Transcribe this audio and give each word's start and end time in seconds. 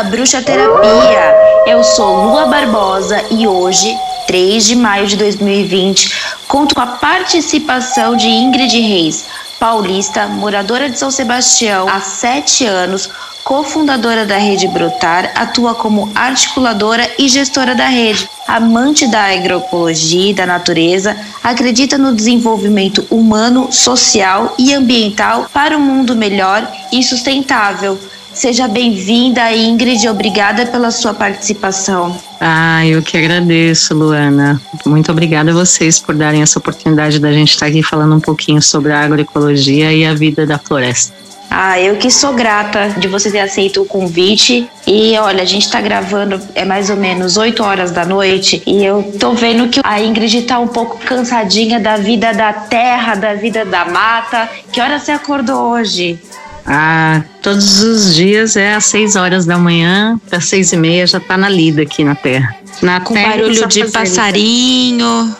da 0.00 0.04
Bruxa 0.04 0.40
Terapia. 0.40 1.34
Eu 1.66 1.84
sou 1.84 2.24
Lua 2.24 2.46
Barbosa 2.46 3.22
e 3.30 3.46
hoje, 3.46 3.94
3 4.26 4.64
de 4.64 4.74
maio 4.74 5.06
de 5.06 5.14
2020, 5.14 6.38
conto 6.48 6.74
com 6.74 6.80
a 6.80 6.86
participação 6.86 8.16
de 8.16 8.26
Ingrid 8.26 8.80
Reis, 8.80 9.26
paulista, 9.58 10.26
moradora 10.26 10.88
de 10.88 10.98
São 10.98 11.10
Sebastião 11.10 11.86
há 11.86 12.00
sete 12.00 12.64
anos, 12.64 13.10
cofundadora 13.44 14.24
da 14.24 14.38
Rede 14.38 14.68
Brotar, 14.68 15.32
atua 15.34 15.74
como 15.74 16.10
articuladora 16.14 17.06
e 17.18 17.28
gestora 17.28 17.74
da 17.74 17.86
rede. 17.86 18.26
Amante 18.48 19.06
da 19.06 19.24
agroecologia 19.24 20.30
e 20.30 20.34
da 20.34 20.46
natureza, 20.46 21.14
acredita 21.44 21.98
no 21.98 22.14
desenvolvimento 22.14 23.06
humano, 23.10 23.70
social 23.70 24.54
e 24.58 24.72
ambiental 24.72 25.46
para 25.52 25.76
um 25.76 25.80
mundo 25.80 26.16
melhor 26.16 26.66
e 26.90 27.02
sustentável. 27.02 27.98
Seja 28.32 28.68
bem-vinda, 28.68 29.52
Ingrid. 29.52 30.08
Obrigada 30.08 30.64
pela 30.66 30.90
sua 30.90 31.12
participação. 31.12 32.16
Ah, 32.40 32.86
eu 32.86 33.02
que 33.02 33.16
agradeço, 33.16 33.94
Luana. 33.94 34.60
Muito 34.86 35.10
obrigada 35.10 35.50
a 35.50 35.54
vocês 35.54 35.98
por 35.98 36.14
darem 36.14 36.40
essa 36.40 36.58
oportunidade 36.58 37.18
da 37.18 37.32
gente 37.32 37.50
estar 37.50 37.66
aqui 37.66 37.82
falando 37.82 38.14
um 38.14 38.20
pouquinho 38.20 38.62
sobre 38.62 38.92
a 38.92 39.00
agroecologia 39.00 39.92
e 39.92 40.06
a 40.06 40.14
vida 40.14 40.46
da 40.46 40.58
floresta. 40.58 41.20
Ah, 41.52 41.80
eu 41.80 41.96
que 41.96 42.12
sou 42.12 42.32
grata 42.32 42.90
de 42.96 43.08
você 43.08 43.28
ter 43.28 43.40
aceito 43.40 43.82
o 43.82 43.84
convite. 43.84 44.70
E 44.86 45.18
olha, 45.18 45.42
a 45.42 45.46
gente 45.46 45.68
tá 45.68 45.80
gravando, 45.80 46.40
é 46.54 46.64
mais 46.64 46.88
ou 46.90 46.96
menos 46.96 47.36
8 47.36 47.60
horas 47.64 47.90
da 47.90 48.06
noite. 48.06 48.62
E 48.64 48.84
eu 48.84 49.12
tô 49.18 49.32
vendo 49.32 49.68
que 49.68 49.80
a 49.82 50.00
Ingrid 50.00 50.42
tá 50.42 50.60
um 50.60 50.68
pouco 50.68 50.98
cansadinha 50.98 51.80
da 51.80 51.96
vida 51.96 52.32
da 52.32 52.52
terra, 52.52 53.16
da 53.16 53.34
vida 53.34 53.64
da 53.64 53.84
mata. 53.84 54.48
Que 54.72 54.80
hora 54.80 55.00
você 55.00 55.10
acordou 55.10 55.72
hoje? 55.72 56.20
Ah, 56.66 57.22
todos 57.42 57.82
os 57.82 58.14
dias 58.14 58.56
é 58.56 58.74
às 58.74 58.84
6 58.86 59.16
horas 59.16 59.46
da 59.46 59.58
manhã, 59.58 60.20
às 60.30 60.44
seis 60.44 60.72
e 60.72 60.76
meia 60.76 61.06
já 61.06 61.18
tá 61.18 61.36
na 61.36 61.48
lida 61.48 61.82
aqui 61.82 62.04
na 62.04 62.14
terra. 62.14 62.54
Na 62.82 63.00
Com 63.00 63.14
terra, 63.14 63.36
barulho 63.36 63.66
de 63.66 63.90
passarinho. 63.90 65.36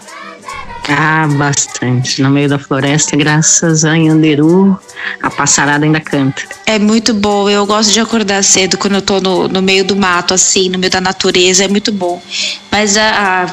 Ah, 0.89 1.29
bastante. 1.37 2.21
No 2.21 2.31
meio 2.31 2.49
da 2.49 2.59
floresta, 2.59 3.17
graças 3.17 3.85
a 3.85 3.95
Yanderu, 3.95 4.79
a 5.23 5.31
passarada 5.31 5.85
ainda 5.85 6.01
canta. 6.01 6.43
É 6.67 6.79
muito 6.79 7.13
bom. 7.13 7.49
Eu 7.49 7.67
gosto 7.67 7.93
de 7.93 8.01
acordar 8.01 8.43
cedo 8.43 8.79
quando 8.79 8.95
eu 8.95 9.03
tô 9.03 9.21
no, 9.21 9.49
no 9.49 9.61
meio 9.61 9.85
do 9.85 9.97
mato, 9.97 10.35
assim, 10.35 10.69
no 10.69 10.79
meio 10.79 10.91
da 10.91 11.01
natureza. 11.01 11.65
É 11.65 11.69
muito 11.69 11.93
bom. 11.93 12.23
Mas 12.71 12.97
a, 12.97 13.03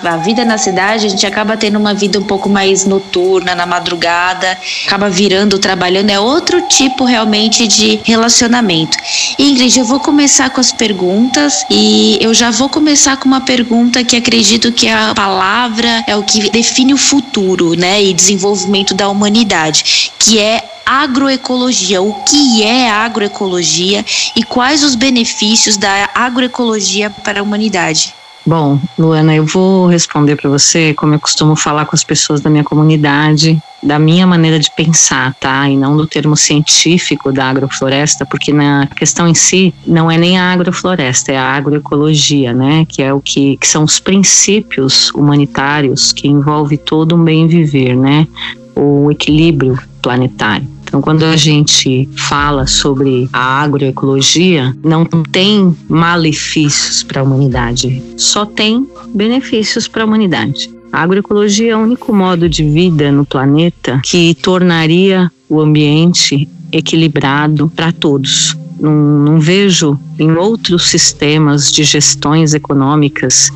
a, 0.04 0.14
a, 0.14 0.18
vida 0.18 0.46
na 0.46 0.58
cidade, 0.58 1.06
a 1.06 1.10
gente 1.10 1.26
acaba 1.26 1.58
tendo 1.58 1.78
uma 1.78 1.94
vida 1.94 2.20
um 2.20 2.24
pouco 2.24 2.48
mais 2.48 2.86
noturna, 2.86 3.56
na 3.56 3.66
madrugada, 3.66 4.58
acaba 4.86 5.10
virando, 5.10 5.58
trabalhando. 5.60 6.10
É 6.10 6.20
outro 6.20 6.62
tipo 6.68 7.04
realmente 7.04 7.68
de 7.68 8.00
relacionamento. 8.04 8.98
Ingrid, 9.40 9.80
eu 9.80 9.86
vou 9.86 10.00
começar 10.00 10.50
com 10.50 10.62
as 10.62 10.72
perguntas 10.72 11.66
e 11.70 12.18
eu 12.22 12.34
já 12.34 12.52
vou 12.52 12.70
começar 12.70 13.18
com 13.18 13.26
uma 13.26 13.42
pergunta 13.42 14.04
que 14.04 14.16
acredito 14.16 14.72
que 14.72 14.88
a 14.88 15.14
palavra 15.16 16.04
é 16.08 16.16
o 16.16 16.24
que 16.24 16.50
define 16.50 16.94
o 16.94 16.98
futuro, 16.98 17.74
né? 17.74 18.02
E 18.04 18.14
desenvolvimento 18.14 18.94
da 18.94 19.10
humanidade, 19.10 20.12
que 20.20 20.40
é 20.40 20.77
agroecologia. 20.88 22.02
O 22.02 22.14
que 22.24 22.64
é 22.64 22.90
agroecologia 22.90 24.06
e 24.36 24.44
quais 24.44 24.84
os 24.84 24.96
benefícios 24.96 25.76
da 25.76 26.10
agroecologia 26.16 27.10
para 27.10 27.42
a 27.42 27.44
humanidade? 27.44 28.14
Bom, 28.46 28.80
Luana, 28.98 29.36
eu 29.36 29.46
vou 29.46 29.88
responder 29.88 30.38
para 30.38 30.50
você 30.50 30.94
como 30.94 31.14
eu 31.14 31.20
costumo 31.20 31.54
falar 31.54 31.86
com 31.86 31.94
as 31.94 32.04
pessoas 32.06 32.40
da 32.40 32.50
minha 32.50 32.64
comunidade, 32.64 33.62
da 33.84 34.00
minha 34.00 34.26
maneira 34.26 34.58
de 34.58 34.74
pensar, 34.74 35.34
tá? 35.34 35.68
E 35.68 35.76
não 35.76 35.98
do 35.98 36.08
termo 36.08 36.38
científico 36.38 37.30
da 37.34 37.50
agrofloresta, 37.50 38.26
porque 38.26 38.54
na 38.54 38.88
questão 38.96 39.28
em 39.28 39.36
si 39.36 39.74
não 39.86 40.10
é 40.10 40.18
nem 40.18 40.40
a 40.40 40.54
agrofloresta, 40.54 41.34
é 41.34 41.38
a 41.38 41.56
agroecologia, 41.56 42.54
né? 42.54 42.86
Que 42.88 43.04
é 43.04 43.14
o 43.14 43.20
que, 43.20 43.58
que 43.58 43.68
são 43.68 43.84
os 43.84 44.00
princípios 44.00 45.10
humanitários 45.10 46.14
que 46.14 46.30
envolve 46.30 46.78
todo 46.78 47.18
um 47.18 47.24
bem 47.26 47.48
viver, 47.48 47.98
né? 47.98 48.26
O 48.74 49.12
equilíbrio 49.12 49.78
planetário. 50.02 50.77
Então, 50.98 51.04
quando 51.04 51.26
a 51.26 51.38
gente 51.38 52.10
fala 52.16 52.66
sobre 52.66 53.30
a 53.32 53.62
agroecologia, 53.62 54.76
não 54.84 55.06
tem 55.06 55.78
malefícios 55.88 57.04
para 57.04 57.22
a 57.22 57.24
humanidade, 57.24 58.02
só 58.18 58.48
tem 58.48 58.88
benefícios 59.14 59.88
para 59.88 60.02
a 60.02 60.06
humanidade. 60.08 60.72
A 60.92 61.04
agroecologia 61.04 61.74
é 61.74 61.76
o 61.76 61.82
único 61.82 62.12
modo 62.12 62.50
de 62.50 62.64
vida 62.64 63.12
no 63.12 63.28
planeta 63.28 64.02
que 64.04 64.34
tornaria 64.34 65.32
o 65.48 65.62
ambiente 65.62 66.50
equilibrado 66.72 67.72
para 67.76 67.92
todos. 67.92 68.58
Não, 68.80 68.92
não, 68.92 69.40
vejo 69.40 70.00
em 70.18 70.32
outros 70.32 70.88
sistemas 70.88 71.72
de 71.72 71.84
gestões 71.84 72.56
econômicas, 72.56 73.52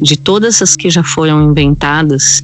de 0.00 0.16
todas 0.16 0.62
as 0.62 0.74
que 0.74 0.88
já 0.88 1.02
foram 1.02 1.50
inventadas, 1.50 2.42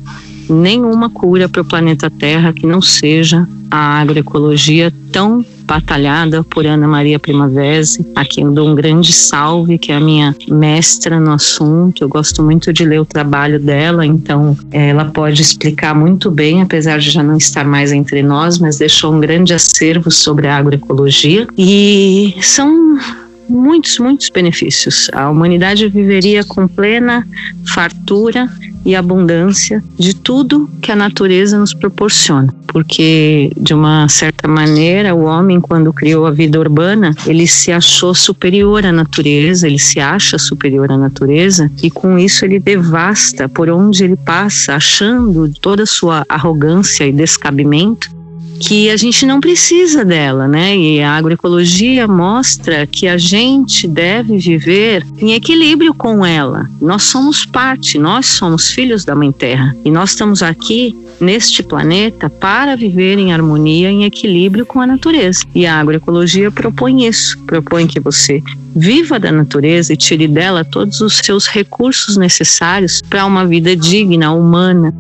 nenhuma 0.49 1.09
cura 1.11 1.49
para 1.49 1.63
o 1.63 1.65
planeta 1.65 2.11
Terra 2.11 2.53
que 2.53 2.67
não 2.67 2.81
seja 2.83 3.47
a 3.71 4.01
agroecologia 4.01 4.93
tão 5.11 5.45
batalhada 5.65 6.45
por 6.45 6.67
Ana 6.67 6.87
Maria 6.87 7.19
Primavesi, 7.19 8.07
a 8.15 8.25
quem 8.25 8.53
dou 8.53 8.69
um 8.69 8.75
grande 8.75 9.13
salve, 9.13 9.79
que 9.79 9.91
é 9.91 9.97
a 9.97 10.01
minha 10.01 10.37
mestra 10.51 11.19
no 11.19 11.33
assunto. 11.33 12.05
Eu 12.05 12.09
gosto 12.09 12.43
muito 12.43 12.71
de 12.73 12.85
ler 12.85 13.01
o 13.01 13.07
trabalho 13.07 13.59
dela, 13.59 14.05
então 14.05 14.57
ela 14.71 15.07
pode 15.07 15.41
explicar 15.41 15.95
muito 15.95 16.31
bem, 16.31 16.61
apesar 16.61 16.99
de 16.99 17.11
já 17.11 17.23
não 17.23 17.39
estar 17.39 17.65
mais 17.65 17.93
entre 17.93 18.23
nós, 18.23 18.59
mas 18.59 18.77
deixou 18.77 19.15
um 19.15 19.21
grande 19.21 19.55
acervo 19.55 20.11
sobre 20.11 20.49
a 20.49 20.57
agroecologia. 20.57 21.47
E 21.57 22.35
são 22.43 22.99
muitos, 23.49 23.99
muitos 23.99 24.29
benefícios. 24.29 25.09
A 25.15 25.31
humanidade 25.31 25.89
viveria 25.89 26.45
com 26.45 26.69
plena 26.69 27.27
fartura 27.73 28.51
e 28.85 28.95
abundância 28.95 29.83
de 29.99 30.15
tudo 30.15 30.69
que 30.81 30.91
a 30.91 30.97
natureza 30.97 31.59
nos 31.59 31.75
proporciona. 31.75 32.53
Porque, 32.67 33.53
de 33.57 33.75
uma 33.75 34.09
certa 34.09 34.49
maneira, 34.49 35.15
o 35.15 35.25
homem, 35.25 35.61
quando 35.61 35.93
criou 35.93 36.27
a 36.27 36.31
vida 36.31 36.59
urbana, 36.59 37.15
ele 37.27 37.47
se 37.47 37.71
achou 37.71 38.15
superior 38.15 38.87
à 38.87 38.93
natureza, 38.93 39.67
ele 39.67 39.79
se 39.79 40.01
acha 40.01 40.39
superior 40.39 40.91
à 40.91 40.97
natureza, 40.97 41.71
e 41.83 41.91
com 41.91 42.19
isso 42.19 42.45
ele 42.45 42.59
devasta 42.59 43.49
por 43.49 43.69
onde 43.69 44.05
ele 44.05 44.17
passa, 44.17 44.75
achando 44.75 45.53
toda 45.61 45.83
a 45.83 45.87
sua 45.87 46.25
arrogância 46.29 47.07
e 47.07 47.13
descabimento 47.13 48.22
que 48.63 48.89
a 48.91 48.97
gente 48.97 49.27
não 49.27 49.41
precisa 49.41 50.05
dela, 50.05 50.47
né? 50.47 50.77
E 50.77 51.03
a 51.03 51.11
agroecologia 51.17 52.07
mostra 52.07 52.87
que 52.87 53.09
a 53.09 53.19
gente 53.19 53.89
deve 53.89 54.39
viver 54.39 55.05
em 55.19 55.33
equilíbrio 55.33 55.93
com 55.93 56.25
ela. 56.25 56.71
Nós 56.81 57.03
somos 57.03 57.45
parte, 57.45 57.99
nós 57.99 58.27
somos 58.27 58.71
filhos 58.71 59.05
da 59.05 59.17
Mãe 59.17 59.33
Terra 59.33 59.75
e 59.85 59.91
nós 59.91 60.11
estamos 60.11 60.45
aqui 60.45 60.97
neste 61.21 61.63
planeta 61.63 62.31
para 62.31 62.77
viver 62.77 63.19
em 63.19 63.33
harmonia, 63.33 63.91
em 63.91 64.05
equilíbrio 64.05 64.65
com 64.65 64.81
a 64.81 64.87
natureza. 64.87 65.45
E 65.53 65.67
a 65.67 65.81
agroecologia 65.81 66.51
propõe 66.51 67.07
isso, 67.07 67.37
propõe 67.41 67.89
que 67.89 67.99
você 67.99 68.41
viva 68.77 69.19
da 69.19 69.33
natureza 69.33 69.93
e 69.93 69.97
tire 69.97 70.29
dela 70.29 70.65
todos 70.65 71.01
os 71.01 71.19
seus 71.19 71.49
recursos 71.49 72.17
necessários 72.17 73.03
para 73.11 73.27
uma 73.27 73.45
vida 73.45 73.75
digna, 73.75 74.33
humana, 74.33 74.95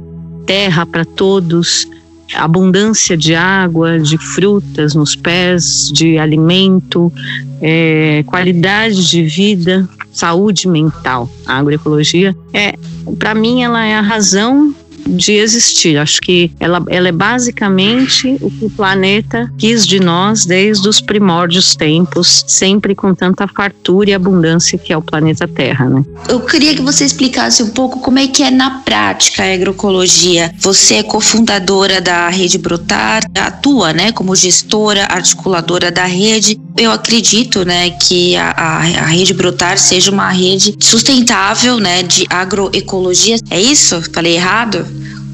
terra 0.46 0.84
para 0.84 1.04
todos, 1.04 1.86
abundância 2.34 3.16
de 3.16 3.34
água, 3.34 3.98
de 3.98 4.18
frutas 4.18 4.94
nos 4.94 5.14
pés, 5.16 5.90
de 5.92 6.18
alimento, 6.18 7.12
é, 7.60 8.24
qualidade 8.26 9.08
de 9.08 9.22
vida, 9.22 9.88
saúde 10.12 10.68
mental. 10.68 11.28
A 11.46 11.58
agroecologia 11.58 12.36
é, 12.52 12.74
para 13.18 13.34
mim, 13.34 13.62
ela 13.62 13.84
é 13.84 13.96
a 13.96 14.00
razão 14.00 14.74
de 15.06 15.32
existir. 15.32 15.98
Acho 15.98 16.20
que 16.20 16.50
ela, 16.58 16.82
ela 16.88 17.08
é 17.08 17.12
basicamente 17.12 18.36
o 18.40 18.50
que 18.50 18.64
o 18.64 18.70
planeta 18.70 19.52
quis 19.58 19.86
de 19.86 20.00
nós 20.00 20.44
desde 20.44 20.88
os 20.88 21.00
primórdios 21.00 21.74
tempos, 21.74 22.44
sempre 22.46 22.94
com 22.94 23.14
tanta 23.14 23.46
fartura 23.48 24.10
e 24.10 24.14
abundância 24.14 24.78
que 24.78 24.92
é 24.92 24.96
o 24.96 25.02
planeta 25.02 25.46
Terra, 25.46 25.88
né? 25.88 26.04
Eu 26.28 26.40
queria 26.40 26.74
que 26.74 26.82
você 26.82 27.04
explicasse 27.04 27.62
um 27.62 27.70
pouco 27.70 28.00
como 28.00 28.18
é 28.18 28.26
que 28.26 28.42
é 28.42 28.50
na 28.50 28.80
prática 28.80 29.42
a 29.42 29.54
agroecologia. 29.54 30.52
Você 30.58 30.94
é 30.94 31.02
cofundadora 31.02 32.00
da 32.00 32.28
Rede 32.28 32.58
Brotar, 32.58 33.22
atua, 33.38 33.92
né, 33.92 34.12
como 34.12 34.34
gestora, 34.34 35.06
articuladora 35.10 35.90
da 35.90 36.04
rede. 36.04 36.58
Eu 36.76 36.90
acredito, 36.90 37.64
né, 37.64 37.90
que 37.90 38.34
a, 38.36 38.50
a, 38.50 38.76
a 38.78 39.06
Rede 39.06 39.34
Brotar 39.34 39.78
seja 39.78 40.10
uma 40.10 40.30
rede 40.30 40.74
sustentável, 40.80 41.78
né, 41.78 42.02
de 42.02 42.26
agroecologia. 42.30 43.38
É 43.50 43.60
isso? 43.60 44.00
Falei 44.12 44.36
errado? 44.36 44.86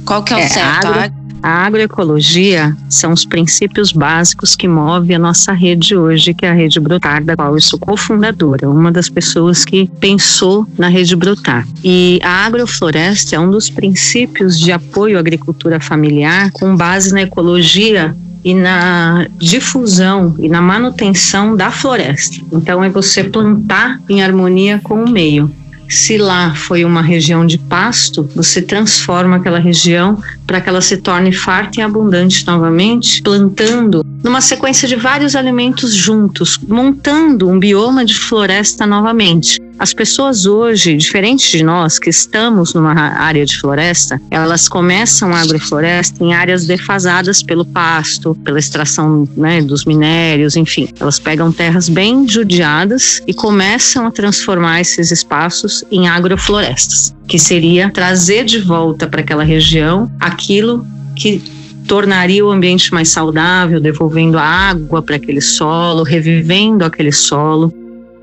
Qual 0.08 0.22
que 0.22 0.32
é 0.32 0.36
o 0.36 0.40
é, 0.40 0.48
certo? 0.48 0.86
Agro, 0.86 1.14
a 1.42 1.66
agroecologia 1.66 2.74
são 2.88 3.12
os 3.12 3.26
princípios 3.26 3.92
básicos 3.92 4.56
que 4.56 4.66
move 4.66 5.14
a 5.14 5.18
nossa 5.18 5.52
rede 5.52 5.94
hoje, 5.94 6.32
que 6.32 6.46
é 6.46 6.48
a 6.48 6.54
Rede 6.54 6.80
Brotar, 6.80 7.22
da 7.22 7.36
qual 7.36 7.54
eu 7.54 7.60
sou 7.60 7.78
cofundadora, 7.78 8.70
uma 8.70 8.90
das 8.90 9.10
pessoas 9.10 9.66
que 9.66 9.86
pensou 10.00 10.66
na 10.78 10.88
Rede 10.88 11.14
Brotar. 11.14 11.68
E 11.84 12.18
a 12.22 12.46
agrofloresta 12.46 13.36
é 13.36 13.38
um 13.38 13.50
dos 13.50 13.68
princípios 13.68 14.58
de 14.58 14.72
apoio 14.72 15.18
à 15.18 15.20
agricultura 15.20 15.78
familiar 15.78 16.50
com 16.52 16.74
base 16.74 17.12
na 17.12 17.20
ecologia 17.20 18.16
e 18.42 18.54
na 18.54 19.26
difusão 19.36 20.36
e 20.38 20.48
na 20.48 20.62
manutenção 20.62 21.54
da 21.54 21.70
floresta. 21.70 22.38
Então, 22.50 22.82
é 22.82 22.88
você 22.88 23.24
plantar 23.24 24.00
em 24.08 24.22
harmonia 24.22 24.80
com 24.82 25.04
o 25.04 25.10
meio. 25.10 25.54
Se 25.88 26.18
lá 26.18 26.54
foi 26.54 26.84
uma 26.84 27.00
região 27.00 27.46
de 27.46 27.56
pasto, 27.56 28.28
você 28.36 28.60
transforma 28.60 29.36
aquela 29.36 29.58
região 29.58 30.22
para 30.46 30.60
que 30.60 30.68
ela 30.68 30.82
se 30.82 30.98
torne 30.98 31.32
farta 31.32 31.80
e 31.80 31.82
abundante 31.82 32.46
novamente, 32.46 33.22
plantando 33.22 34.04
numa 34.22 34.40
sequência 34.40 34.86
de 34.86 34.96
vários 34.96 35.34
alimentos 35.34 35.94
juntos, 35.94 36.58
montando 36.68 37.48
um 37.48 37.58
bioma 37.58 38.04
de 38.04 38.14
floresta 38.14 38.86
novamente. 38.86 39.58
As 39.78 39.94
pessoas 39.94 40.44
hoje, 40.44 40.96
diferente 40.96 41.56
de 41.56 41.62
nós 41.62 42.00
que 42.00 42.10
estamos 42.10 42.74
numa 42.74 42.92
área 42.92 43.46
de 43.46 43.56
floresta, 43.56 44.20
elas 44.28 44.68
começam 44.68 45.32
a 45.32 45.40
agrofloresta 45.40 46.22
em 46.22 46.34
áreas 46.34 46.66
defasadas 46.66 47.44
pelo 47.44 47.64
pasto, 47.64 48.34
pela 48.44 48.58
extração 48.58 49.28
né, 49.36 49.62
dos 49.62 49.84
minérios, 49.84 50.56
enfim. 50.56 50.88
Elas 50.98 51.20
pegam 51.20 51.52
terras 51.52 51.88
bem 51.88 52.26
judiadas 52.26 53.22
e 53.24 53.32
começam 53.32 54.06
a 54.06 54.10
transformar 54.10 54.80
esses 54.80 55.12
espaços 55.12 55.84
em 55.92 56.08
agroflorestas, 56.08 57.14
que 57.28 57.38
seria 57.38 57.88
trazer 57.90 58.44
de 58.44 58.58
volta 58.58 59.06
para 59.06 59.20
aquela 59.20 59.44
região 59.44 60.10
aquilo 60.18 60.84
que 61.14 61.40
tornaria 61.86 62.44
o 62.44 62.50
ambiente 62.50 62.92
mais 62.92 63.08
saudável, 63.08 63.80
devolvendo 63.80 64.38
a 64.38 64.42
água 64.42 65.02
para 65.02 65.16
aquele 65.16 65.40
solo, 65.40 66.02
revivendo 66.02 66.84
aquele 66.84 67.10
solo. 67.10 67.72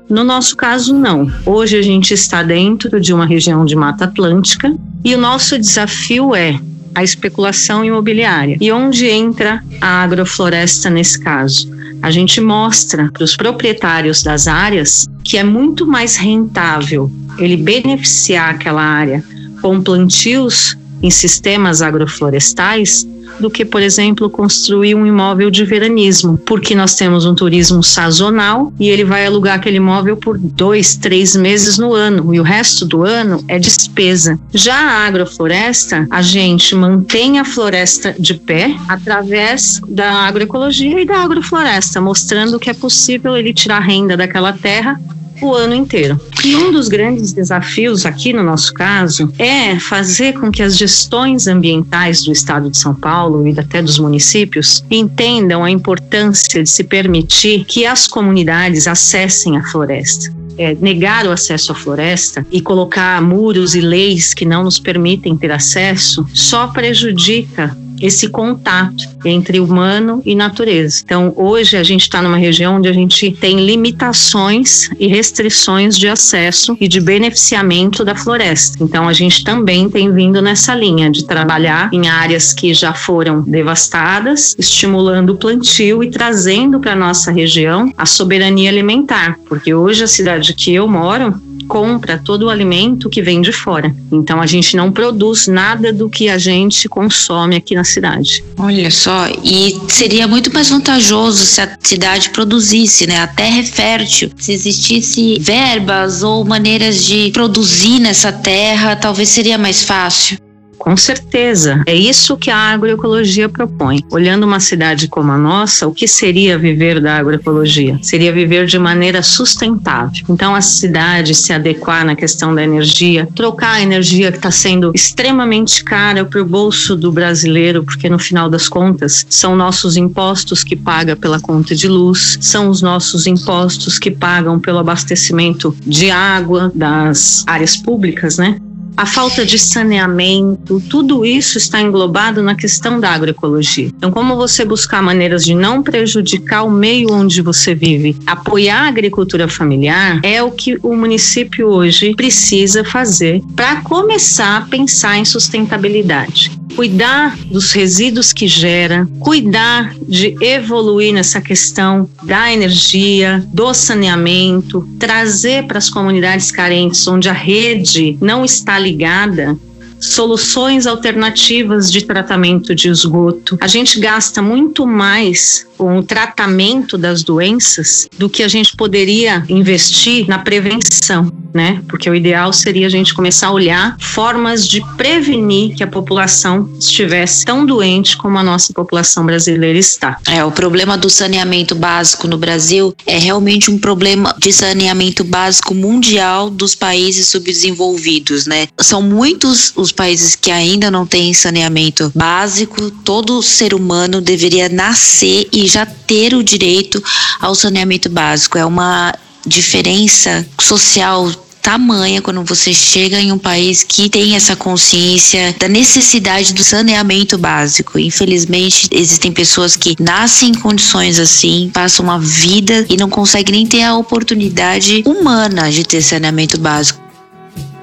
No 0.08 0.22
nosso 0.22 0.56
caso, 0.56 0.94
não. 0.94 1.30
Hoje 1.44 1.76
a 1.76 1.82
gente 1.82 2.14
está 2.14 2.42
dentro 2.42 3.00
de 3.00 3.12
uma 3.12 3.26
região 3.26 3.64
de 3.64 3.74
Mata 3.74 4.04
Atlântica 4.04 4.74
e 5.04 5.14
o 5.14 5.18
nosso 5.18 5.58
desafio 5.58 6.34
é 6.34 6.58
a 6.94 7.02
especulação 7.02 7.84
imobiliária. 7.84 8.56
E 8.60 8.70
onde 8.70 9.06
entra 9.06 9.62
a 9.80 10.02
agrofloresta 10.02 10.88
nesse 10.88 11.18
caso? 11.20 11.68
A 12.02 12.10
gente 12.10 12.40
mostra 12.40 13.10
para 13.12 13.24
os 13.24 13.36
proprietários 13.36 14.22
das 14.22 14.46
áreas 14.46 15.08
que 15.24 15.36
é 15.36 15.42
muito 15.42 15.86
mais 15.86 16.14
rentável 16.14 17.10
ele 17.38 17.56
beneficiar 17.56 18.50
aquela 18.50 18.82
área 18.82 19.24
com 19.60 19.80
plantios 19.80 20.76
em 21.02 21.10
sistemas 21.10 21.82
agroflorestais 21.82 23.06
do 23.38 23.50
que, 23.50 23.64
por 23.64 23.82
exemplo, 23.82 24.30
construir 24.30 24.94
um 24.94 25.06
imóvel 25.06 25.50
de 25.50 25.64
veranismo, 25.64 26.38
porque 26.38 26.74
nós 26.74 26.94
temos 26.94 27.24
um 27.24 27.34
turismo 27.34 27.82
sazonal 27.82 28.72
e 28.78 28.88
ele 28.88 29.04
vai 29.04 29.26
alugar 29.26 29.56
aquele 29.56 29.76
imóvel 29.76 30.16
por 30.16 30.38
dois, 30.38 30.96
três 30.96 31.36
meses 31.36 31.78
no 31.78 31.92
ano 31.92 32.34
e 32.34 32.40
o 32.40 32.42
resto 32.42 32.84
do 32.84 33.02
ano 33.02 33.44
é 33.48 33.58
despesa. 33.58 34.38
Já 34.52 34.76
a 34.76 35.06
agrofloresta, 35.06 36.06
a 36.10 36.22
gente 36.22 36.74
mantém 36.74 37.38
a 37.38 37.44
floresta 37.44 38.14
de 38.18 38.34
pé 38.34 38.76
através 38.88 39.80
da 39.88 40.10
agroecologia 40.26 41.00
e 41.00 41.04
da 41.04 41.18
agrofloresta, 41.18 42.00
mostrando 42.00 42.58
que 42.58 42.70
é 42.70 42.74
possível 42.74 43.36
ele 43.36 43.52
tirar 43.52 43.80
renda 43.80 44.16
daquela 44.16 44.52
terra 44.52 45.00
o 45.40 45.54
ano 45.54 45.74
inteiro. 45.74 46.20
E 46.44 46.54
um 46.56 46.70
dos 46.70 46.88
grandes 46.88 47.32
desafios 47.32 48.06
aqui 48.06 48.32
no 48.32 48.42
nosso 48.42 48.72
caso 48.72 49.32
é 49.38 49.78
fazer 49.78 50.34
com 50.34 50.50
que 50.50 50.62
as 50.62 50.76
gestões 50.76 51.46
ambientais 51.46 52.22
do 52.22 52.32
estado 52.32 52.70
de 52.70 52.78
São 52.78 52.94
Paulo 52.94 53.46
e 53.46 53.58
até 53.58 53.82
dos 53.82 53.98
municípios 53.98 54.84
entendam 54.90 55.64
a 55.64 55.70
importância 55.70 56.62
de 56.62 56.70
se 56.70 56.84
permitir 56.84 57.64
que 57.64 57.86
as 57.86 58.06
comunidades 58.06 58.86
acessem 58.86 59.56
a 59.56 59.64
floresta. 59.64 60.34
É, 60.58 60.74
negar 60.74 61.26
o 61.26 61.32
acesso 61.32 61.72
à 61.72 61.74
floresta 61.74 62.46
e 62.50 62.62
colocar 62.62 63.20
muros 63.20 63.74
e 63.74 63.80
leis 63.80 64.32
que 64.32 64.46
não 64.46 64.64
nos 64.64 64.78
permitem 64.78 65.36
ter 65.36 65.52
acesso 65.52 66.26
só 66.32 66.68
prejudica 66.68 67.76
esse 68.00 68.28
contato 68.28 69.04
entre 69.24 69.60
humano 69.60 70.22
e 70.24 70.34
natureza. 70.34 71.02
Então, 71.04 71.32
hoje 71.36 71.76
a 71.76 71.82
gente 71.82 72.02
está 72.02 72.22
numa 72.22 72.36
região 72.36 72.76
onde 72.76 72.88
a 72.88 72.92
gente 72.92 73.30
tem 73.32 73.64
limitações 73.64 74.88
e 74.98 75.06
restrições 75.06 75.98
de 75.98 76.08
acesso 76.08 76.76
e 76.80 76.88
de 76.88 77.00
beneficiamento 77.00 78.04
da 78.04 78.14
floresta. 78.14 78.82
Então, 78.82 79.08
a 79.08 79.12
gente 79.12 79.42
também 79.44 79.88
tem 79.88 80.12
vindo 80.12 80.40
nessa 80.40 80.74
linha 80.74 81.10
de 81.10 81.24
trabalhar 81.24 81.90
em 81.92 82.08
áreas 82.08 82.52
que 82.52 82.72
já 82.72 82.92
foram 82.92 83.42
devastadas, 83.42 84.54
estimulando 84.58 85.30
o 85.30 85.36
plantio 85.36 86.02
e 86.02 86.10
trazendo 86.10 86.80
para 86.80 86.94
nossa 86.94 87.30
região 87.30 87.92
a 87.96 88.06
soberania 88.06 88.70
alimentar, 88.70 89.38
porque 89.48 89.74
hoje 89.74 90.04
a 90.04 90.06
cidade 90.06 90.54
que 90.54 90.72
eu 90.72 90.86
moro 90.88 91.34
compra 91.66 92.20
todo 92.24 92.44
o 92.46 92.50
alimento 92.50 93.08
que 93.08 93.22
vem 93.22 93.40
de 93.40 93.52
fora. 93.52 93.94
Então 94.10 94.40
a 94.40 94.46
gente 94.46 94.76
não 94.76 94.90
produz 94.90 95.46
nada 95.46 95.92
do 95.92 96.08
que 96.08 96.28
a 96.28 96.38
gente 96.38 96.88
consome 96.88 97.56
aqui 97.56 97.74
na 97.74 97.84
cidade. 97.84 98.42
Olha 98.58 98.90
só, 98.90 99.28
e 99.42 99.78
seria 99.88 100.26
muito 100.26 100.52
mais 100.52 100.70
vantajoso 100.70 101.44
se 101.44 101.60
a 101.60 101.76
cidade 101.80 102.30
produzisse, 102.30 103.06
né? 103.06 103.18
A 103.18 103.26
terra 103.26 103.60
é 103.60 103.64
fértil. 103.64 104.30
Se 104.36 104.52
existisse 104.52 105.38
verbas 105.40 106.22
ou 106.22 106.44
maneiras 106.44 107.04
de 107.04 107.30
produzir 107.32 107.98
nessa 107.98 108.32
terra, 108.32 108.96
talvez 108.96 109.28
seria 109.28 109.58
mais 109.58 109.82
fácil. 109.82 110.45
Com 110.78 110.96
certeza. 110.96 111.82
É 111.86 111.94
isso 111.94 112.36
que 112.36 112.50
a 112.50 112.56
agroecologia 112.56 113.48
propõe. 113.48 114.04
Olhando 114.10 114.44
uma 114.44 114.60
cidade 114.60 115.08
como 115.08 115.32
a 115.32 115.38
nossa, 115.38 115.86
o 115.86 115.92
que 115.92 116.06
seria 116.06 116.58
viver 116.58 117.00
da 117.00 117.16
agroecologia? 117.16 117.98
Seria 118.02 118.32
viver 118.32 118.66
de 118.66 118.78
maneira 118.78 119.22
sustentável. 119.22 120.24
Então, 120.28 120.54
a 120.54 120.60
cidade 120.60 121.34
se 121.34 121.52
adequar 121.52 122.04
na 122.04 122.14
questão 122.14 122.54
da 122.54 122.62
energia, 122.62 123.28
trocar 123.34 123.74
a 123.74 123.82
energia 123.82 124.30
que 124.30 124.38
está 124.38 124.50
sendo 124.50 124.92
extremamente 124.94 125.82
cara 125.82 126.24
para 126.24 126.40
o 126.40 126.44
bolso 126.44 126.94
do 126.94 127.10
brasileiro, 127.10 127.82
porque 127.82 128.08
no 128.08 128.18
final 128.18 128.48
das 128.48 128.68
contas 128.68 129.26
são 129.28 129.56
nossos 129.56 129.96
impostos 129.96 130.62
que 130.62 130.76
paga 130.76 131.16
pela 131.16 131.40
conta 131.40 131.74
de 131.74 131.88
luz, 131.88 132.38
são 132.40 132.68
os 132.68 132.82
nossos 132.82 133.26
impostos 133.26 133.98
que 133.98 134.10
pagam 134.10 134.58
pelo 134.58 134.78
abastecimento 134.78 135.76
de 135.86 136.10
água 136.10 136.70
das 136.74 137.44
áreas 137.46 137.76
públicas, 137.76 138.38
né? 138.38 138.58
A 138.96 139.04
falta 139.04 139.44
de 139.44 139.58
saneamento, 139.58 140.80
tudo 140.88 141.24
isso 141.26 141.58
está 141.58 141.80
englobado 141.80 142.42
na 142.42 142.54
questão 142.54 142.98
da 142.98 143.10
agroecologia. 143.10 143.86
Então, 143.96 144.10
como 144.10 144.36
você 144.36 144.64
buscar 144.64 145.02
maneiras 145.02 145.44
de 145.44 145.54
não 145.54 145.82
prejudicar 145.82 146.62
o 146.62 146.70
meio 146.70 147.12
onde 147.12 147.42
você 147.42 147.74
vive, 147.74 148.16
apoiar 148.26 148.84
a 148.84 148.88
agricultura 148.88 149.48
familiar, 149.48 150.20
é 150.22 150.42
o 150.42 150.50
que 150.50 150.78
o 150.82 150.96
município 150.96 151.68
hoje 151.68 152.14
precisa 152.14 152.84
fazer 152.84 153.42
para 153.54 153.82
começar 153.82 154.56
a 154.56 154.60
pensar 154.62 155.18
em 155.18 155.24
sustentabilidade 155.24 156.65
cuidar 156.76 157.34
dos 157.46 157.72
resíduos 157.72 158.34
que 158.34 158.46
gera, 158.46 159.08
cuidar 159.18 159.94
de 160.06 160.36
evoluir 160.42 161.14
nessa 161.14 161.40
questão 161.40 162.08
da 162.22 162.52
energia, 162.52 163.42
do 163.52 163.72
saneamento, 163.72 164.86
trazer 164.98 165.66
para 165.66 165.78
as 165.78 165.88
comunidades 165.88 166.52
carentes 166.52 167.08
onde 167.08 167.30
a 167.30 167.32
rede 167.32 168.18
não 168.20 168.44
está 168.44 168.78
ligada 168.78 169.58
soluções 169.98 170.86
alternativas 170.86 171.90
de 171.90 172.04
tratamento 172.04 172.74
de 172.74 172.88
esgoto. 172.88 173.56
A 173.60 173.66
gente 173.66 173.98
gasta 173.98 174.42
muito 174.42 174.86
mais 174.86 175.66
com 175.76 175.98
o 175.98 176.02
tratamento 176.02 176.96
das 176.96 177.22
doenças 177.22 178.08
do 178.18 178.28
que 178.28 178.42
a 178.42 178.48
gente 178.48 178.76
poderia 178.76 179.44
investir 179.48 180.26
na 180.28 180.38
prevenção, 180.38 181.30
né? 181.56 181.82
Porque 181.88 182.08
o 182.08 182.14
ideal 182.14 182.52
seria 182.52 182.86
a 182.86 182.90
gente 182.90 183.14
começar 183.14 183.48
a 183.48 183.52
olhar 183.52 183.96
formas 183.98 184.68
de 184.68 184.82
prevenir 184.96 185.74
que 185.74 185.82
a 185.82 185.86
população 185.86 186.70
estivesse 186.78 187.46
tão 187.46 187.64
doente 187.64 188.16
como 188.16 188.38
a 188.38 188.42
nossa 188.42 188.72
população 188.74 189.24
brasileira 189.24 189.78
está. 189.78 190.18
É, 190.28 190.44
o 190.44 190.52
problema 190.52 190.98
do 190.98 191.08
saneamento 191.08 191.74
básico 191.74 192.28
no 192.28 192.36
Brasil 192.36 192.94
é 193.06 193.18
realmente 193.18 193.70
um 193.70 193.78
problema 193.78 194.36
de 194.38 194.52
saneamento 194.52 195.24
básico 195.24 195.74
mundial 195.74 196.50
dos 196.50 196.74
países 196.74 197.28
subdesenvolvidos, 197.28 198.46
né? 198.46 198.68
São 198.78 199.00
muitos 199.00 199.72
os 199.74 199.90
países 199.90 200.36
que 200.36 200.50
ainda 200.50 200.90
não 200.90 201.06
têm 201.06 201.32
saneamento 201.32 202.12
básico. 202.14 202.90
Todo 203.02 203.42
ser 203.42 203.72
humano 203.72 204.20
deveria 204.20 204.68
nascer 204.68 205.48
e 205.50 205.66
já 205.66 205.86
ter 205.86 206.34
o 206.34 206.42
direito 206.42 207.02
ao 207.40 207.54
saneamento 207.54 208.10
básico. 208.10 208.58
É 208.58 208.64
uma 208.64 209.14
diferença 209.46 210.44
social 210.60 211.30
tamanha 211.66 212.22
quando 212.22 212.44
você 212.44 212.72
chega 212.72 213.20
em 213.20 213.32
um 213.32 213.38
país 213.38 213.82
que 213.82 214.08
tem 214.08 214.36
essa 214.36 214.54
consciência 214.54 215.52
da 215.58 215.66
necessidade 215.66 216.54
do 216.54 216.62
saneamento 216.62 217.36
básico. 217.36 217.98
Infelizmente, 217.98 218.88
existem 218.92 219.32
pessoas 219.32 219.74
que 219.74 219.96
nascem 219.98 220.50
em 220.50 220.54
condições 220.54 221.18
assim, 221.18 221.68
passam 221.74 222.04
uma 222.04 222.20
vida 222.20 222.86
e 222.88 222.96
não 222.96 223.10
conseguem 223.10 223.56
nem 223.56 223.66
ter 223.66 223.82
a 223.82 223.96
oportunidade 223.96 225.02
humana 225.04 225.68
de 225.68 225.82
ter 225.82 226.02
saneamento 226.02 226.56
básico. 226.56 227.04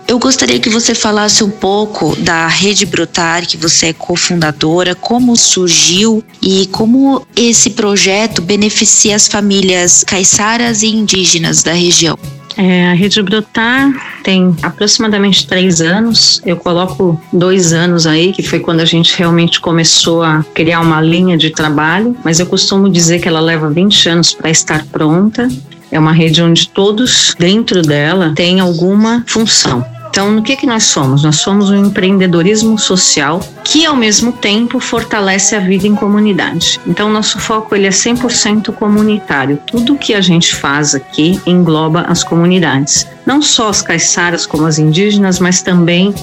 Eu 0.08 0.18
gostaria 0.18 0.62
que 0.62 0.70
você 0.70 0.96
falasse 0.96 1.44
um 1.44 1.50
pouco 1.50 2.16
da 2.16 2.48
Rede 2.48 2.86
Brotar, 2.86 3.46
que 3.46 3.58
você 3.58 3.88
é 3.88 3.94
cofundadora, 3.94 4.96
como 4.96 5.36
surgiu 5.36 6.24
e 6.42 6.68
como 6.68 7.28
esse 7.36 7.72
projeto 7.72 8.42
beneficia 8.42 9.14
as 9.14 9.28
famílias 9.28 10.06
caiçaras 10.06 10.84
e 10.84 10.88
indígenas 10.88 11.64
da 11.64 11.74
região. 11.74 12.18
É, 12.58 12.88
a 12.88 12.94
Rede 12.94 13.22
Brotar 13.22 13.92
tem 14.24 14.56
aproximadamente 14.62 15.48
três 15.48 15.82
anos. 15.82 16.42
Eu 16.46 16.58
coloco 16.58 17.20
dois 17.32 17.74
anos 17.74 18.06
aí, 18.06 18.32
que 18.32 18.44
foi 18.44 18.60
quando 18.60 18.80
a 18.80 18.86
gente 18.86 19.18
realmente 19.18 19.60
começou 19.60 20.24
a 20.24 20.44
criar 20.54 20.82
uma 20.82 21.02
linha 21.02 21.38
de 21.38 21.50
trabalho, 21.50 22.16
mas 22.24 22.40
eu 22.40 22.46
costumo 22.46 22.90
dizer 22.90 23.20
que 23.20 23.28
ela 23.28 23.40
leva 23.40 23.70
20 23.70 24.10
anos 24.10 24.34
para 24.34 24.50
estar 24.50 24.86
pronta. 24.86 25.48
É 25.92 26.00
uma 26.00 26.12
rede 26.12 26.42
onde 26.42 26.68
todos 26.70 27.36
dentro 27.38 27.82
dela 27.82 28.34
têm 28.36 28.60
alguma 28.60 29.24
função. 29.28 29.86
Então, 30.14 30.32
no 30.32 30.44
que, 30.44 30.56
que 30.56 30.68
nós 30.68 30.84
somos? 30.84 31.24
Nós 31.24 31.38
somos 31.38 31.72
um 31.72 31.86
empreendedorismo 31.88 32.78
social 32.78 33.40
que, 33.64 33.84
ao 33.84 33.96
mesmo 33.96 34.32
tempo, 34.32 34.80
fortalece 34.80 35.56
a 35.56 35.60
vida 35.60 35.88
em 35.88 35.96
comunidade. 35.96 36.80
Então, 36.86 37.12
nosso 37.12 37.40
foco 37.40 37.74
ele 37.74 37.88
é 37.88 37.90
100% 37.90 38.72
comunitário. 38.74 39.58
Tudo 39.66 39.98
que 39.98 40.14
a 40.14 40.22
gente 40.22 40.54
faz 40.54 40.94
aqui 40.94 41.42
engloba 41.48 42.02
as 42.02 42.24
comunidades. 42.24 43.08
Não 43.26 43.42
só 43.42 43.70
as 43.70 43.82
caiçaras 43.82 44.46
como 44.46 44.68
as 44.68 44.78
indígenas, 44.78 45.40
mas 45.40 45.64
também 45.64 46.14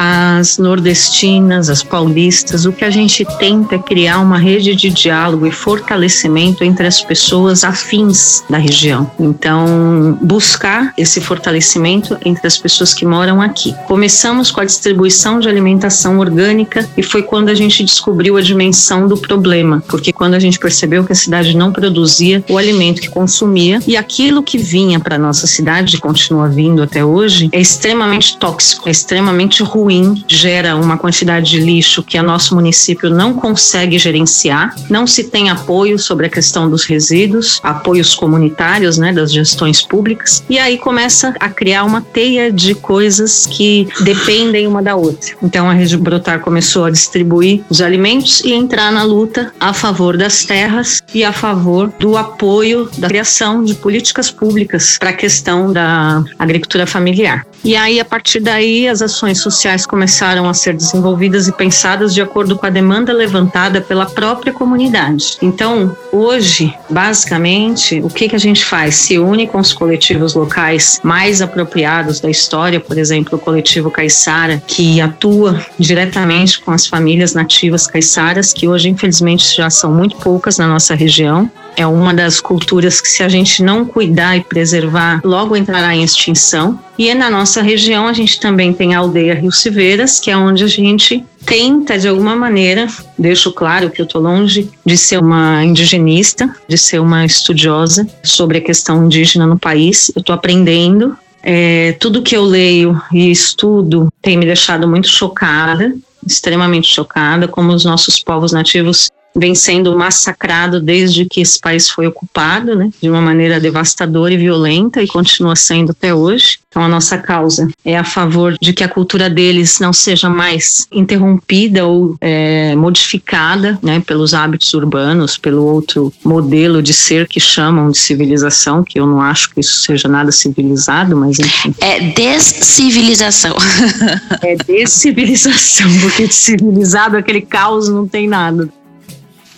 as 0.00 0.58
nordestinas, 0.58 1.68
as 1.68 1.82
paulistas, 1.82 2.64
o 2.64 2.72
que 2.72 2.84
a 2.84 2.90
gente 2.90 3.26
tenta 3.36 3.74
é 3.74 3.78
criar 3.80 4.20
uma 4.20 4.38
rede 4.38 4.76
de 4.76 4.90
diálogo 4.90 5.44
e 5.44 5.50
fortalecimento 5.50 6.62
entre 6.62 6.86
as 6.86 7.02
pessoas 7.02 7.64
afins 7.64 8.44
da 8.48 8.58
região. 8.58 9.10
Então, 9.18 10.16
buscar 10.22 10.92
esse 10.96 11.20
fortalecimento 11.20 12.16
entre 12.24 12.46
as 12.46 12.56
pessoas 12.56 12.94
que 12.94 13.04
moram 13.04 13.42
aqui. 13.42 13.74
Começamos 13.88 14.52
com 14.52 14.60
a 14.60 14.64
distribuição 14.64 15.40
de 15.40 15.48
alimentação 15.48 16.20
orgânica 16.20 16.88
e 16.96 17.02
foi 17.02 17.24
quando 17.24 17.48
a 17.48 17.54
gente 17.54 17.82
descobriu 17.82 18.36
a 18.36 18.40
dimensão 18.40 19.08
do 19.08 19.16
problema, 19.16 19.82
porque 19.88 20.12
quando 20.12 20.34
a 20.34 20.38
gente 20.38 20.60
percebeu 20.60 21.02
que 21.02 21.12
a 21.12 21.16
cidade 21.16 21.56
não 21.56 21.72
produzia 21.72 22.44
o 22.48 22.56
alimento 22.56 23.00
que 23.00 23.10
consumia 23.10 23.80
e 23.84 23.96
aquilo 23.96 24.44
que 24.44 24.58
vinha 24.58 25.00
para 25.00 25.18
nossa 25.18 25.48
cidade 25.48 25.98
continua 25.98 26.48
vindo 26.48 26.84
até 26.84 27.04
hoje 27.04 27.48
é 27.50 27.60
extremamente 27.60 28.38
tóxico, 28.38 28.88
é 28.88 28.92
extremamente 28.92 29.60
ruim 29.64 29.87
ruim, 29.88 30.22
gera 30.28 30.76
uma 30.76 30.98
quantidade 30.98 31.50
de 31.50 31.60
lixo 31.60 32.02
que 32.02 32.18
o 32.18 32.22
nosso 32.22 32.54
município 32.54 33.08
não 33.08 33.32
consegue 33.32 33.98
gerenciar, 33.98 34.74
não 34.90 35.06
se 35.06 35.24
tem 35.24 35.48
apoio 35.48 35.98
sobre 35.98 36.26
a 36.26 36.28
questão 36.28 36.68
dos 36.68 36.84
resíduos, 36.84 37.58
apoios 37.62 38.14
comunitários, 38.14 38.98
né, 38.98 39.14
das 39.14 39.32
gestões 39.32 39.80
públicas, 39.80 40.44
e 40.50 40.58
aí 40.58 40.76
começa 40.76 41.34
a 41.40 41.48
criar 41.48 41.84
uma 41.84 42.02
teia 42.02 42.52
de 42.52 42.74
coisas 42.74 43.46
que 43.46 43.88
dependem 44.00 44.66
uma 44.66 44.82
da 44.82 44.94
outra. 44.94 45.34
Então 45.42 45.70
a 45.70 45.72
Rede 45.72 45.96
Brotar 45.96 46.40
começou 46.40 46.84
a 46.84 46.90
distribuir 46.90 47.62
os 47.70 47.80
alimentos 47.80 48.42
e 48.44 48.52
entrar 48.52 48.92
na 48.92 49.04
luta 49.04 49.52
a 49.58 49.72
favor 49.72 50.18
das 50.18 50.44
terras 50.44 51.02
e 51.14 51.24
a 51.24 51.32
favor 51.32 51.90
do 51.98 52.18
apoio 52.18 52.90
da 52.98 53.08
criação 53.08 53.64
de 53.64 53.74
políticas 53.74 54.30
públicas 54.30 54.98
para 54.98 55.10
a 55.10 55.14
questão 55.14 55.72
da 55.72 56.22
agricultura 56.38 56.86
familiar. 56.86 57.46
E 57.64 57.74
aí, 57.74 57.98
a 57.98 58.04
partir 58.04 58.40
daí, 58.40 58.88
as 58.88 59.02
ações 59.02 59.40
sociais 59.40 59.84
começaram 59.84 60.48
a 60.48 60.54
ser 60.54 60.74
desenvolvidas 60.74 61.48
e 61.48 61.52
pensadas 61.52 62.14
de 62.14 62.22
acordo 62.22 62.56
com 62.56 62.66
a 62.66 62.70
demanda 62.70 63.12
levantada 63.12 63.80
pela 63.80 64.06
própria 64.06 64.52
comunidade. 64.52 65.36
Então, 65.42 65.96
hoje, 66.12 66.72
basicamente, 66.88 68.00
o 68.00 68.08
que, 68.08 68.28
que 68.28 68.36
a 68.36 68.38
gente 68.38 68.64
faz? 68.64 68.94
Se 68.96 69.18
une 69.18 69.46
com 69.46 69.58
os 69.58 69.72
coletivos 69.72 70.34
locais 70.34 71.00
mais 71.02 71.42
apropriados 71.42 72.20
da 72.20 72.30
história, 72.30 72.80
por 72.80 72.96
exemplo, 72.96 73.36
o 73.36 73.40
coletivo 73.40 73.90
Caiçara, 73.90 74.62
que 74.66 75.00
atua 75.00 75.64
diretamente 75.78 76.60
com 76.60 76.70
as 76.70 76.86
famílias 76.86 77.34
nativas 77.34 77.86
caiçaras, 77.86 78.52
que 78.52 78.68
hoje, 78.68 78.88
infelizmente, 78.88 79.56
já 79.56 79.68
são 79.68 79.92
muito 79.92 80.16
poucas 80.16 80.58
na 80.58 80.66
nossa 80.68 80.94
região 80.94 81.50
é 81.78 81.86
uma 81.86 82.12
das 82.12 82.40
culturas 82.40 83.00
que, 83.00 83.08
se 83.08 83.22
a 83.22 83.28
gente 83.28 83.62
não 83.62 83.84
cuidar 83.84 84.36
e 84.36 84.40
preservar, 84.40 85.20
logo 85.24 85.54
entrará 85.54 85.94
em 85.94 86.02
extinção. 86.02 86.76
E 86.98 87.14
na 87.14 87.30
nossa 87.30 87.62
região, 87.62 88.08
a 88.08 88.12
gente 88.12 88.40
também 88.40 88.72
tem 88.72 88.96
a 88.96 88.98
aldeia 88.98 89.34
Rio 89.34 89.52
Silveiras, 89.52 90.18
que 90.18 90.28
é 90.28 90.36
onde 90.36 90.64
a 90.64 90.66
gente 90.66 91.24
tenta, 91.46 91.96
de 91.96 92.08
alguma 92.08 92.34
maneira, 92.34 92.88
deixo 93.16 93.52
claro 93.52 93.90
que 93.90 94.00
eu 94.00 94.06
estou 94.06 94.20
longe 94.20 94.68
de 94.84 94.98
ser 94.98 95.20
uma 95.20 95.64
indigenista, 95.64 96.52
de 96.66 96.76
ser 96.76 96.98
uma 96.98 97.24
estudiosa 97.24 98.04
sobre 98.24 98.58
a 98.58 98.60
questão 98.60 99.06
indígena 99.06 99.46
no 99.46 99.56
país. 99.56 100.10
Eu 100.16 100.20
estou 100.20 100.34
aprendendo. 100.34 101.16
É, 101.44 101.92
tudo 102.00 102.22
que 102.22 102.36
eu 102.36 102.42
leio 102.42 103.00
e 103.12 103.30
estudo 103.30 104.12
tem 104.20 104.36
me 104.36 104.44
deixado 104.44 104.88
muito 104.88 105.08
chocada, 105.08 105.94
extremamente 106.26 106.92
chocada, 106.92 107.46
como 107.46 107.72
os 107.72 107.84
nossos 107.84 108.18
povos 108.18 108.50
nativos 108.50 109.08
vem 109.38 109.54
sendo 109.54 109.96
massacrado 109.96 110.80
desde 110.80 111.24
que 111.24 111.40
esse 111.40 111.60
país 111.60 111.88
foi 111.88 112.06
ocupado, 112.06 112.74
né, 112.74 112.90
de 113.00 113.08
uma 113.08 113.20
maneira 113.20 113.60
devastadora 113.60 114.34
e 114.34 114.36
violenta 114.36 115.02
e 115.02 115.06
continua 115.06 115.56
sendo 115.56 115.92
até 115.92 116.14
hoje. 116.14 116.58
Então, 116.70 116.82
a 116.82 116.88
nossa 116.88 117.16
causa 117.16 117.66
é 117.82 117.96
a 117.96 118.04
favor 118.04 118.56
de 118.60 118.72
que 118.74 118.84
a 118.84 118.88
cultura 118.88 119.30
deles 119.30 119.80
não 119.80 119.92
seja 119.92 120.28
mais 120.28 120.86
interrompida 120.92 121.86
ou 121.86 122.14
é, 122.20 122.74
modificada 122.76 123.78
né, 123.82 124.00
pelos 124.00 124.34
hábitos 124.34 124.74
urbanos, 124.74 125.38
pelo 125.38 125.64
outro 125.64 126.12
modelo 126.22 126.82
de 126.82 126.92
ser 126.92 127.26
que 127.26 127.40
chamam 127.40 127.90
de 127.90 127.98
civilização, 127.98 128.84
que 128.84 129.00
eu 129.00 129.06
não 129.06 129.20
acho 129.20 129.50
que 129.50 129.60
isso 129.60 129.80
seja 129.82 130.08
nada 130.08 130.30
civilizado, 130.30 131.16
mas 131.16 131.38
enfim. 131.38 131.74
É 131.80 132.00
descivilização. 132.00 133.56
é 134.42 134.54
descivilização, 134.56 135.86
porque 136.02 136.26
de 136.28 136.34
civilizado 136.34 137.16
aquele 137.16 137.40
caos 137.40 137.88
não 137.88 138.06
tem 138.06 138.28
nada. 138.28 138.68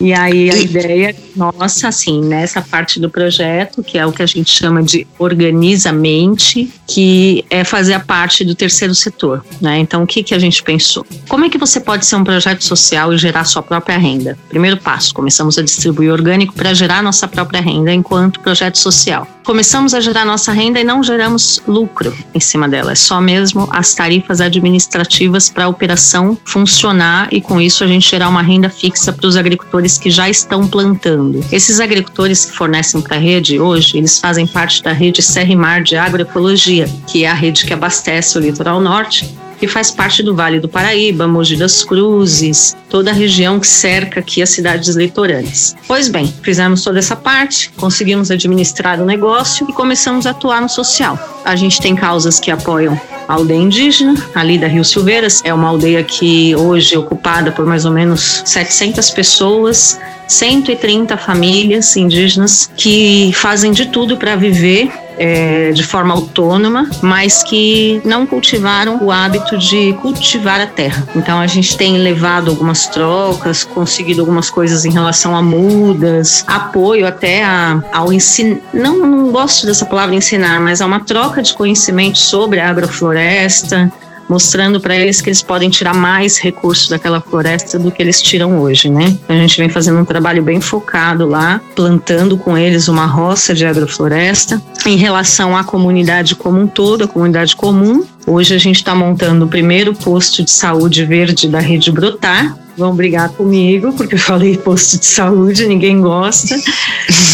E 0.01 0.13
aí 0.13 0.49
a 0.49 0.57
ideia 0.57 1.15
nossa, 1.35 1.87
assim, 1.87 2.21
nessa 2.21 2.61
parte 2.61 2.99
do 2.99 3.09
projeto, 3.09 3.83
que 3.83 3.97
é 3.97 4.05
o 4.05 4.11
que 4.11 4.21
a 4.21 4.25
gente 4.25 4.51
chama 4.51 4.83
de 4.83 5.07
organiza 5.17 5.91
mente, 5.91 6.71
que 6.87 7.45
é 7.49 7.63
fazer 7.63 7.93
a 7.93 7.99
parte 7.99 8.43
do 8.43 8.55
terceiro 8.55 8.93
setor, 8.93 9.45
né? 9.61 9.77
Então, 9.79 10.03
o 10.03 10.07
que, 10.07 10.23
que 10.23 10.33
a 10.33 10.39
gente 10.39 10.61
pensou? 10.63 11.05
Como 11.27 11.45
é 11.45 11.49
que 11.49 11.57
você 11.57 11.79
pode 11.79 12.05
ser 12.05 12.15
um 12.15 12.23
projeto 12.23 12.63
social 12.63 13.13
e 13.13 13.17
gerar 13.17 13.45
sua 13.45 13.61
própria 13.61 13.97
renda? 13.97 14.37
Primeiro 14.49 14.77
passo, 14.77 15.13
começamos 15.13 15.57
a 15.57 15.61
distribuir 15.61 16.11
orgânico 16.11 16.53
para 16.53 16.73
gerar 16.73 17.01
nossa 17.01 17.27
própria 17.27 17.61
renda 17.61 17.93
enquanto 17.93 18.39
projeto 18.39 18.77
social. 18.77 19.27
Começamos 19.43 19.93
a 19.93 19.99
gerar 19.99 20.25
nossa 20.25 20.51
renda 20.51 20.79
e 20.79 20.83
não 20.83 21.01
geramos 21.01 21.61
lucro 21.67 22.15
em 22.33 22.39
cima 22.39 22.69
dela, 22.69 22.91
é 22.91 22.95
só 22.95 23.19
mesmo 23.19 23.67
as 23.71 23.93
tarifas 23.93 24.39
administrativas 24.39 25.49
para 25.49 25.65
a 25.65 25.67
operação 25.67 26.37
funcionar 26.45 27.27
e 27.31 27.41
com 27.41 27.59
isso 27.59 27.83
a 27.83 27.87
gente 27.87 28.07
gerar 28.07 28.29
uma 28.29 28.41
renda 28.41 28.69
fixa 28.69 29.11
para 29.11 29.25
os 29.25 29.35
agricultores 29.35 29.90
que 29.97 30.09
já 30.09 30.29
estão 30.29 30.67
plantando. 30.67 31.43
Esses 31.51 31.79
agricultores 31.79 32.45
que 32.45 32.55
fornecem 32.55 33.01
para 33.01 33.17
a 33.17 33.19
rede 33.19 33.59
hoje, 33.59 33.97
eles 33.97 34.19
fazem 34.19 34.47
parte 34.47 34.81
da 34.83 34.91
rede 34.91 35.21
Serra 35.21 35.51
e 35.51 35.55
Mar 35.55 35.83
de 35.83 35.95
Agroecologia, 35.95 36.87
que 37.07 37.23
é 37.23 37.29
a 37.29 37.33
rede 37.33 37.65
que 37.65 37.73
abastece 37.73 38.37
o 38.37 38.41
litoral 38.41 38.81
norte 38.81 39.29
que 39.61 39.67
faz 39.67 39.91
parte 39.91 40.23
do 40.23 40.33
Vale 40.33 40.59
do 40.59 40.67
Paraíba, 40.67 41.27
Mogi 41.27 41.55
das 41.55 41.83
Cruzes, 41.83 42.75
toda 42.89 43.11
a 43.11 43.13
região 43.13 43.59
que 43.59 43.67
cerca 43.67 44.19
aqui 44.19 44.41
as 44.41 44.49
cidades 44.49 44.95
litorâneas. 44.95 45.75
Pois 45.87 46.07
bem, 46.07 46.33
fizemos 46.41 46.83
toda 46.83 46.97
essa 46.97 47.15
parte, 47.15 47.71
conseguimos 47.77 48.31
administrar 48.31 48.99
o 48.99 49.05
negócio 49.05 49.67
e 49.69 49.73
começamos 49.73 50.25
a 50.25 50.31
atuar 50.31 50.63
no 50.63 50.67
social. 50.67 51.15
A 51.45 51.55
gente 51.55 51.79
tem 51.79 51.95
causas 51.95 52.39
que 52.39 52.49
apoiam 52.49 52.99
aldeia 53.27 53.59
indígena, 53.59 54.15
ali 54.35 54.57
da 54.57 54.67
Rio 54.67 54.83
Silveiras, 54.83 55.41
é 55.43 55.53
uma 55.53 55.67
aldeia 55.67 56.03
que 56.03 56.55
hoje 56.55 56.95
é 56.95 56.99
ocupada 56.99 57.51
por 57.51 57.65
mais 57.65 57.85
ou 57.85 57.91
menos 57.91 58.41
700 58.45 59.09
pessoas, 59.11 59.99
130 60.27 61.17
famílias 61.17 61.95
indígenas 61.95 62.69
que 62.75 63.31
fazem 63.33 63.71
de 63.71 63.87
tudo 63.87 64.17
para 64.17 64.35
viver 64.35 64.91
é, 65.21 65.71
de 65.71 65.83
forma 65.83 66.15
autônoma, 66.15 66.89
mas 66.99 67.43
que 67.43 68.01
não 68.03 68.25
cultivaram 68.25 68.97
o 69.03 69.11
hábito 69.11 69.55
de 69.55 69.93
cultivar 70.01 70.59
a 70.59 70.65
terra. 70.65 71.07
Então 71.15 71.39
a 71.39 71.45
gente 71.45 71.77
tem 71.77 71.99
levado 71.99 72.49
algumas 72.49 72.87
trocas, 72.87 73.63
conseguido 73.63 74.21
algumas 74.21 74.49
coisas 74.49 74.83
em 74.83 74.91
relação 74.91 75.35
a 75.35 75.41
mudas, 75.43 76.43
apoio 76.47 77.05
até 77.05 77.43
a, 77.43 77.83
ao 77.93 78.11
ensino. 78.11 78.59
Não, 78.73 78.97
não 78.97 79.31
gosto 79.31 79.67
dessa 79.67 79.85
palavra 79.85 80.15
ensinar, 80.15 80.59
mas 80.59 80.81
a 80.81 80.87
uma 80.87 81.01
troca 81.01 81.43
de 81.43 81.53
conhecimento 81.53 82.17
sobre 82.17 82.59
a 82.59 82.71
agrofloresta, 82.71 83.91
mostrando 84.31 84.79
para 84.79 84.95
eles 84.95 85.19
que 85.19 85.27
eles 85.27 85.41
podem 85.41 85.69
tirar 85.69 85.93
mais 85.93 86.37
recursos 86.37 86.87
daquela 86.87 87.19
floresta 87.19 87.77
do 87.77 87.91
que 87.91 88.01
eles 88.01 88.21
tiram 88.21 88.61
hoje, 88.61 88.89
né? 88.89 89.17
A 89.27 89.33
gente 89.33 89.57
vem 89.57 89.67
fazendo 89.67 89.99
um 89.99 90.05
trabalho 90.05 90.41
bem 90.41 90.61
focado 90.61 91.27
lá, 91.27 91.59
plantando 91.75 92.37
com 92.37 92.57
eles 92.57 92.87
uma 92.87 93.05
roça 93.05 93.53
de 93.53 93.65
agrofloresta 93.65 94.61
em 94.85 94.95
relação 94.95 95.57
à 95.57 95.65
comunidade 95.65 96.33
como 96.33 96.61
um 96.61 96.65
todo, 96.65 97.03
a 97.03 97.07
comunidade 97.09 97.57
comum. 97.57 98.05
Hoje 98.25 98.55
a 98.55 98.57
gente 98.57 98.77
está 98.77 98.95
montando 98.95 99.43
o 99.43 99.49
primeiro 99.49 99.93
posto 99.93 100.45
de 100.45 100.51
saúde 100.51 101.03
verde 101.03 101.49
da 101.49 101.59
rede 101.59 101.91
Brotar, 101.91 102.55
vão 102.81 102.95
brigar 102.95 103.29
comigo, 103.29 103.93
porque 103.93 104.15
eu 104.15 104.19
falei 104.19 104.57
posto 104.57 104.97
de 104.97 105.05
saúde, 105.05 105.67
ninguém 105.67 106.01
gosta. 106.01 106.55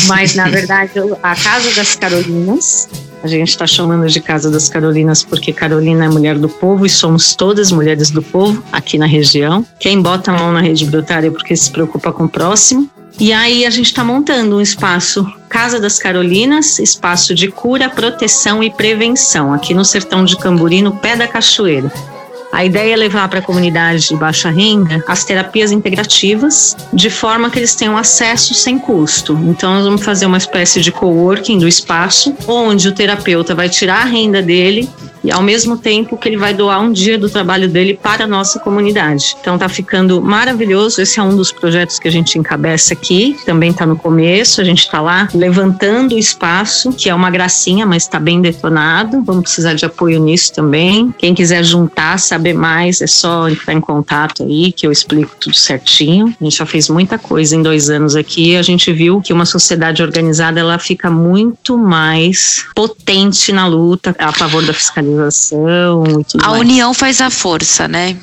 Mas, 0.06 0.36
na 0.36 0.50
verdade, 0.50 0.92
a 1.24 1.36
Casa 1.36 1.74
das 1.74 1.96
Carolinas, 1.96 2.90
a 3.24 3.28
gente 3.28 3.48
está 3.48 3.66
chamando 3.66 4.08
de 4.08 4.20
Casa 4.20 4.52
das 4.52 4.68
Carolinas 4.68 5.24
porque 5.24 5.54
Carolina 5.54 6.06
é 6.06 6.10
mulher 6.10 6.38
do 6.38 6.50
povo 6.50 6.86
e 6.86 6.90
somos 6.90 7.34
todas 7.34 7.72
mulheres 7.72 8.12
do 8.12 8.22
povo 8.22 8.62
aqui 8.72 8.98
na 8.98 9.06
região. 9.06 9.66
Quem 9.80 10.02
bota 10.02 10.32
a 10.32 10.38
mão 10.38 10.52
na 10.52 10.60
rede 10.60 10.86
brotária 10.86 11.28
é 11.28 11.32
porque 11.32 11.56
se 11.56 11.72
preocupa 11.72 12.12
com 12.12 12.26
o 12.26 12.30
próximo. 12.30 12.90
E 13.18 13.32
aí 13.32 13.66
a 13.66 13.70
gente 13.70 13.88
está 13.88 14.04
montando 14.04 14.58
um 14.58 14.62
espaço 14.62 15.26
Casa 15.50 15.80
das 15.80 15.98
Carolinas, 15.98 16.78
espaço 16.78 17.34
de 17.34 17.48
cura, 17.48 17.90
proteção 17.90 18.62
e 18.62 18.70
prevenção, 18.70 19.54
aqui 19.54 19.74
no 19.74 19.86
sertão 19.86 20.26
de 20.26 20.38
Camburi, 20.38 20.82
no 20.82 20.92
pé 20.98 21.16
da 21.16 21.28
cachoeira. 21.28 21.92
A 22.58 22.66
ideia 22.66 22.94
é 22.94 22.96
levar 22.96 23.30
para 23.30 23.38
a 23.38 23.42
comunidade 23.44 24.08
de 24.08 24.16
baixa 24.16 24.50
renda 24.50 25.04
as 25.08 25.24
terapias 25.24 25.72
integrativas, 25.72 26.76
de 26.92 27.08
forma 27.08 27.52
que 27.52 27.60
eles 27.60 27.76
tenham 27.76 27.96
acesso 27.96 28.56
sem 28.56 28.80
custo. 28.80 29.38
Então, 29.44 29.76
nós 29.76 29.84
vamos 29.84 30.04
fazer 30.04 30.26
uma 30.26 30.40
espécie 30.40 30.82
de 30.82 30.92
coworking 30.92 31.60
do 31.60 31.68
espaço, 31.68 32.36
onde 32.48 32.88
o 32.88 32.92
terapeuta 32.92 33.54
vai 33.54 33.70
tirar 33.70 34.02
a 34.02 34.06
renda 34.06 34.42
dele 34.42 34.90
e 35.28 35.32
ao 35.32 35.42
mesmo 35.42 35.78
tempo 35.78 36.18
que 36.18 36.30
ele 36.30 36.38
vai 36.38 36.54
doar 36.54 36.82
um 36.82 36.92
dia 36.92 37.18
do 37.18 37.30
trabalho 37.30 37.68
dele 37.68 38.00
para 38.02 38.24
a 38.24 38.28
nossa 38.28 38.60
comunidade. 38.60 39.36
Então 39.42 39.58
tá 39.58 39.68
ficando 39.68 40.22
maravilhoso. 40.22 41.02
Esse 41.02 41.20
é 41.20 41.24
um 41.24 41.36
dos 41.36 41.52
projetos 41.52 42.00
que 42.00 42.08
a 42.08 42.12
gente 42.12 42.40
encabeça 42.40 42.94
aqui, 42.94 43.36
também 43.46 43.72
está 43.72 43.86
no 43.86 43.98
começo. 43.98 44.62
A 44.62 44.64
gente 44.64 44.80
está 44.80 45.02
lá 45.02 45.28
levantando 45.34 46.16
o 46.16 46.18
espaço, 46.18 46.94
que 46.94 47.10
é 47.10 47.14
uma 47.14 47.30
gracinha, 47.30 47.86
mas 47.86 48.04
está 48.04 48.20
bem 48.20 48.42
detonado. 48.42 49.22
Vamos 49.22 49.44
precisar 49.44 49.74
de 49.74 49.86
apoio 49.86 50.20
nisso 50.24 50.54
também. 50.54 51.14
Quem 51.18 51.34
quiser 51.34 51.62
juntar, 51.64 52.18
saber 52.20 52.47
mais, 52.54 53.02
é 53.02 53.08
só 53.08 53.48
entrar 53.50 53.74
em 53.74 53.82
contato 53.82 54.44
aí 54.44 54.72
que 54.72 54.86
eu 54.86 54.92
explico 54.92 55.36
tudo 55.40 55.56
certinho. 55.56 56.34
A 56.40 56.44
gente 56.44 56.58
já 56.58 56.66
fez 56.66 56.90
muita 56.90 57.18
coisa 57.18 57.56
em 57.56 57.62
dois 57.62 57.90
anos 57.90 58.16
aqui. 58.16 58.56
A 58.56 58.62
gente 58.62 58.92
viu 58.92 59.22
que 59.22 59.34
uma 59.34 59.46
sociedade 59.46 60.02
organizada 60.02 60.60
ela 60.60 60.78
fica 60.80 61.10
muito 61.10 61.78
mais 61.78 62.66
potente 62.76 63.52
na 63.52 63.68
luta 63.68 64.16
a 64.20 64.32
favor 64.32 64.64
da 64.66 64.74
fiscalização 64.74 66.04
e 66.20 66.24
tudo 66.24 66.44
A 66.44 66.50
mais. 66.50 66.62
união 66.62 66.94
faz 66.94 67.22
a 67.22 67.30
força, 67.30 67.88
né? 67.88 68.18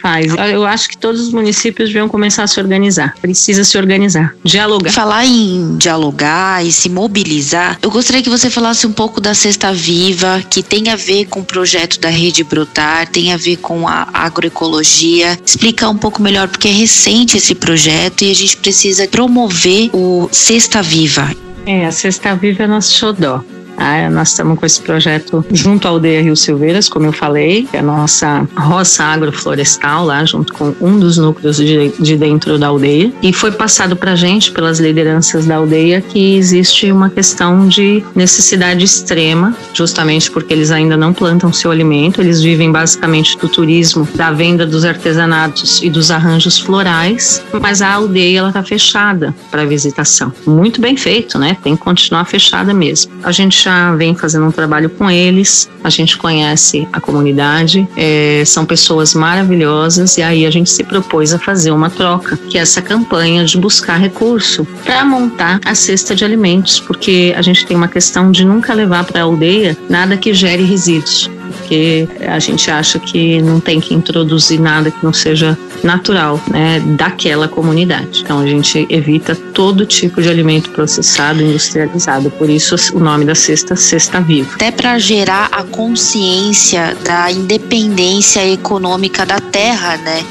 Faz. 0.00 0.32
Eu 0.52 0.64
acho 0.64 0.88
que 0.88 0.96
todos 0.96 1.20
os 1.20 1.32
municípios 1.32 1.88
deviam 1.88 2.08
começar 2.08 2.44
a 2.44 2.46
se 2.46 2.60
organizar. 2.60 3.14
Precisa 3.20 3.64
se 3.64 3.76
organizar, 3.76 4.34
dialogar. 4.44 4.92
Falar 4.92 5.26
em 5.26 5.76
dialogar 5.76 6.64
e 6.64 6.72
se 6.72 6.88
mobilizar, 6.88 7.78
eu 7.82 7.90
gostaria 7.90 8.22
que 8.22 8.30
você 8.30 8.48
falasse 8.50 8.86
um 8.86 8.92
pouco 8.92 9.20
da 9.20 9.34
Cesta 9.34 9.72
Viva, 9.72 10.42
que 10.48 10.62
tem 10.62 10.88
a 10.88 10.96
ver 10.96 11.26
com 11.26 11.40
o 11.40 11.44
projeto 11.44 12.00
da 12.00 12.08
Rede 12.08 12.44
Brotar, 12.44 13.08
tem 13.08 13.32
a 13.32 13.36
ver 13.36 13.56
com 13.56 13.86
a 13.88 14.08
agroecologia. 14.12 15.38
Explicar 15.44 15.88
um 15.90 15.96
pouco 15.96 16.22
melhor, 16.22 16.48
porque 16.48 16.68
é 16.68 16.72
recente 16.72 17.36
esse 17.36 17.54
projeto 17.54 18.22
e 18.22 18.30
a 18.30 18.34
gente 18.34 18.56
precisa 18.56 19.06
promover 19.08 19.90
o 19.92 20.28
Cesta 20.30 20.82
Viva. 20.82 21.34
É, 21.66 21.86
a 21.86 21.92
Cesta 21.92 22.34
Viva 22.34 22.64
é 22.64 22.66
nosso 22.66 22.94
xodó. 22.94 23.42
Ah, 23.78 24.10
nós 24.10 24.30
estamos 24.30 24.58
com 24.58 24.66
esse 24.66 24.82
projeto 24.82 25.44
junto 25.52 25.86
à 25.86 25.90
Aldeia 25.90 26.20
Rio 26.20 26.36
Silveiras, 26.36 26.88
como 26.88 27.06
eu 27.06 27.12
falei, 27.12 27.66
que 27.70 27.76
é 27.76 27.80
a 27.80 27.82
nossa 27.82 28.46
roça 28.56 29.04
agroflorestal 29.04 30.04
lá, 30.04 30.24
junto 30.24 30.52
com 30.52 30.74
um 30.80 30.98
dos 30.98 31.16
núcleos 31.16 31.56
de, 31.56 31.92
de 31.98 32.16
dentro 32.16 32.58
da 32.58 32.66
aldeia. 32.66 33.12
E 33.22 33.32
foi 33.32 33.52
passado 33.52 33.94
para 33.96 34.16
gente, 34.16 34.50
pelas 34.50 34.80
lideranças 34.80 35.46
da 35.46 35.56
aldeia, 35.56 36.00
que 36.00 36.36
existe 36.36 36.90
uma 36.90 37.08
questão 37.08 37.68
de 37.68 38.02
necessidade 38.14 38.84
extrema, 38.84 39.56
justamente 39.72 40.30
porque 40.30 40.52
eles 40.52 40.72
ainda 40.72 40.96
não 40.96 41.12
plantam 41.12 41.52
seu 41.52 41.70
alimento, 41.70 42.20
eles 42.20 42.42
vivem 42.42 42.72
basicamente 42.72 43.38
do 43.38 43.48
turismo, 43.48 44.08
da 44.14 44.32
venda 44.32 44.66
dos 44.66 44.84
artesanatos 44.84 45.80
e 45.82 45.88
dos 45.88 46.10
arranjos 46.10 46.58
florais, 46.58 47.42
mas 47.60 47.80
a 47.80 47.92
aldeia 47.92 48.40
ela 48.40 48.48
está 48.48 48.62
fechada 48.62 49.34
para 49.50 49.64
visitação. 49.64 50.32
Muito 50.44 50.80
bem 50.80 50.96
feito, 50.96 51.38
né? 51.38 51.56
Tem 51.62 51.76
que 51.76 51.82
continuar 51.82 52.24
fechada 52.24 52.74
mesmo. 52.74 53.12
A 53.22 53.30
gente 53.30 53.67
já 53.68 53.94
vem 53.94 54.14
fazendo 54.14 54.46
um 54.46 54.50
trabalho 54.50 54.88
com 54.88 55.10
eles, 55.10 55.68
a 55.84 55.90
gente 55.90 56.16
conhece 56.16 56.88
a 56.90 56.98
comunidade, 56.98 57.86
é, 57.98 58.42
são 58.46 58.64
pessoas 58.64 59.12
maravilhosas 59.12 60.16
e 60.16 60.22
aí 60.22 60.46
a 60.46 60.50
gente 60.50 60.70
se 60.70 60.82
propôs 60.82 61.34
a 61.34 61.38
fazer 61.38 61.70
uma 61.70 61.90
troca, 61.90 62.38
que 62.48 62.56
é 62.56 62.62
essa 62.62 62.80
campanha 62.80 63.44
de 63.44 63.58
buscar 63.58 63.98
recurso 63.98 64.66
para 64.84 65.04
montar 65.04 65.60
a 65.66 65.74
cesta 65.74 66.14
de 66.14 66.24
alimentos, 66.24 66.80
porque 66.80 67.34
a 67.36 67.42
gente 67.42 67.66
tem 67.66 67.76
uma 67.76 67.88
questão 67.88 68.30
de 68.30 68.42
nunca 68.42 68.72
levar 68.72 69.04
para 69.04 69.20
a 69.20 69.24
aldeia 69.24 69.76
nada 69.90 70.16
que 70.16 70.32
gere 70.32 70.62
resíduos 70.62 71.30
porque 71.58 72.08
a 72.26 72.38
gente 72.38 72.70
acha 72.70 72.98
que 72.98 73.42
não 73.42 73.60
tem 73.60 73.80
que 73.80 73.94
introduzir 73.94 74.60
nada 74.60 74.90
que 74.90 75.04
não 75.04 75.12
seja 75.12 75.58
natural, 75.82 76.40
né, 76.48 76.80
daquela 76.96 77.48
comunidade. 77.48 78.22
Então 78.22 78.40
a 78.40 78.46
gente 78.46 78.86
evita 78.88 79.34
todo 79.34 79.86
tipo 79.86 80.22
de 80.22 80.28
alimento 80.28 80.70
processado, 80.70 81.42
industrializado. 81.42 82.30
Por 82.30 82.48
isso 82.48 82.76
o 82.94 83.00
nome 83.00 83.24
da 83.24 83.34
cesta, 83.34 83.76
cesta 83.76 84.20
viva. 84.20 84.54
Até 84.54 84.70
para 84.70 84.98
gerar 84.98 85.48
a 85.52 85.62
consciência 85.64 86.96
da 87.04 87.30
independência 87.30 88.46
econômica 88.50 89.24
da 89.26 89.40
terra, 89.40 89.96
né? 89.98 90.24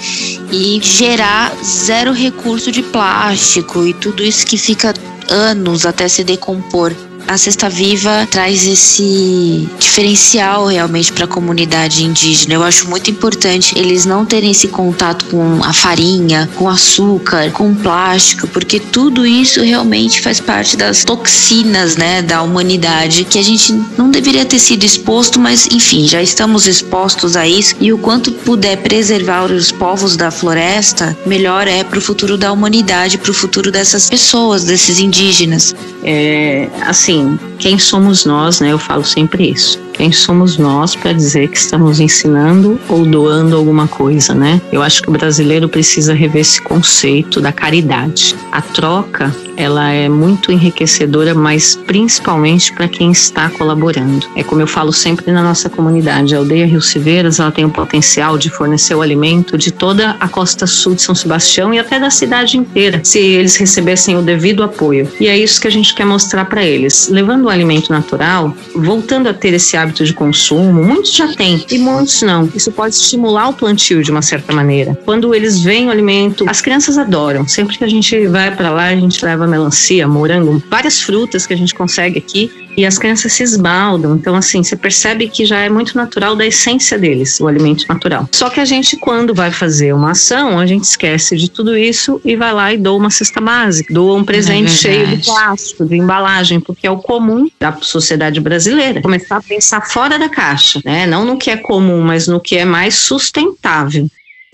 E 0.52 0.80
gerar 0.82 1.54
zero 1.64 2.12
recurso 2.12 2.72
de 2.72 2.82
plástico 2.82 3.86
e 3.86 3.94
tudo 3.94 4.24
isso 4.24 4.46
que 4.46 4.58
fica 4.58 4.94
anos 5.30 5.86
até 5.86 6.08
se 6.08 6.24
decompor 6.24 6.94
a 7.28 7.38
Cesta 7.38 7.70
Viva 7.70 8.28
traz 8.32 8.66
esse 8.66 9.68
diferencial 9.78 10.66
realmente 10.68 11.12
para 11.12 11.26
a 11.26 11.28
comunidade 11.28 12.04
indígena. 12.04 12.54
Eu 12.54 12.64
acho 12.64 12.90
muito 12.90 13.12
importante 13.12 13.78
eles 13.78 14.06
não 14.06 14.26
terem 14.26 14.52
esse 14.52 14.70
contato 14.70 15.26
com 15.26 15.64
a 15.64 15.74
farinha, 15.74 16.50
com 16.56 16.70
açúcar, 16.70 17.52
com 17.52 17.76
plástico, 17.76 18.48
porque 18.48 18.80
tudo 18.80 19.26
isso 19.26 19.62
realmente 19.62 20.22
faz 20.22 20.40
parte 20.40 20.78
das 20.78 21.04
toxinas, 21.04 21.98
né, 21.98 22.22
da 22.22 22.42
humanidade 22.42 23.26
que 23.26 23.38
a 23.38 23.44
gente 23.44 23.74
não 23.98 24.10
deveria 24.10 24.46
ter 24.46 24.60
sido 24.60 24.84
exposto, 24.84 25.40
mas 25.40 25.68
enfim, 25.68 26.08
já 26.08 26.22
estamos 26.22 26.66
expostos 26.66 27.36
a 27.36 27.48
isso 27.48 27.76
e 27.82 27.92
o 27.92 27.98
quanto 27.98 28.32
puder 28.32 28.78
preservar 28.78 29.52
os 29.52 29.72
povos 29.72 30.16
da 30.16 30.32
floresta, 30.32 31.18
melhor 31.26 31.68
é 31.68 31.84
para 31.84 32.00
o 32.00 32.02
futuro 32.02 32.38
da 32.38 32.52
humanidade, 32.52 33.18
para 33.18 33.32
o 33.32 33.34
futuro 33.34 33.72
dessas 33.72 34.10
pessoas, 34.10 34.64
desses 34.64 35.00
indígenas. 35.00 35.76
É, 36.04 36.70
assim, 36.82 37.17
quem 37.60 37.78
somos 37.78 38.26
nós, 38.26 38.60
né? 38.60 38.72
Eu 38.72 38.80
falo 38.80 39.04
sempre 39.04 39.52
isso. 39.52 39.80
Quem 39.94 40.12
somos 40.12 40.58
nós 40.58 40.96
para 40.96 41.12
dizer 41.12 41.48
que 41.48 41.58
estamos 41.58 42.00
ensinando 42.00 42.80
ou 42.88 43.06
doando 43.06 43.56
alguma 43.56 43.88
coisa, 43.88 44.34
né? 44.34 44.62
Eu 44.72 44.84
acho 44.84 45.02
que 45.02 45.10
o 45.10 45.12
brasileiro 45.12 45.68
precisa 45.68 46.14
rever 46.14 46.42
esse 46.42 46.62
conceito 46.62 47.42
da 47.42 47.52
caridade. 47.52 48.36
A 48.52 48.62
troca, 48.62 49.36
ela 49.58 49.92
é 49.92 50.08
muito 50.08 50.52
enriquecedora, 50.52 51.34
mas 51.34 51.76
principalmente 51.76 52.72
para 52.72 52.88
quem 52.88 53.12
está 53.12 53.50
colaborando. 53.50 54.26
É 54.36 54.44
como 54.44 54.62
eu 54.62 54.68
falo 54.68 54.94
sempre 54.94 55.32
na 55.32 55.44
nossa 55.44 55.70
comunidade, 55.70 56.36
a 56.36 56.38
aldeia 56.38 56.66
Rio 56.66 56.82
Silveiras, 56.82 57.40
ela 57.40 57.52
tem 57.52 57.66
o 57.66 57.70
potencial 57.70 58.38
de 58.38 58.50
fornecer 58.50 58.96
o 58.96 59.02
alimento 59.02 59.58
de 59.58 59.72
toda 59.72 60.16
a 60.20 60.30
costa 60.30 60.66
sul 60.66 60.96
de 60.96 61.02
São 61.02 61.16
Sebastião 61.16 61.74
e 61.74 61.80
até 61.80 62.00
da 62.00 62.10
cidade 62.10 62.58
inteira, 62.58 63.02
se 63.04 63.20
eles 63.20 63.56
recebessem 63.56 64.16
o 64.16 64.22
devido 64.22 64.64
apoio. 64.64 65.12
E 65.20 65.28
é 65.28 65.38
isso 65.38 65.60
que 65.60 65.68
a 65.68 65.72
gente 65.72 65.94
quer 65.94 66.06
mostrar 66.06 66.46
para 66.46 66.64
eles. 66.64 67.10
Levando 67.10 67.46
o 67.46 67.50
alimento 67.50 67.92
natural, 67.92 68.56
voltando 68.76 69.28
a 69.28 69.34
ter 69.34 69.54
esse 69.54 69.76
hábito 69.76 69.98
hábito 69.98 70.06
de 70.06 70.14
consumo, 70.14 70.84
muitos 70.84 71.14
já 71.14 71.34
têm 71.34 71.66
e 71.70 71.78
muitos 71.78 72.22
não. 72.22 72.50
Isso 72.54 72.72
pode 72.72 72.96
estimular 72.96 73.50
o 73.50 73.54
plantio 73.54 74.04
de 74.04 74.12
uma 74.12 74.22
certa 74.22 74.54
maneira. 74.54 74.98
Quando 75.06 75.34
eles 75.34 75.62
veem 75.62 75.88
o 75.88 75.92
alimento, 75.92 76.46
as 76.48 76.62
crianças 76.62 76.98
adoram. 76.98 77.48
Sempre 77.48 77.78
que 77.78 77.84
a 77.84 77.88
gente 77.88 78.28
vai 78.28 78.54
para 78.56 78.70
lá, 78.70 78.88
a 78.88 78.96
gente 78.96 79.24
leva 79.24 79.47
melancia, 79.48 80.08
morango, 80.08 80.62
várias 80.70 81.02
frutas 81.02 81.46
que 81.48 81.54
a 81.54 81.58
gente 81.58 81.74
consegue 81.74 82.18
aqui 82.18 82.52
e 82.78 82.86
as 82.86 83.00
crianças 83.00 83.34
se 83.34 83.42
esbaldam. 83.42 84.16
Então, 84.16 84.36
assim, 84.36 84.62
você 84.62 84.76
percebe 84.76 85.28
que 85.28 85.46
já 85.46 85.58
é 85.58 85.70
muito 85.70 85.98
natural 85.98 86.36
da 86.36 86.46
essência 86.46 86.98
deles, 86.98 87.40
o 87.40 87.48
alimento 87.48 87.86
natural. 87.90 88.30
Só 88.32 88.52
que 88.52 88.60
a 88.60 88.66
gente, 88.66 88.96
quando 88.98 89.34
vai 89.34 89.52
fazer 89.52 89.94
uma 89.94 90.12
ação, 90.12 90.60
a 90.60 90.66
gente 90.68 90.84
esquece 90.84 91.36
de 91.36 91.50
tudo 91.50 91.76
isso 91.76 92.22
e 92.24 92.36
vai 92.36 92.54
lá 92.54 92.72
e 92.72 92.78
doa 92.78 92.98
uma 92.98 93.10
cesta 93.10 93.42
básica, 93.42 93.92
doa 93.92 94.16
um 94.16 94.24
presente 94.24 94.68
é 94.68 94.76
cheio 94.76 95.08
de 95.08 95.24
plástico, 95.24 95.86
de 95.86 95.98
embalagem, 95.98 96.60
porque 96.60 96.86
é 96.86 96.92
o 96.92 96.98
comum 96.98 97.50
da 97.60 97.76
sociedade 97.82 98.40
brasileira. 98.40 99.02
Começar 99.02 99.38
a 99.38 99.42
pensar 99.42 99.82
fora 99.82 100.20
da 100.20 100.30
caixa, 100.30 100.80
né? 100.86 101.08
Não 101.08 101.26
no 101.26 101.38
que 101.38 101.50
é 101.50 101.58
comum, 101.58 102.02
mas 102.02 102.28
no 102.28 102.40
que 102.40 102.58
é 102.58 102.66
mais 102.66 102.96
sustentável. 102.96 104.08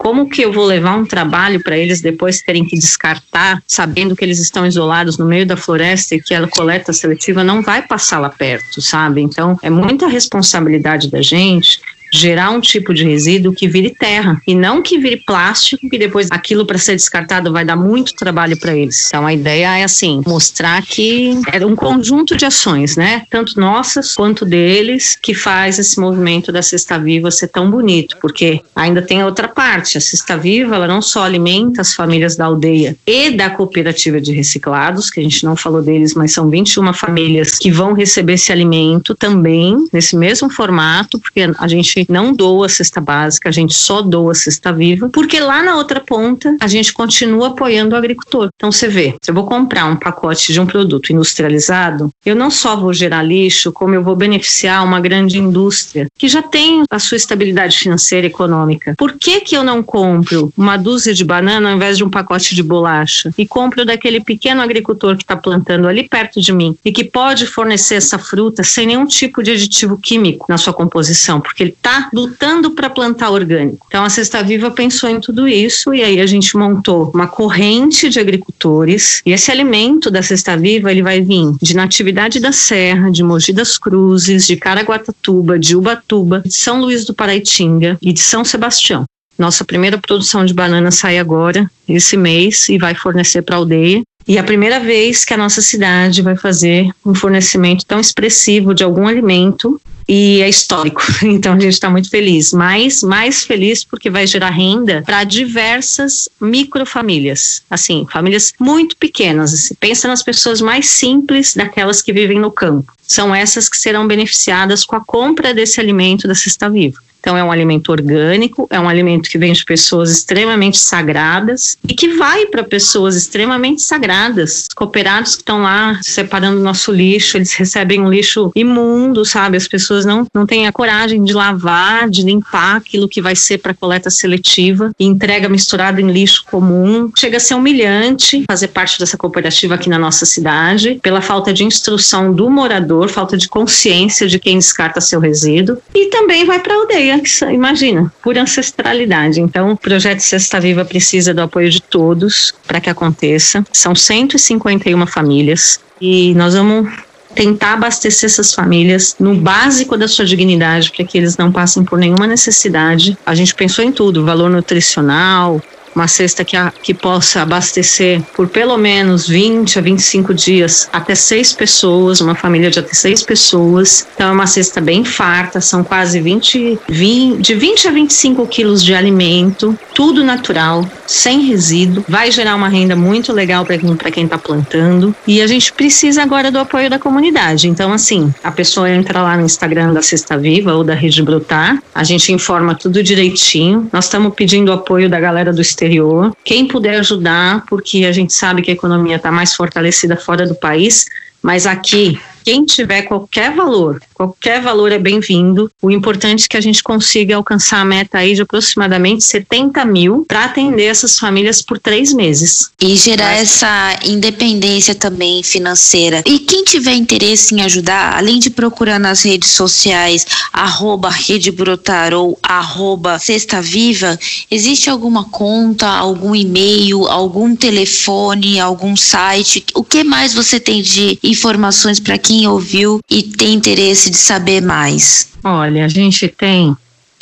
Como 0.03 0.27
que 0.27 0.41
eu 0.41 0.51
vou 0.51 0.65
levar 0.65 0.97
um 0.97 1.05
trabalho 1.05 1.63
para 1.63 1.77
eles 1.77 2.01
depois 2.01 2.41
terem 2.41 2.65
que 2.65 2.77
descartar, 2.77 3.63
sabendo 3.65 4.17
que 4.17 4.25
eles 4.25 4.37
estão 4.37 4.67
isolados 4.67 5.17
no 5.17 5.25
meio 5.25 5.45
da 5.45 5.55
floresta 5.55 6.13
e 6.13 6.21
que 6.21 6.35
a 6.35 6.45
coleta 6.45 6.91
seletiva 6.91 7.41
não 7.41 7.61
vai 7.61 7.81
passar 7.81 8.19
lá 8.19 8.29
perto, 8.29 8.81
sabe? 8.81 9.21
Então, 9.21 9.57
é 9.63 9.69
muita 9.69 10.05
responsabilidade 10.07 11.09
da 11.09 11.21
gente 11.21 11.79
gerar 12.13 12.51
um 12.51 12.61
tipo 12.61 12.93
de 12.93 13.03
resíduo 13.03 13.53
que 13.53 13.67
vire 13.67 13.89
terra 13.89 14.39
e 14.47 14.53
não 14.53 14.83
que 14.83 14.99
vire 14.99 15.17
plástico, 15.25 15.89
que 15.89 15.97
depois 15.97 16.27
aquilo 16.29 16.63
para 16.63 16.77
ser 16.77 16.95
descartado 16.95 17.51
vai 17.51 17.65
dar 17.65 17.75
muito 17.75 18.13
trabalho 18.13 18.55
para 18.55 18.77
eles. 18.77 19.07
Então 19.07 19.25
a 19.25 19.33
ideia 19.33 19.79
é 19.79 19.83
assim, 19.83 20.21
mostrar 20.27 20.83
que 20.83 21.41
é 21.51 21.65
um 21.65 21.75
conjunto 21.75 22.37
de 22.37 22.45
ações, 22.45 22.95
né? 22.95 23.23
Tanto 23.31 23.59
nossas 23.59 24.13
quanto 24.13 24.45
deles 24.45 25.17
que 25.19 25.33
faz 25.33 25.79
esse 25.79 25.99
movimento 25.99 26.51
da 26.51 26.61
cesta 26.61 26.99
viva 26.99 27.31
ser 27.31 27.47
tão 27.47 27.71
bonito, 27.71 28.15
porque 28.21 28.61
ainda 28.75 29.01
tem 29.01 29.23
outra 29.23 29.47
parte, 29.47 29.97
a 29.97 30.01
cesta 30.01 30.37
viva, 30.37 30.75
ela 30.75 30.87
não 30.87 31.01
só 31.01 31.23
alimenta 31.23 31.81
as 31.81 31.95
famílias 31.95 32.35
da 32.35 32.45
aldeia 32.45 32.95
e 33.07 33.31
da 33.31 33.49
cooperativa 33.49 34.21
de 34.21 34.31
reciclados, 34.31 35.09
que 35.09 35.19
a 35.19 35.23
gente 35.23 35.43
não 35.43 35.55
falou 35.55 35.81
deles, 35.81 36.13
mas 36.13 36.31
são 36.31 36.47
21 36.47 36.93
famílias 36.93 37.57
que 37.57 37.71
vão 37.71 37.93
receber 37.93 38.33
esse 38.33 38.51
alimento 38.51 39.15
também 39.15 39.87
nesse 39.91 40.15
mesmo 40.15 40.49
formato, 40.49 41.17
porque 41.17 41.41
a 41.57 41.67
gente 41.67 42.02
não 42.09 42.33
doa 42.33 42.69
cesta 42.69 43.01
básica, 43.01 43.49
a 43.49 43.51
gente 43.51 43.73
só 43.73 44.01
doa 44.01 44.33
cesta 44.33 44.71
viva, 44.71 45.09
porque 45.11 45.39
lá 45.39 45.61
na 45.63 45.75
outra 45.75 45.99
ponta 45.99 46.55
a 46.59 46.67
gente 46.67 46.93
continua 46.93 47.47
apoiando 47.47 47.95
o 47.95 47.97
agricultor. 47.97 48.49
Então 48.55 48.71
você 48.71 48.87
vê, 48.87 49.15
se 49.21 49.31
eu 49.31 49.35
vou 49.35 49.45
comprar 49.45 49.85
um 49.85 49.95
pacote 49.95 50.51
de 50.51 50.59
um 50.59 50.65
produto 50.65 51.11
industrializado, 51.11 52.09
eu 52.25 52.35
não 52.35 52.49
só 52.49 52.75
vou 52.75 52.93
gerar 52.93 53.23
lixo, 53.23 53.71
como 53.71 53.95
eu 53.95 54.03
vou 54.03 54.15
beneficiar 54.15 54.83
uma 54.83 54.99
grande 54.99 55.37
indústria 55.37 56.07
que 56.17 56.27
já 56.27 56.41
tem 56.41 56.83
a 56.89 56.99
sua 56.99 57.17
estabilidade 57.17 57.77
financeira 57.77 58.27
e 58.27 58.29
econômica. 58.29 58.95
Por 58.97 59.13
que 59.13 59.41
que 59.41 59.55
eu 59.55 59.63
não 59.63 59.83
compro 59.83 60.51
uma 60.57 60.77
dúzia 60.77 61.13
de 61.13 61.23
banana 61.23 61.69
ao 61.69 61.75
invés 61.75 61.97
de 61.97 62.03
um 62.03 62.09
pacote 62.09 62.55
de 62.55 62.63
bolacha 62.63 63.31
e 63.37 63.45
compro 63.45 63.85
daquele 63.85 64.21
pequeno 64.21 64.61
agricultor 64.61 65.15
que 65.15 65.23
está 65.23 65.35
plantando 65.35 65.87
ali 65.87 66.07
perto 66.07 66.41
de 66.41 66.51
mim 66.51 66.77
e 66.83 66.91
que 66.91 67.03
pode 67.03 67.45
fornecer 67.45 67.95
essa 67.95 68.17
fruta 68.17 68.63
sem 68.63 68.87
nenhum 68.87 69.05
tipo 69.05 69.43
de 69.43 69.51
aditivo 69.51 69.97
químico 69.97 70.45
na 70.49 70.57
sua 70.57 70.73
composição, 70.73 71.39
porque 71.39 71.63
ele 71.63 71.71
está 71.71 71.92
lutando 72.13 72.71
para 72.71 72.89
plantar 72.89 73.29
orgânico. 73.29 73.85
Então 73.87 74.03
a 74.03 74.09
Cesta 74.09 74.43
Viva 74.43 74.71
pensou 74.71 75.09
em 75.09 75.19
tudo 75.19 75.47
isso 75.47 75.93
e 75.93 76.03
aí 76.03 76.19
a 76.19 76.25
gente 76.25 76.55
montou 76.57 77.11
uma 77.13 77.27
corrente 77.27 78.09
de 78.09 78.19
agricultores 78.19 79.21
e 79.25 79.31
esse 79.31 79.51
alimento 79.51 80.09
da 80.09 80.21
Cesta 80.21 80.55
Viva 80.57 80.91
ele 80.91 81.03
vai 81.03 81.21
vir 81.21 81.53
de 81.61 81.75
Natividade 81.75 82.39
da 82.39 82.51
Serra, 82.51 83.09
de 83.09 83.23
Mogi 83.23 83.53
das 83.53 83.77
Cruzes, 83.77 84.45
de 84.45 84.55
Caraguatatuba, 84.55 85.59
de 85.59 85.75
Ubatuba, 85.75 86.41
de 86.45 86.53
São 86.53 86.79
Luís 86.81 87.05
do 87.05 87.13
Paraitinga 87.13 87.97
e 88.01 88.13
de 88.13 88.19
São 88.19 88.43
Sebastião. 88.43 89.05
Nossa 89.37 89.65
primeira 89.65 89.97
produção 89.97 90.45
de 90.45 90.53
banana 90.53 90.91
sai 90.91 91.17
agora, 91.17 91.69
esse 91.89 92.15
mês, 92.15 92.69
e 92.69 92.77
vai 92.77 92.93
fornecer 92.93 93.41
para 93.41 93.55
a 93.55 93.59
aldeia. 93.59 94.03
E 94.27 94.37
é 94.37 94.39
a 94.39 94.43
primeira 94.43 94.79
vez 94.79 95.25
que 95.25 95.33
a 95.33 95.37
nossa 95.37 95.61
cidade 95.61 96.21
vai 96.21 96.35
fazer 96.35 96.89
um 97.05 97.13
fornecimento 97.13 97.85
tão 97.85 97.99
expressivo 97.99 98.73
de 98.73 98.83
algum 98.83 99.07
alimento 99.07 99.79
e 100.07 100.41
é 100.41 100.49
histórico. 100.49 101.01
Então 101.23 101.53
a 101.53 101.59
gente 101.59 101.73
está 101.73 101.89
muito 101.89 102.09
feliz, 102.09 102.51
mas 102.53 103.01
mais 103.01 103.43
feliz 103.43 103.83
porque 103.83 104.09
vai 104.09 104.27
gerar 104.27 104.49
renda 104.49 105.01
para 105.05 105.23
diversas 105.23 106.29
microfamílias, 106.39 107.63
assim, 107.69 108.05
famílias 108.11 108.53
muito 108.59 108.95
pequenas. 108.97 109.53
Assim. 109.53 109.75
Pensa 109.75 110.07
nas 110.07 110.21
pessoas 110.21 110.61
mais 110.61 110.87
simples 110.87 111.53
daquelas 111.53 112.01
que 112.01 112.13
vivem 112.13 112.39
no 112.39 112.51
campo. 112.51 112.93
São 113.01 113.33
essas 113.33 113.67
que 113.67 113.77
serão 113.77 114.07
beneficiadas 114.07 114.83
com 114.83 114.95
a 114.95 115.03
compra 115.03 115.53
desse 115.53 115.79
alimento 115.79 116.27
da 116.27 116.35
cesta 116.35 116.69
viva. 116.69 116.97
Então, 117.23 117.37
é 117.37 117.43
um 117.43 117.53
alimento 117.53 117.89
orgânico, 117.89 118.67
é 118.69 118.77
um 118.77 118.89
alimento 118.89 119.29
que 119.29 119.37
vem 119.37 119.53
de 119.53 119.63
pessoas 119.63 120.11
extremamente 120.11 120.77
sagradas 120.77 121.77
e 121.87 121.93
que 121.93 122.15
vai 122.15 122.47
para 122.47 122.65
pessoas 122.65 123.15
extremamente 123.15 123.81
sagradas. 123.81 124.67
Cooperados 124.75 125.35
que 125.35 125.41
estão 125.41 125.61
lá 125.61 126.01
separando 126.01 126.59
nosso 126.59 126.91
lixo, 126.91 127.37
eles 127.37 127.53
recebem 127.53 128.01
um 128.01 128.09
lixo 128.09 128.51
imundo, 128.53 129.23
sabe? 129.23 129.55
As 129.55 129.69
pessoas 129.69 130.03
não, 130.03 130.27
não 130.35 130.45
têm 130.45 130.67
a 130.67 130.71
coragem 130.73 131.23
de 131.23 131.31
lavar, 131.31 132.09
de 132.09 132.23
limpar 132.23 132.75
aquilo 132.75 133.07
que 133.07 133.21
vai 133.21 133.37
ser 133.37 133.59
para 133.59 133.73
coleta 133.73 134.09
seletiva 134.09 134.91
e 134.99 135.05
entrega 135.05 135.47
misturado 135.47 136.01
em 136.01 136.11
lixo 136.11 136.43
comum. 136.51 137.09
Chega 137.17 137.37
a 137.37 137.39
ser 137.39 137.55
humilhante 137.55 138.43
fazer 138.49 138.67
parte 138.67 138.99
dessa 138.99 139.17
cooperativa 139.17 139.75
aqui 139.75 139.87
na 139.87 139.97
nossa 139.97 140.25
cidade, 140.25 140.99
pela 141.01 141.21
falta 141.21 141.53
de 141.53 141.63
instrução 141.63 142.33
do 142.33 142.49
morador, 142.49 143.07
falta 143.07 143.37
de 143.37 143.47
consciência 143.47 144.27
de 144.27 144.37
quem 144.39 144.57
descarta 144.57 144.99
seu 144.99 145.21
resíduo. 145.21 145.77
E 145.95 146.07
também 146.07 146.43
vai 146.43 146.59
para 146.59 146.73
a 146.73 146.77
aldeia 146.77 147.12
imagina, 147.51 148.11
por 148.21 148.37
ancestralidade. 148.37 149.41
Então, 149.41 149.71
o 149.71 149.77
projeto 149.77 150.19
Cesta 150.19 150.59
Viva 150.59 150.85
precisa 150.85 151.33
do 151.33 151.41
apoio 151.41 151.69
de 151.69 151.81
todos 151.81 152.53
para 152.67 152.79
que 152.79 152.89
aconteça. 152.89 153.63
São 153.71 153.95
151 153.95 155.05
famílias 155.07 155.79
e 155.99 156.33
nós 156.35 156.53
vamos 156.53 156.89
tentar 157.33 157.73
abastecer 157.73 158.27
essas 158.27 158.53
famílias 158.53 159.15
no 159.19 159.35
básico 159.35 159.97
da 159.97 160.07
sua 160.07 160.25
dignidade 160.25 160.91
para 160.91 161.05
que 161.05 161.17
eles 161.17 161.37
não 161.37 161.51
passem 161.51 161.83
por 161.83 161.97
nenhuma 161.97 162.27
necessidade. 162.27 163.17
A 163.25 163.33
gente 163.33 163.55
pensou 163.55 163.83
em 163.83 163.91
tudo, 163.91 164.23
valor 164.23 164.49
nutricional, 164.49 165.61
uma 165.95 166.07
cesta 166.07 166.43
que, 166.43 166.55
a, 166.55 166.71
que 166.81 166.93
possa 166.93 167.41
abastecer 167.41 168.21
por 168.35 168.47
pelo 168.47 168.77
menos 168.77 169.27
20 169.27 169.79
a 169.79 169.81
25 169.81 170.33
dias 170.33 170.89
até 170.91 171.15
seis 171.15 171.53
pessoas, 171.53 172.21
uma 172.21 172.35
família 172.35 172.69
de 172.69 172.79
até 172.79 172.93
seis 172.93 173.21
pessoas. 173.23 174.07
Então 174.15 174.29
é 174.29 174.31
uma 174.31 174.47
cesta 174.47 174.79
bem 174.79 175.03
farta, 175.03 175.61
são 175.61 175.83
quase 175.83 176.19
20, 176.19 176.79
20 176.89 177.41
de 177.41 177.55
20 177.55 177.87
a 177.87 177.91
25 177.91 178.47
quilos 178.47 178.83
de 178.83 178.93
alimento, 178.93 179.77
tudo 179.93 180.23
natural, 180.23 180.87
sem 181.05 181.41
resíduo. 181.41 182.03
Vai 182.07 182.31
gerar 182.31 182.55
uma 182.55 182.67
renda 182.67 182.95
muito 182.95 183.31
legal 183.33 183.65
para 183.65 183.77
quem 183.77 183.93
quem 184.13 184.25
está 184.25 184.37
plantando. 184.37 185.13
E 185.27 185.41
a 185.41 185.47
gente 185.47 185.73
precisa 185.73 186.23
agora 186.23 186.51
do 186.51 186.59
apoio 186.59 186.89
da 186.89 186.99
comunidade. 186.99 187.67
Então, 187.67 187.91
assim, 187.91 188.33
a 188.43 188.51
pessoa 188.51 188.89
entra 188.89 189.21
lá 189.21 189.35
no 189.35 189.43
Instagram 189.43 189.93
da 189.93 190.01
Cesta 190.01 190.37
Viva 190.37 190.73
ou 190.73 190.83
da 190.83 190.93
Rede 190.93 191.21
Brotar, 191.21 191.81
a 191.93 192.03
gente 192.03 192.31
informa 192.31 192.75
tudo 192.75 193.03
direitinho. 193.03 193.89
Nós 193.91 194.05
estamos 194.05 194.33
pedindo 194.33 194.71
apoio 194.71 195.09
da 195.09 195.19
galera 195.19 195.51
do 195.51 195.61
exterior 195.61 195.82
exterior. 195.83 196.35
Quem 196.43 196.67
puder 196.67 196.99
ajudar, 196.99 197.65
porque 197.67 198.05
a 198.05 198.11
gente 198.11 198.33
sabe 198.33 198.61
que 198.61 198.71
a 198.71 198.73
economia 198.73 199.17
está 199.17 199.31
mais 199.31 199.53
fortalecida 199.53 200.15
fora 200.15 200.47
do 200.47 200.55
país, 200.55 201.07
mas 201.41 201.65
aqui 201.65 202.19
quem 202.43 202.65
tiver 202.65 203.03
qualquer 203.03 203.53
valor, 203.55 204.01
qualquer 204.13 204.61
valor 204.61 204.91
é 204.91 204.99
bem-vindo. 204.99 205.71
O 205.81 205.89
importante 205.89 206.45
é 206.45 206.47
que 206.47 206.57
a 206.57 206.61
gente 206.61 206.83
consiga 206.83 207.35
alcançar 207.35 207.79
a 207.79 207.85
meta 207.85 208.17
aí 208.17 208.35
de 208.35 208.41
aproximadamente 208.41 209.23
70 209.23 209.85
mil 209.85 210.25
para 210.27 210.45
atender 210.45 210.85
essas 210.85 211.17
famílias 211.17 211.61
por 211.61 211.79
três 211.79 212.13
meses. 212.13 212.69
E 212.81 212.95
gerar 212.95 213.31
Mas... 213.31 213.41
essa 213.41 213.99
independência 214.05 214.93
também 214.93 215.41
financeira. 215.43 216.21
E 216.25 216.39
quem 216.39 216.63
tiver 216.63 216.93
interesse 216.93 217.55
em 217.55 217.61
ajudar, 217.61 218.17
além 218.17 218.39
de 218.39 218.49
procurar 218.49 218.99
nas 218.99 219.23
redes 219.23 219.51
sociais, 219.51 220.25
arroba 220.51 221.09
Rede 221.09 221.51
Brotar 221.51 222.13
ou 222.13 222.37
arroba 222.43 223.19
Cesta 223.19 223.61
Viva, 223.61 224.19
existe 224.51 224.89
alguma 224.89 225.25
conta, 225.25 225.87
algum 225.87 226.35
e-mail, 226.35 227.05
algum 227.07 227.55
telefone, 227.55 228.59
algum 228.59 228.95
site? 228.95 229.63
O 229.73 229.83
que 229.83 230.03
mais 230.03 230.33
você 230.33 230.59
tem 230.59 230.81
de 230.81 231.17
informações 231.23 231.99
para 231.99 232.17
quem 232.17 232.32
quem 232.33 232.47
ouviu 232.47 232.99
e 233.07 233.21
tem 233.21 233.53
interesse 233.53 234.09
de 234.09 234.17
saber 234.17 234.59
mais? 234.59 235.29
Olha, 235.43 235.85
a 235.85 235.87
gente 235.87 236.27
tem 236.27 236.75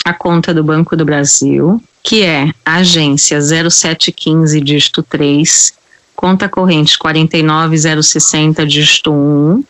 a 0.05 0.13
conta 0.13 0.53
do 0.53 0.63
Banco 0.63 0.95
do 0.95 1.03
Brasil, 1.03 1.83
que 2.01 2.23
é 2.23 2.49
agência 2.65 3.37
0715 3.41 4.61
dígito 4.61 5.03
3, 5.03 5.73
conta 6.15 6.47
corrente 6.47 6.97
49060 6.97 8.65
dígito 8.65 9.11
1, 9.11 9.63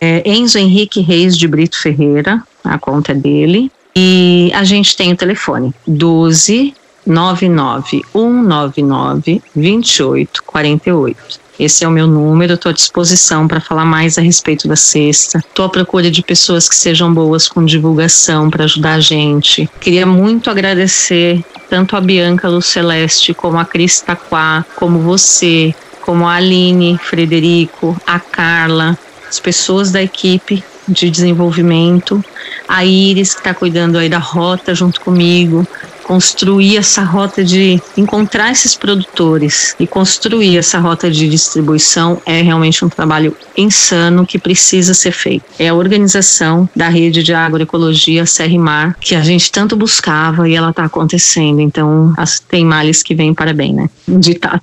é 0.00 0.22
Enzo 0.24 0.56
Henrique 0.58 1.02
Reis 1.02 1.36
de 1.36 1.46
Brito 1.46 1.78
Ferreira, 1.78 2.42
a 2.64 2.78
conta 2.78 3.12
é 3.12 3.14
dele, 3.14 3.70
e 3.94 4.50
a 4.54 4.64
gente 4.64 4.96
tem 4.96 5.12
o 5.12 5.16
telefone 5.16 5.74
12 5.86 6.72
99 7.06 8.02
199 8.12 9.42
2848. 9.54 11.47
Esse 11.58 11.84
é 11.84 11.88
o 11.88 11.90
meu 11.90 12.06
número, 12.06 12.54
estou 12.54 12.70
à 12.70 12.72
disposição 12.72 13.48
para 13.48 13.60
falar 13.60 13.84
mais 13.84 14.16
a 14.16 14.20
respeito 14.20 14.68
da 14.68 14.76
cesta. 14.76 15.38
Estou 15.38 15.64
à 15.64 15.68
procura 15.68 16.10
de 16.10 16.22
pessoas 16.22 16.68
que 16.68 16.74
sejam 16.76 17.12
boas 17.12 17.48
com 17.48 17.64
divulgação 17.64 18.48
para 18.48 18.64
ajudar 18.64 18.94
a 18.94 19.00
gente. 19.00 19.68
Queria 19.80 20.06
muito 20.06 20.50
agradecer 20.50 21.44
tanto 21.68 21.96
a 21.96 22.00
Bianca 22.00 22.48
Luceleste, 22.48 23.34
como 23.34 23.58
a 23.58 23.64
Cris 23.64 24.00
Taquá, 24.00 24.64
como 24.76 25.00
você, 25.00 25.74
como 26.00 26.26
a 26.26 26.34
Aline 26.34 26.98
Frederico, 27.02 28.00
a 28.06 28.18
Carla, 28.18 28.96
as 29.28 29.38
pessoas 29.38 29.90
da 29.90 30.02
equipe 30.02 30.62
de 30.88 31.10
desenvolvimento, 31.10 32.24
a 32.66 32.84
Iris 32.84 33.34
que 33.34 33.40
está 33.40 33.52
cuidando 33.52 33.98
aí 33.98 34.08
da 34.08 34.18
rota 34.18 34.74
junto 34.74 35.00
comigo, 35.00 35.66
construir 36.08 36.78
essa 36.78 37.02
rota 37.02 37.44
de 37.44 37.78
encontrar 37.94 38.50
esses 38.50 38.74
produtores 38.74 39.76
e 39.78 39.86
construir 39.86 40.56
essa 40.56 40.78
rota 40.78 41.10
de 41.10 41.28
distribuição 41.28 42.18
é 42.24 42.40
realmente 42.40 42.82
um 42.82 42.88
trabalho 42.88 43.36
insano 43.54 44.24
que 44.24 44.38
precisa 44.38 44.94
ser 44.94 45.12
feito. 45.12 45.44
É 45.58 45.68
a 45.68 45.74
organização 45.74 46.66
da 46.74 46.88
rede 46.88 47.22
de 47.22 47.34
agroecologia 47.34 48.24
Serrimar 48.24 48.96
que 48.98 49.14
a 49.14 49.20
gente 49.20 49.52
tanto 49.52 49.76
buscava 49.76 50.48
e 50.48 50.54
ela 50.54 50.70
está 50.70 50.86
acontecendo. 50.86 51.60
Então, 51.60 52.14
tem 52.48 52.64
males 52.64 53.02
que 53.02 53.14
vêm 53.14 53.34
para 53.34 53.52
bem, 53.52 53.74
né? 53.74 53.90
Ditado. 54.08 54.62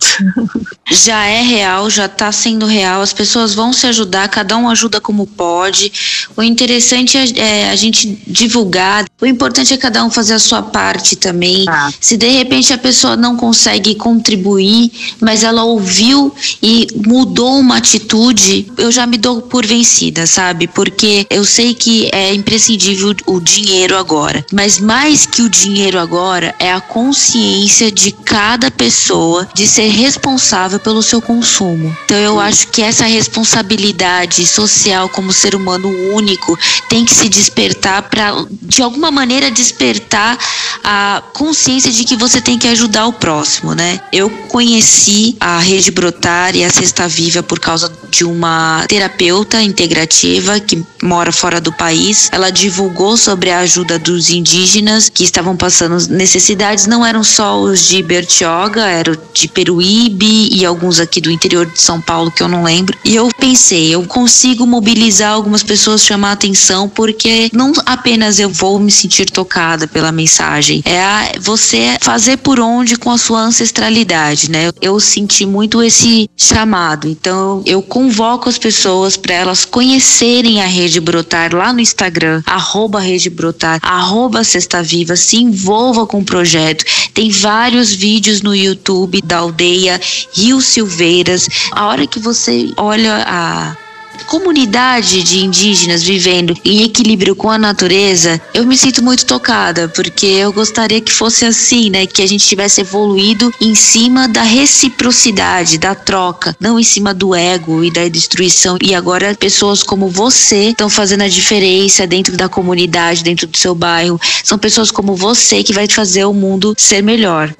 Já 0.89 1.25
é 1.25 1.41
real, 1.41 1.89
já 1.89 2.05
está 2.05 2.31
sendo 2.31 2.65
real. 2.67 3.01
As 3.01 3.11
pessoas 3.11 3.55
vão 3.55 3.73
se 3.73 3.87
ajudar, 3.87 4.29
cada 4.29 4.55
um 4.55 4.69
ajuda 4.69 5.01
como 5.01 5.25
pode. 5.25 6.27
O 6.37 6.43
interessante 6.43 7.17
é, 7.17 7.39
é 7.39 7.69
a 7.71 7.75
gente 7.75 8.21
divulgar. 8.27 9.05
O 9.19 9.25
importante 9.25 9.73
é 9.73 9.77
cada 9.77 10.05
um 10.05 10.11
fazer 10.11 10.35
a 10.35 10.39
sua 10.39 10.61
parte 10.61 11.15
também 11.15 11.34
também. 11.35 11.65
Ah. 11.67 11.91
Se 11.99 12.15
de 12.15 12.29
repente 12.29 12.71
a 12.71 12.77
pessoa 12.77 13.17
não 13.17 13.35
consegue 13.35 13.95
contribuir, 13.95 14.91
mas 15.19 15.43
ela 15.43 15.63
ouviu 15.63 16.33
e 16.63 16.87
mudou 17.05 17.59
uma 17.59 17.77
atitude, 17.77 18.71
eu 18.77 18.91
já 18.91 19.05
me 19.05 19.17
dou 19.17 19.41
por 19.41 19.65
vencida, 19.65 20.25
sabe? 20.25 20.67
Porque 20.67 21.27
eu 21.29 21.43
sei 21.43 21.73
que 21.73 22.09
é 22.13 22.33
imprescindível 22.33 23.13
o 23.25 23.39
dinheiro 23.39 23.97
agora, 23.97 24.45
mas 24.53 24.79
mais 24.79 25.25
que 25.25 25.41
o 25.41 25.49
dinheiro 25.49 25.99
agora 25.99 26.55
é 26.59 26.71
a 26.71 26.79
consciência 26.79 27.91
de 27.91 28.11
cada 28.11 28.71
pessoa 28.71 29.47
de 29.53 29.67
ser 29.67 29.89
responsável 29.89 30.79
pelo 30.79 31.03
seu 31.03 31.21
consumo. 31.21 31.95
Então 32.05 32.17
eu 32.17 32.39
acho 32.39 32.67
que 32.69 32.81
essa 32.81 33.05
responsabilidade 33.05 34.47
social 34.47 35.09
como 35.09 35.33
ser 35.33 35.55
humano 35.55 35.89
único 36.13 36.57
tem 36.87 37.03
que 37.03 37.13
se 37.13 37.27
despertar 37.27 38.03
para 38.03 38.45
de 38.61 38.81
alguma 38.81 39.11
maneira 39.11 39.51
despertar 39.51 40.37
a 40.83 41.23
consciência 41.33 41.91
de 41.91 42.03
que 42.03 42.15
você 42.15 42.41
tem 42.41 42.57
que 42.57 42.67
ajudar 42.67 43.07
o 43.07 43.13
próximo, 43.13 43.73
né? 43.73 43.99
Eu 44.11 44.29
conheci 44.29 45.35
a 45.39 45.59
Rede 45.59 45.91
Brotar 45.91 46.55
e 46.55 46.63
a 46.63 46.69
Cesta 46.69 47.07
Viva 47.07 47.43
por 47.43 47.59
causa 47.59 47.91
de 48.09 48.23
uma 48.23 48.85
terapeuta 48.87 49.61
integrativa 49.61 50.59
que 50.59 50.83
mora 51.01 51.31
fora 51.31 51.59
do 51.59 51.73
país. 51.73 52.29
Ela 52.31 52.49
divulgou 52.49 53.17
sobre 53.17 53.51
a 53.51 53.59
ajuda 53.59 53.99
dos 53.99 54.29
indígenas 54.29 55.09
que 55.09 55.23
estavam 55.23 55.55
passando 55.55 56.07
necessidades, 56.09 56.87
não 56.87 57.05
eram 57.05 57.23
só 57.23 57.59
os 57.59 57.87
de 57.87 58.01
Bertioga, 58.01 58.85
eram 58.85 59.17
de 59.33 59.47
Peruíbe 59.47 60.49
e 60.51 60.65
alguns 60.65 60.99
aqui 60.99 61.19
do 61.19 61.31
interior 61.31 61.65
de 61.65 61.81
São 61.81 61.99
Paulo 61.99 62.31
que 62.31 62.41
eu 62.41 62.47
não 62.47 62.63
lembro. 62.63 62.97
E 63.03 63.15
eu 63.15 63.29
pensei, 63.39 63.93
eu 63.93 64.03
consigo 64.03 64.65
mobilizar 64.65 65.33
algumas 65.33 65.63
pessoas, 65.63 66.03
chamar 66.03 66.33
atenção, 66.33 66.87
porque 66.87 67.49
não 67.53 67.73
apenas 67.85 68.39
eu 68.39 68.49
vou 68.49 68.79
me 68.79 68.91
sentir 68.91 69.25
tocada 69.29 69.87
pela 69.87 70.11
mensagem, 70.11 70.81
é 70.85 71.03
você 71.39 71.97
fazer 72.01 72.37
por 72.37 72.59
onde 72.59 72.97
com 72.97 73.11
a 73.11 73.17
sua 73.17 73.41
ancestralidade, 73.41 74.49
né? 74.49 74.71
Eu 74.81 74.99
senti 74.99 75.45
muito 75.45 75.81
esse 75.81 76.29
chamado, 76.35 77.07
então 77.07 77.61
eu 77.65 77.81
convoco 77.81 78.49
as 78.49 78.57
pessoas 78.57 79.17
para 79.17 79.33
elas 79.33 79.65
conhecerem 79.65 80.61
a 80.61 80.65
Rede 80.65 80.99
Brotar 80.99 81.55
lá 81.55 81.71
no 81.71 81.79
Instagram, 81.79 82.41
arroba 82.45 82.99
Rede 82.99 83.29
Brotar, 83.29 83.79
arroba 83.81 84.43
Sexta 84.43 84.81
Viva, 84.81 85.15
se 85.15 85.37
envolva 85.37 86.05
com 86.05 86.19
o 86.19 86.25
projeto. 86.25 86.85
Tem 87.13 87.29
vários 87.29 87.91
vídeos 87.91 88.41
no 88.41 88.55
YouTube 88.55 89.21
da 89.21 89.37
aldeia 89.37 89.99
Rio 90.33 90.61
Silveiras. 90.61 91.47
A 91.71 91.87
hora 91.87 92.07
que 92.07 92.19
você 92.19 92.71
olha 92.77 93.23
a 93.27 93.84
comunidade 94.23 95.23
de 95.23 95.43
indígenas 95.43 96.03
vivendo 96.03 96.55
em 96.63 96.83
equilíbrio 96.83 97.35
com 97.35 97.49
a 97.49 97.57
natureza, 97.57 98.41
eu 98.53 98.65
me 98.65 98.77
sinto 98.77 99.03
muito 99.03 99.25
tocada, 99.25 99.89
porque 99.89 100.25
eu 100.25 100.53
gostaria 100.53 101.01
que 101.01 101.11
fosse 101.11 101.45
assim, 101.45 101.89
né? 101.89 102.05
Que 102.05 102.21
a 102.21 102.27
gente 102.27 102.45
tivesse 102.45 102.81
evoluído 102.81 103.53
em 103.59 103.75
cima 103.75 104.27
da 104.27 104.41
reciprocidade, 104.41 105.77
da 105.77 105.93
troca, 105.93 106.55
não 106.59 106.79
em 106.79 106.83
cima 106.83 107.13
do 107.13 107.35
ego 107.35 107.83
e 107.83 107.91
da 107.91 108.07
destruição. 108.07 108.77
E 108.81 108.93
agora 108.95 109.35
pessoas 109.35 109.83
como 109.83 110.09
você 110.09 110.69
estão 110.69 110.89
fazendo 110.89 111.21
a 111.21 111.27
diferença 111.27 112.07
dentro 112.07 112.37
da 112.37 112.47
comunidade, 112.47 113.23
dentro 113.23 113.47
do 113.47 113.57
seu 113.57 113.75
bairro. 113.75 114.19
São 114.43 114.57
pessoas 114.57 114.91
como 114.91 115.15
você 115.15 115.63
que 115.63 115.73
vai 115.73 115.87
fazer 115.87 116.25
o 116.25 116.33
mundo 116.33 116.73
ser 116.77 117.01
melhor 117.01 117.53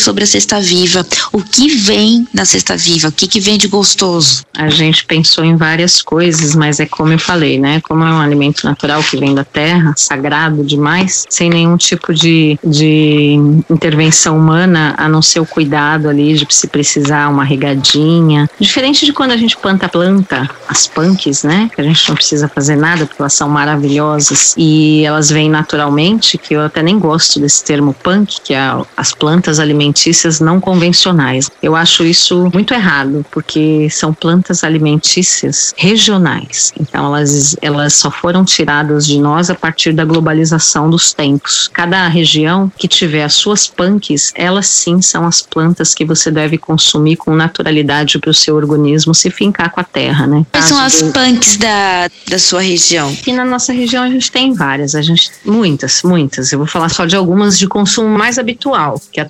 sobre 0.00 0.24
a 0.24 0.26
cesta 0.26 0.60
viva. 0.60 1.06
O 1.32 1.42
que 1.42 1.68
vem 1.68 2.26
na 2.32 2.44
cesta 2.44 2.76
viva? 2.76 3.08
O 3.08 3.12
que, 3.12 3.28
que 3.28 3.40
vem 3.40 3.58
de 3.58 3.68
gostoso? 3.68 4.42
A 4.56 4.68
gente 4.68 5.04
pensou 5.04 5.44
em 5.44 5.56
várias 5.56 6.02
coisas, 6.02 6.54
mas 6.54 6.80
é 6.80 6.86
como 6.86 7.12
eu 7.12 7.18
falei, 7.18 7.58
né? 7.58 7.80
Como 7.82 8.02
é 8.04 8.10
um 8.10 8.20
alimento 8.20 8.64
natural 8.64 9.02
que 9.02 9.16
vem 9.16 9.34
da 9.34 9.44
terra, 9.44 9.94
sagrado 9.96 10.64
demais, 10.64 11.26
sem 11.28 11.48
nenhum 11.48 11.76
tipo 11.76 12.12
de, 12.12 12.58
de 12.64 13.34
intervenção 13.70 14.38
humana, 14.38 14.94
a 14.96 15.08
não 15.08 15.22
ser 15.22 15.40
o 15.40 15.46
cuidado 15.46 16.08
ali 16.08 16.34
de 16.34 16.46
se 16.50 16.66
precisar 16.66 17.28
uma 17.28 17.44
regadinha. 17.44 18.48
Diferente 18.58 19.04
de 19.06 19.12
quando 19.12 19.32
a 19.32 19.36
gente 19.36 19.56
planta 19.56 19.88
planta, 19.88 20.48
as 20.68 20.86
punks, 20.86 21.44
né? 21.44 21.70
Que 21.74 21.80
a 21.80 21.84
gente 21.84 22.08
não 22.08 22.16
precisa 22.16 22.48
fazer 22.48 22.76
nada 22.76 23.06
porque 23.06 23.20
elas 23.20 23.34
são 23.34 23.48
maravilhosas 23.48 24.54
e 24.56 25.04
elas 25.04 25.30
vêm 25.30 25.48
naturalmente, 25.48 26.38
que 26.38 26.54
eu 26.54 26.62
até 26.62 26.82
nem 26.82 26.98
gosto 26.98 27.38
desse 27.38 27.64
termo 27.64 27.94
punk, 27.94 28.40
que 28.42 28.54
é 28.54 28.70
as 28.96 29.12
plantas 29.14 29.58
alimentares 29.58 29.89
alimentícias 29.90 30.40
não 30.40 30.60
convencionais. 30.60 31.50
Eu 31.62 31.74
acho 31.74 32.04
isso 32.04 32.48
muito 32.52 32.72
errado, 32.72 33.24
porque 33.30 33.88
são 33.90 34.14
plantas 34.14 34.62
alimentícias 34.62 35.74
regionais. 35.76 36.72
Então 36.80 37.06
elas, 37.06 37.56
elas 37.60 37.94
só 37.94 38.10
foram 38.10 38.44
tiradas 38.44 39.06
de 39.06 39.18
nós 39.18 39.50
a 39.50 39.54
partir 39.54 39.92
da 39.92 40.04
globalização 40.04 40.88
dos 40.88 41.12
tempos. 41.12 41.68
Cada 41.72 42.06
região 42.08 42.70
que 42.78 42.86
tiver 42.86 43.24
as 43.24 43.34
suas 43.34 43.66
punks, 43.66 44.32
elas 44.34 44.68
sim 44.68 45.02
são 45.02 45.26
as 45.26 45.42
plantas 45.42 45.94
que 45.94 46.04
você 46.04 46.30
deve 46.30 46.56
consumir 46.56 47.16
com 47.16 47.34
naturalidade 47.34 48.18
para 48.18 48.30
o 48.30 48.34
seu 48.34 48.54
organismo 48.56 49.14
se 49.14 49.30
fincar 49.30 49.70
com 49.70 49.80
a 49.80 49.84
terra, 49.84 50.26
né? 50.26 50.46
Quais 50.52 50.66
são 50.66 50.78
as 50.80 51.02
punks 51.02 51.56
da, 51.56 52.08
da 52.28 52.38
sua 52.38 52.60
região? 52.60 53.10
Aqui 53.10 53.32
na 53.32 53.44
nossa 53.44 53.72
região 53.72 54.04
a 54.04 54.08
gente 54.08 54.30
tem 54.30 54.52
várias, 54.52 54.94
a 54.94 55.02
gente 55.02 55.30
muitas, 55.44 56.02
muitas. 56.02 56.52
Eu 56.52 56.58
vou 56.58 56.66
falar 56.66 56.88
só 56.88 57.04
de 57.06 57.16
algumas 57.16 57.58
de 57.58 57.66
consumo 57.66 58.08
mais 58.08 58.38
habitual, 58.38 59.00
que 59.12 59.20
é 59.20 59.22
a 59.22 59.26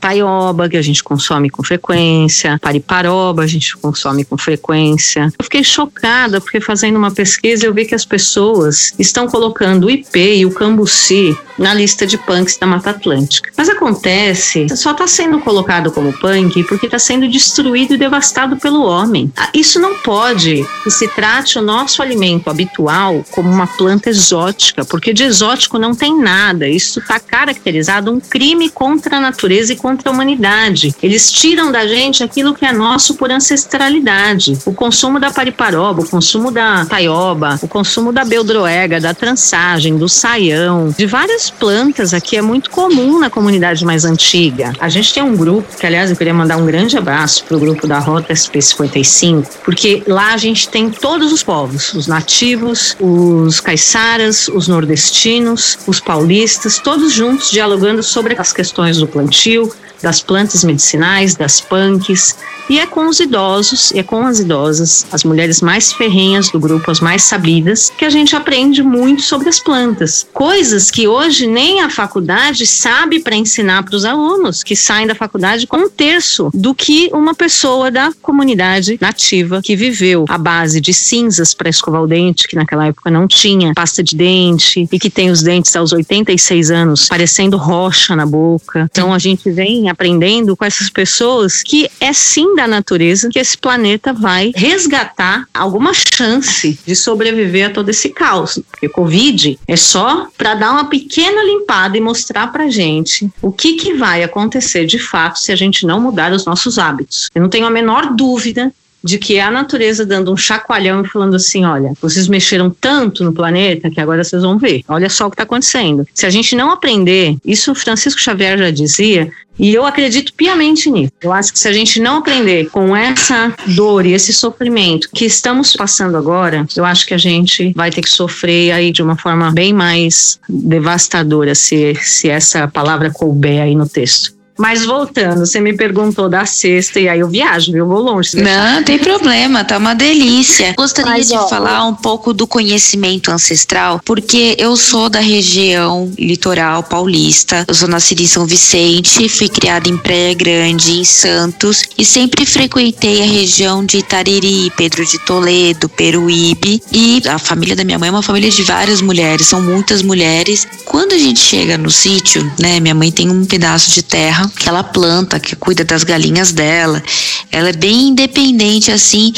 que 0.69 0.77
a 0.77 0.83
gente 0.83 1.03
consome 1.03 1.51
com 1.51 1.63
frequência, 1.63 2.59
pariparoba 2.61 3.43
a 3.43 3.47
gente 3.47 3.77
consome 3.77 4.25
com 4.25 4.37
frequência. 4.37 5.33
Eu 5.39 5.45
fiquei 5.45 5.65
chocada 5.65 6.41
porque 6.41 6.61
fazendo 6.61 6.97
uma 6.97 7.11
pesquisa 7.11 7.67
eu 7.67 7.75
vi 7.75 7.85
que 7.85 7.95
as 7.95 8.05
pessoas 8.05 8.93
estão 8.99 9.27
colocando 9.27 9.87
o 9.87 9.91
IP 9.91 10.19
e 10.19 10.47
o 10.47 10.53
cambuci 10.53 11.37
na 11.61 11.75
lista 11.75 12.07
de 12.07 12.16
punks 12.16 12.57
da 12.57 12.66
Mata 12.66 12.90
Atlântica. 12.90 13.51
Mas 13.55 13.68
acontece, 13.68 14.66
só 14.75 14.92
está 14.92 15.07
sendo 15.07 15.38
colocado 15.40 15.92
como 15.92 16.11
punk 16.14 16.64
porque 16.64 16.87
está 16.87 16.99
sendo 16.99 17.29
destruído 17.29 17.94
e 17.94 17.99
devastado 17.99 18.57
pelo 18.57 18.83
homem. 18.83 19.31
Ah, 19.37 19.51
isso 19.53 19.79
não 19.79 19.96
pode 19.96 20.66
que 20.83 20.90
se 20.90 21.07
trate 21.09 21.59
o 21.59 21.62
nosso 21.62 22.01
alimento 22.01 22.49
habitual 22.49 23.23
como 23.31 23.51
uma 23.51 23.66
planta 23.66 24.09
exótica, 24.09 24.87
porque 24.87 25.12
de 25.12 25.25
exótico 25.25 25.79
não 25.79 25.94
tem 25.94 26.18
nada. 26.18 26.66
Isso 26.66 26.99
está 26.99 27.20
caracterizado 27.20 28.11
um 28.11 28.18
crime 28.18 28.70
contra 28.70 29.18
a 29.18 29.20
natureza 29.20 29.75
e 29.75 29.77
contra 29.77 30.09
a 30.09 30.12
humanidade. 30.12 30.94
Eles 31.03 31.31
tiram 31.31 31.70
da 31.70 31.87
gente 31.87 32.25
aquilo 32.25 32.55
que 32.55 32.64
é 32.64 32.73
nosso 32.73 33.16
por 33.16 33.31
ancestralidade. 33.31 34.59
O 34.64 34.73
consumo 34.73 35.20
da 35.20 35.31
pariparoba, 35.31 36.01
o 36.01 36.09
consumo 36.09 36.51
da 36.51 36.87
taioba, 36.87 37.59
o 37.61 37.68
consumo 37.68 38.12
da 38.12 38.25
beldroega, 38.25 38.99
da 38.99 39.12
trançagem, 39.12 39.99
do 39.99 40.09
saião, 40.09 40.94
de 40.96 41.05
várias 41.05 41.50
plantas 41.51 42.15
aqui 42.15 42.37
é 42.37 42.43
muito 42.43 42.71
comum 42.71 43.19
na 43.19 43.29
comunidade 43.29 43.85
mais 43.85 44.05
antiga. 44.05 44.73
A 44.81 44.89
gente 44.89 45.13
tem 45.13 45.23
um 45.23 45.37
grupo, 45.37 45.77
que 45.77 45.87
aliás 45.87 46.11
eu 46.11 46.17
queria 46.17 46.35
mandar 46.35 46.57
um 46.57 46.67
grande 46.67 46.97
abraço 46.97 47.45
para 47.45 47.57
o 47.57 47.61
grupo 47.61 47.87
da 47.87 47.99
Rota 47.99 48.33
SP55, 48.33 49.47
porque 49.65 50.03
lá 50.07 50.33
a 50.33 50.37
gente 50.37 50.69
tem 50.69 50.91
todos 50.91 51.33
os 51.33 51.43
povos, 51.43 51.93
os 51.95 52.07
nativos, 52.07 52.97
os 53.01 53.61
caiçaras, 53.61 54.49
os 54.49 54.69
nordestinos, 54.69 55.79
os 55.87 56.01
paulistas, 56.01 56.79
todos 56.79 57.13
juntos 57.13 57.51
dialogando 57.51 58.03
sobre 58.03 58.35
as 58.39 58.53
questões 58.53 58.99
do 58.99 59.07
plantio, 59.07 59.71
das 60.03 60.21
plantas 60.21 60.65
medicinais, 60.65 61.35
das 61.35 61.61
punks, 61.61 62.37
e 62.69 62.79
é 62.79 62.87
com 62.87 63.09
os 63.09 63.19
idosos, 63.19 63.91
e 63.91 63.99
é 63.99 64.03
com 64.03 64.25
as 64.25 64.39
idosas, 64.39 65.05
as 65.11 65.25
mulheres 65.25 65.61
mais 65.61 65.93
ferrenhas 65.93 66.51
do 66.51 66.61
grupo, 66.61 66.91
as 66.91 67.01
mais 67.01 67.25
sabidas, 67.25 67.91
que 67.99 68.05
a 68.05 68.11
gente 68.11 68.37
aprende 68.37 68.83
muito 68.83 69.23
sobre 69.23 69.49
as 69.49 69.59
plantas. 69.59 70.27
Coisas 70.33 70.91
que 70.91 71.09
hoje 71.09 71.47
nem 71.47 71.83
a 71.83 71.91
faculdade 71.91 72.67
sabe 72.67 73.21
para 73.21 73.35
ensinar 73.35 73.83
para 73.83 73.97
os 73.97 74.05
alunos 74.05 74.63
que 74.63 74.77
saem 74.77 75.07
da 75.07 75.15
faculdade 75.15 75.67
com 75.67 75.79
um 75.79 75.91
terço 75.91 76.51
do 76.55 76.75
que 76.75 77.11
uma 77.13 77.35
pessoa 77.35 77.91
da 77.91 78.13
comunidade 78.23 78.97
nativa 79.01 79.61
que 79.63 79.75
viveu 79.75 80.25
a 80.29 80.39
base 80.39 80.81
de 80.81 80.95
cinzas 80.95 81.53
para 81.53 81.69
escovar 81.69 82.03
o 82.03 82.07
dente, 82.07 82.47
que 82.47 82.57
naquela 82.57 82.87
época 82.87 83.11
não 83.11 83.27
tinha, 83.27 83.75
pasta 83.75 84.03
de 84.03 84.15
dente, 84.17 84.89
e 84.91 84.99
que 84.99 85.11
tem 85.11 85.31
os 85.31 85.43
dentes 85.43 85.75
aos 85.75 85.93
86 85.93 86.71
anos 86.71 87.09
parecendo 87.09 87.57
rocha 87.57 88.15
na 88.15 88.25
boca. 88.25 88.89
Então 88.91 89.13
a 89.13 89.19
gente 89.19 89.51
vem 89.51 89.89
aprendendo 89.90 90.57
com 90.57 90.64
essas 90.64 90.88
pessoas 90.88 91.62
que 91.62 91.90
é 92.00 92.12
sim 92.12 92.55
da 92.55 92.66
natureza 92.66 93.29
que 93.31 93.38
esse 93.38 93.57
planeta 93.57 94.12
vai 94.12 94.53
resgatar 94.55 95.46
alguma 95.53 95.92
chance 95.94 96.79
de 96.87 96.96
sobreviver 96.96 97.66
a 97.66 97.70
todo 97.70 97.88
esse 97.88 98.11
caos. 98.11 98.59
Porque 98.70 98.88
Covid 98.88 99.59
é 99.66 99.76
só 99.76 100.29
para 100.37 100.55
dar 100.55 100.72
uma 100.72 100.85
pequena 100.85 101.42
limpada 101.42 101.96
e 101.96 102.00
mostrar 102.00 102.48
para 102.48 102.70
gente 102.70 103.31
o 103.42 103.53
que, 103.53 103.74
que 103.74 103.94
vai 103.94 104.22
acontecer 104.22 104.87
de 104.87 104.98
fato 104.98 105.38
se 105.38 105.53
a 105.53 105.57
gente 105.57 105.87
não 105.87 106.00
mudar 106.00 106.33
os 106.33 106.44
nossos 106.44 106.79
hábitos. 106.79 107.29
Eu 107.35 107.42
não 107.42 107.48
tenho 107.48 107.66
a 107.66 107.70
menor 107.70 108.14
dúvida 108.14 108.72
de 109.03 109.19
que 109.19 109.37
é 109.37 109.43
a 109.43 109.51
natureza 109.51 110.05
dando 110.05 110.33
um 110.33 110.37
chacoalhão 110.37 111.03
e 111.03 111.09
falando 111.09 111.37
assim: 111.37 111.65
olha, 111.65 111.93
vocês 112.01 112.29
mexeram 112.29 112.71
tanto 112.71 113.25
no 113.25 113.33
planeta 113.33 113.91
que 113.91 114.01
agora 114.01 114.25
vocês 114.25 114.43
vão 114.43 114.59
ver. 114.59 114.83
Olha 114.89 115.09
só 115.09 115.27
o 115.27 115.31
que 115.31 115.35
está 115.35 115.45
acontecendo. 115.45 116.07
Se 116.15 116.27
a 116.27 116.31
gente 116.31 116.55
não 116.55 116.71
aprender, 116.71 117.37
isso 117.45 117.75
Francisco 117.75 118.21
Xavier 118.21 118.59
já 118.59 118.71
dizia, 118.71 119.31
e 119.61 119.75
eu 119.75 119.85
acredito 119.85 120.33
piamente 120.33 120.91
nisso. 120.91 121.13
Eu 121.21 121.33
acho 121.33 121.53
que 121.53 121.59
se 121.59 121.69
a 121.69 121.73
gente 121.73 122.01
não 122.01 122.17
aprender 122.17 122.71
com 122.71 122.97
essa 122.97 123.55
dor 123.67 124.07
e 124.07 124.13
esse 124.15 124.33
sofrimento 124.33 125.11
que 125.13 125.27
estamos 125.27 125.75
passando 125.75 126.17
agora, 126.17 126.67
eu 126.75 126.85
acho 126.85 127.07
que 127.07 127.13
a 127.13 127.19
gente 127.19 127.73
vai 127.75 127.91
ter 127.91 128.01
que 128.01 128.09
sofrer 128.09 128.73
aí 128.73 128.91
de 128.91 129.03
uma 129.03 129.19
forma 129.19 129.51
bem 129.53 129.75
mais 129.75 130.41
devastadora, 130.49 131.55
se, 131.55 131.95
se 131.97 132.31
essa 132.31 132.67
palavra 132.69 133.11
couber 133.11 133.61
aí 133.61 133.75
no 133.75 133.87
texto. 133.87 134.39
Mas 134.61 134.85
voltando, 134.85 135.46
você 135.46 135.59
me 135.59 135.73
perguntou 135.73 136.29
da 136.29 136.44
sexta 136.44 137.01
e 137.01 137.09
aí 137.09 137.20
eu 137.20 137.29
viajo, 137.29 137.75
eu 137.75 137.87
vou 137.87 137.99
longe. 137.99 138.37
Não, 138.37 138.85
tem 138.85 138.99
problema, 138.99 139.64
tá 139.64 139.79
uma 139.79 139.94
delícia. 139.94 140.75
Gostaria 140.77 141.12
Mas, 141.12 141.29
de 141.29 141.35
ó, 141.35 141.49
falar 141.49 141.87
um 141.87 141.94
pouco 141.94 142.35
do 142.35 142.46
conhecimento 142.46 143.31
ancestral, 143.31 144.03
porque 144.05 144.57
eu 144.59 144.77
sou 144.77 145.09
da 145.09 145.18
região 145.18 146.12
litoral 146.18 146.83
paulista. 146.83 147.64
Eu 147.66 147.73
sou 147.73 147.88
nascida 147.88 148.20
em 148.20 148.27
São 148.27 148.44
Vicente, 148.44 149.31
fui 149.31 149.49
criada 149.49 149.88
em 149.88 149.96
Praia 149.96 150.35
Grande, 150.35 150.92
em 150.92 151.05
Santos, 151.05 151.85
e 151.96 152.05
sempre 152.05 152.44
frequentei 152.44 153.23
a 153.23 153.27
região 153.27 153.83
de 153.83 153.96
Itariri, 153.96 154.70
Pedro 154.77 155.07
de 155.07 155.18
Toledo, 155.20 155.88
Peruíbe. 155.88 156.83
E 156.92 157.23
a 157.27 157.38
família 157.38 157.75
da 157.75 157.83
minha 157.83 157.99
mãe 157.99 158.11
é 158.11 158.12
uma 158.12 158.23
família 158.23 158.51
de 158.51 158.62
várias 158.62 159.01
mulheres, 159.01 159.46
são 159.46 159.62
muitas 159.62 160.03
mulheres. 160.03 160.68
Quando 160.85 161.12
a 161.12 161.18
gente 161.18 161.40
chega 161.40 161.79
no 161.79 161.90
sítio, 161.90 162.42
né, 162.59 162.79
minha 162.79 162.94
mãe 162.94 163.11
tem 163.11 163.31
um 163.31 163.46
pedaço 163.46 163.90
de 163.90 164.03
terra 164.03 164.50
que 164.51 164.69
ela 164.69 164.83
planta, 164.83 165.41
que 165.41 165.57
cuida 165.57 165.85
das 165.85 166.05
galinhas 166.05 166.53
dela. 166.53 167.03
Ela 167.51 167.71
é 167.71 167.73
bem 167.73 168.09
independente 168.09 168.91
assim, 168.91 169.33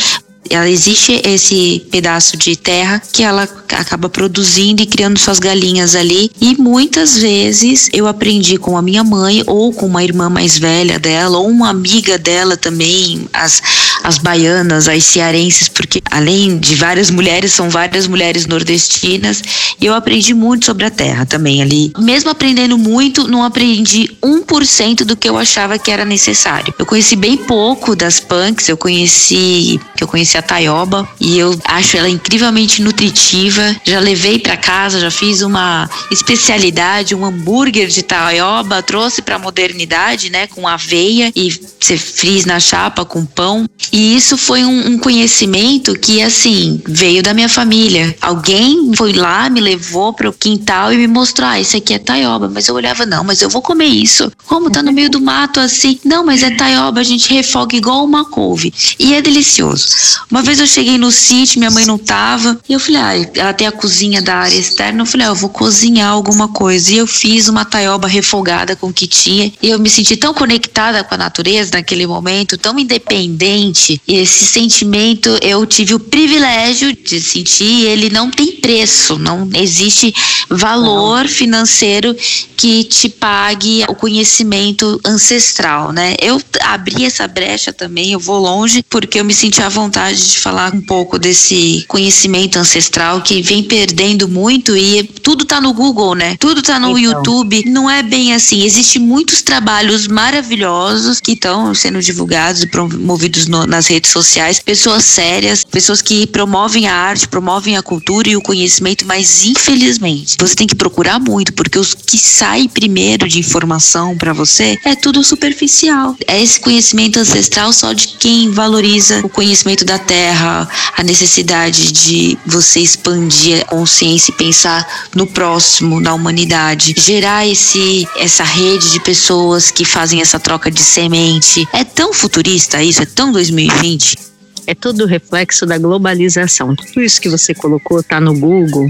ela 0.55 0.69
existe 0.69 1.21
esse 1.25 1.85
pedaço 1.91 2.37
de 2.37 2.57
terra 2.57 3.03
que 3.13 3.23
ela 3.23 3.49
acaba 3.71 4.09
produzindo 4.09 4.83
e 4.83 4.87
criando 4.87 5.19
suas 5.19 5.39
galinhas 5.39 5.95
ali. 5.95 6.31
E 6.41 6.55
muitas 6.57 7.19
vezes 7.19 7.89
eu 7.93 8.07
aprendi 8.07 8.57
com 8.59 8.77
a 8.77 8.83
minha 8.83 9.05
mãe 9.05 9.43
ou 9.47 9.73
com 9.73 9.87
uma 9.87 10.05
irmã 10.05 10.29
mais 10.29 10.59
velha 10.59 10.99
dela 10.99 11.39
ou 11.39 11.49
uma 11.49 11.71
amiga 11.71 12.19
dela 12.19 12.57
também, 12.57 13.27
as 13.33 13.63
as 14.03 14.19
baianas, 14.19 14.89
as 14.89 15.05
cearenses, 15.05 15.69
porque 15.69 16.03
além 16.11 16.59
de 16.59 16.75
várias 16.75 17.11
mulheres, 17.11 17.53
são 17.53 17.71
várias 17.71 18.07
mulheres 18.07 18.47
nordestinas, 18.47 19.43
e 19.81 19.87
eu 19.87 19.95
aprendi 19.95 20.35
muito 20.35 20.67
sobre 20.67 20.85
a 20.85 20.91
terra 20.91 21.25
também 21.25 21.63
ali. 21.63 21.93
Mesmo 21.99 22.31
aprendendo 22.31 22.77
muito, 22.77 23.29
não 23.29 23.45
aprendi 23.45 24.11
1% 24.23 25.05
do 25.05 25.17
que 25.17 25.29
eu 25.29 25.39
achava 25.39 25.79
que 25.79 25.91
era 25.91 26.05
necessário. 26.05 26.75
Eu 26.79 26.87
conheci 26.87 27.15
bem 27.15 27.37
pouco 27.37 27.95
das 27.95 28.19
punks, 28.19 28.69
eu 28.69 28.77
conheci, 28.77 29.81
eu 30.01 30.09
conheci 30.09 30.37
taioba 30.43 31.09
e 31.21 31.39
eu 31.39 31.59
acho 31.65 31.97
ela 31.97 32.09
incrivelmente 32.09 32.83
nutritiva. 32.83 33.77
Já 33.85 34.01
levei 34.01 34.39
para 34.39 34.57
casa, 34.57 35.01
já 35.01 35.11
fiz 35.11 35.43
uma 35.43 35.89
especialidade, 36.11 37.15
um 37.15 37.25
hambúrguer 37.25 37.89
de 37.89 38.03
taioba, 38.03 38.83
trouxe 38.83 39.23
para 39.23 39.37
a 39.37 39.39
modernidade, 39.39 40.31
né, 40.31 40.47
com 40.47 40.67
aveia 40.67 41.33
e 41.35 41.51
você 41.81 41.97
frisa 41.97 42.47
na 42.47 42.61
chapa 42.61 43.05
com 43.05 43.25
pão. 43.25 43.69
E 43.93 44.17
isso 44.17 44.37
foi 44.37 44.65
um, 44.65 44.93
um, 44.93 44.99
conhecimento 44.99 45.99
que, 45.99 46.23
assim, 46.23 46.81
veio 46.87 47.23
da 47.23 47.35
minha 47.35 47.49
família. 47.49 48.15
Alguém 48.21 48.93
foi 48.95 49.13
lá, 49.13 49.51
me 49.51 49.61
levou 49.61 50.13
para 50.13 50.29
o 50.29 50.33
quintal 50.33 50.93
e 50.93 50.97
me 50.97 51.07
mostrou: 51.07 51.49
ah, 51.49 51.61
isso 51.61 51.77
aqui 51.77 51.95
é 51.95 51.99
taioba. 51.99 52.49
Mas 52.49 52.69
eu 52.69 52.75
olhava, 52.75 53.05
não, 53.05 53.25
mas 53.25 53.43
eu 53.43 53.51
vou 53.51 53.61
comer 53.61 53.87
isso. 53.87 54.31
Como 54.47 54.71
tá 54.71 54.83
no 54.83 54.93
meio 54.93 55.11
do 55.11 55.21
mato 55.21 55.61
assim? 55.61 55.99
Não, 56.05 56.25
mas 56.25 56.43
é 56.43 56.51
taioba, 56.51 57.01
a 57.01 57.05
gente 57.05 57.33
refoga 57.33 57.77
igual 57.77 58.05
uma 58.05 58.25
couve. 58.25 58.73
E 58.99 59.15
é 59.15 59.21
delicioso. 59.21 60.23
Uma 60.33 60.41
vez 60.41 60.59
eu 60.59 60.67
cheguei 60.67 60.97
no 60.97 61.13
sítio, 61.13 61.59
minha 61.59 61.71
mãe 61.71 61.85
não 61.85 61.99
tava, 61.99 62.59
e 62.67 62.73
eu 62.73 62.81
falei: 62.81 63.03
ah, 63.03 63.31
ela 63.35 63.53
tem 63.53 63.67
a 63.67 63.73
cozinha 63.73 64.23
da 64.23 64.37
área 64.37 64.57
externa. 64.57 65.03
Eu 65.03 65.07
falei: 65.07 65.27
ah, 65.27 65.31
eu 65.31 65.35
vou 65.35 65.51
cozinhar 65.51 66.11
alguma 66.11 66.49
coisa. 66.49 66.91
E 66.91 66.97
eu 66.97 67.07
fiz 67.07 67.49
uma 67.49 67.67
taioba 67.67 68.09
refogada 68.09 68.75
com 68.75 68.87
o 68.87 68.93
que 68.95 69.07
tinha. 69.07 69.53
E 69.61 69.69
eu 69.69 69.79
me 69.79 69.91
senti 69.91 70.17
tão 70.17 70.33
conectada 70.33 71.05
com 71.05 71.15
a 71.15 71.19
natureza 71.19 71.73
naquele 71.75 72.07
momento, 72.07 72.57
tão 72.57 72.79
independente. 72.79 74.01
E 74.09 74.15
esse 74.15 74.47
sentimento 74.47 75.29
eu 75.43 75.67
tive 75.67 75.95
o 75.95 76.01
privilégio 76.01 76.97
de 76.97 77.21
sentir, 77.21 77.87
ele 77.87 78.09
não 78.09 78.31
tem 78.31 78.53
preço, 78.53 79.19
não 79.19 79.47
existe 79.55 80.15
valor 80.49 81.29
financeiro 81.29 82.17
que 82.57 82.85
te 82.85 83.11
pague 83.11 83.85
o 83.87 83.95
conhecimento 83.95 84.99
ancestral, 85.05 85.93
né? 85.93 86.15
Eu 86.19 86.41
abri 86.63 87.05
essa 87.05 87.29
brecha 87.29 87.71
também, 87.71 88.13
eu 88.13 88.21
vou 88.21 88.39
longe 88.39 88.83
porque 88.89 89.21
eu 89.21 89.25
me 89.27 89.35
senti 89.35 89.61
à 89.61 89.69
vontade 89.69 90.12
de 90.15 90.39
falar 90.39 90.75
um 90.75 90.81
pouco 90.81 91.19
desse 91.19 91.85
conhecimento 91.89 92.59
ancestral 92.59 93.21
que 93.21 93.43
vem 93.43 93.63
perdendo 93.63 94.29
muito 94.29 94.77
e 94.77 95.03
tudo 95.05 95.45
tá 95.45 95.61
no 95.61 95.73
Google, 95.73 96.15
né? 96.15 96.37
Tudo 96.39 96.63
tá 96.63 96.79
no 96.79 96.99
então. 96.99 96.99
YouTube. 96.99 97.65
Não 97.67 97.89
é 97.89 98.03
bem 98.03 98.35
assim. 98.35 98.63
Existem 98.65 99.01
muitos 99.01 99.43
trabalhos 99.43 100.07
maravilhosos 100.07 101.21
que 101.21 101.33
estão 101.33 101.75
sendo 101.75 102.01
divulgados 102.01 102.63
e 102.63 102.67
promovidos 102.67 103.47
no, 103.47 103.67
nas 103.67 103.87
redes 103.87 104.11
sociais, 104.11 104.61
pessoas 104.61 105.05
sérias, 105.05 105.65
pessoas 105.65 106.03
que 106.03 106.27
promovem 106.27 106.89
a 106.89 106.95
arte, 106.95 107.29
promovem 107.29 107.77
a 107.77 107.83
cultura 107.83 108.29
e 108.29 108.37
o 108.37 108.43
conhecimento, 108.43 109.07
mas 109.07 109.45
infelizmente 109.45 110.37
você 110.39 110.55
tem 110.55 110.67
que 110.67 110.75
procurar 110.75 111.19
muito, 111.19 111.53
porque 111.53 111.79
os 111.79 111.95
que 111.95 112.19
saem 112.19 112.69
primeiro 112.69 113.29
de 113.29 113.39
informação 113.39 114.17
para 114.17 114.33
você 114.33 114.79
é 114.85 114.95
tudo 114.95 115.23
superficial. 115.23 116.17
É 116.27 116.43
esse 116.43 116.61
conhecimento 116.61 117.19
ancestral 117.19 117.73
só 117.73 117.93
de 117.93 118.09
quem 118.19 118.51
valoriza 118.51 119.21
o 119.25 119.29
conhecimento 119.29 119.85
da 119.85 119.99
terra, 120.03 120.69
a 120.97 121.03
necessidade 121.03 121.93
de 121.93 122.39
você 122.45 122.81
expandir 122.81 123.63
a 123.63 123.65
consciência 123.65 124.31
e 124.31 124.35
pensar 124.35 124.87
no 125.15 125.27
próximo, 125.27 126.01
na 126.01 126.13
humanidade, 126.15 126.95
gerar 126.97 127.47
esse 127.47 128.07
essa 128.17 128.45
rede 128.45 128.93
de 128.93 129.01
pessoas 129.01 129.71
que 129.71 129.85
fazem 129.85 130.21
essa 130.21 130.39
troca 130.39 130.71
de 130.71 130.83
semente. 130.83 131.67
É 131.73 131.85
tão 131.85 132.13
futurista 132.13 132.83
isso, 132.83 133.03
é 133.03 133.07
tão 133.07 133.33
2020 133.33 133.63
2020 133.63 134.33
é 134.65 134.75
todo 134.75 135.07
reflexo 135.07 135.67
da 135.67 135.77
globalização. 135.77 136.75
Tudo 136.77 137.03
isso 137.03 137.21
que 137.21 137.29
você 137.29 137.53
colocou 137.53 138.01
está 138.01 138.21
no 138.21 138.33
Google, 138.33 138.89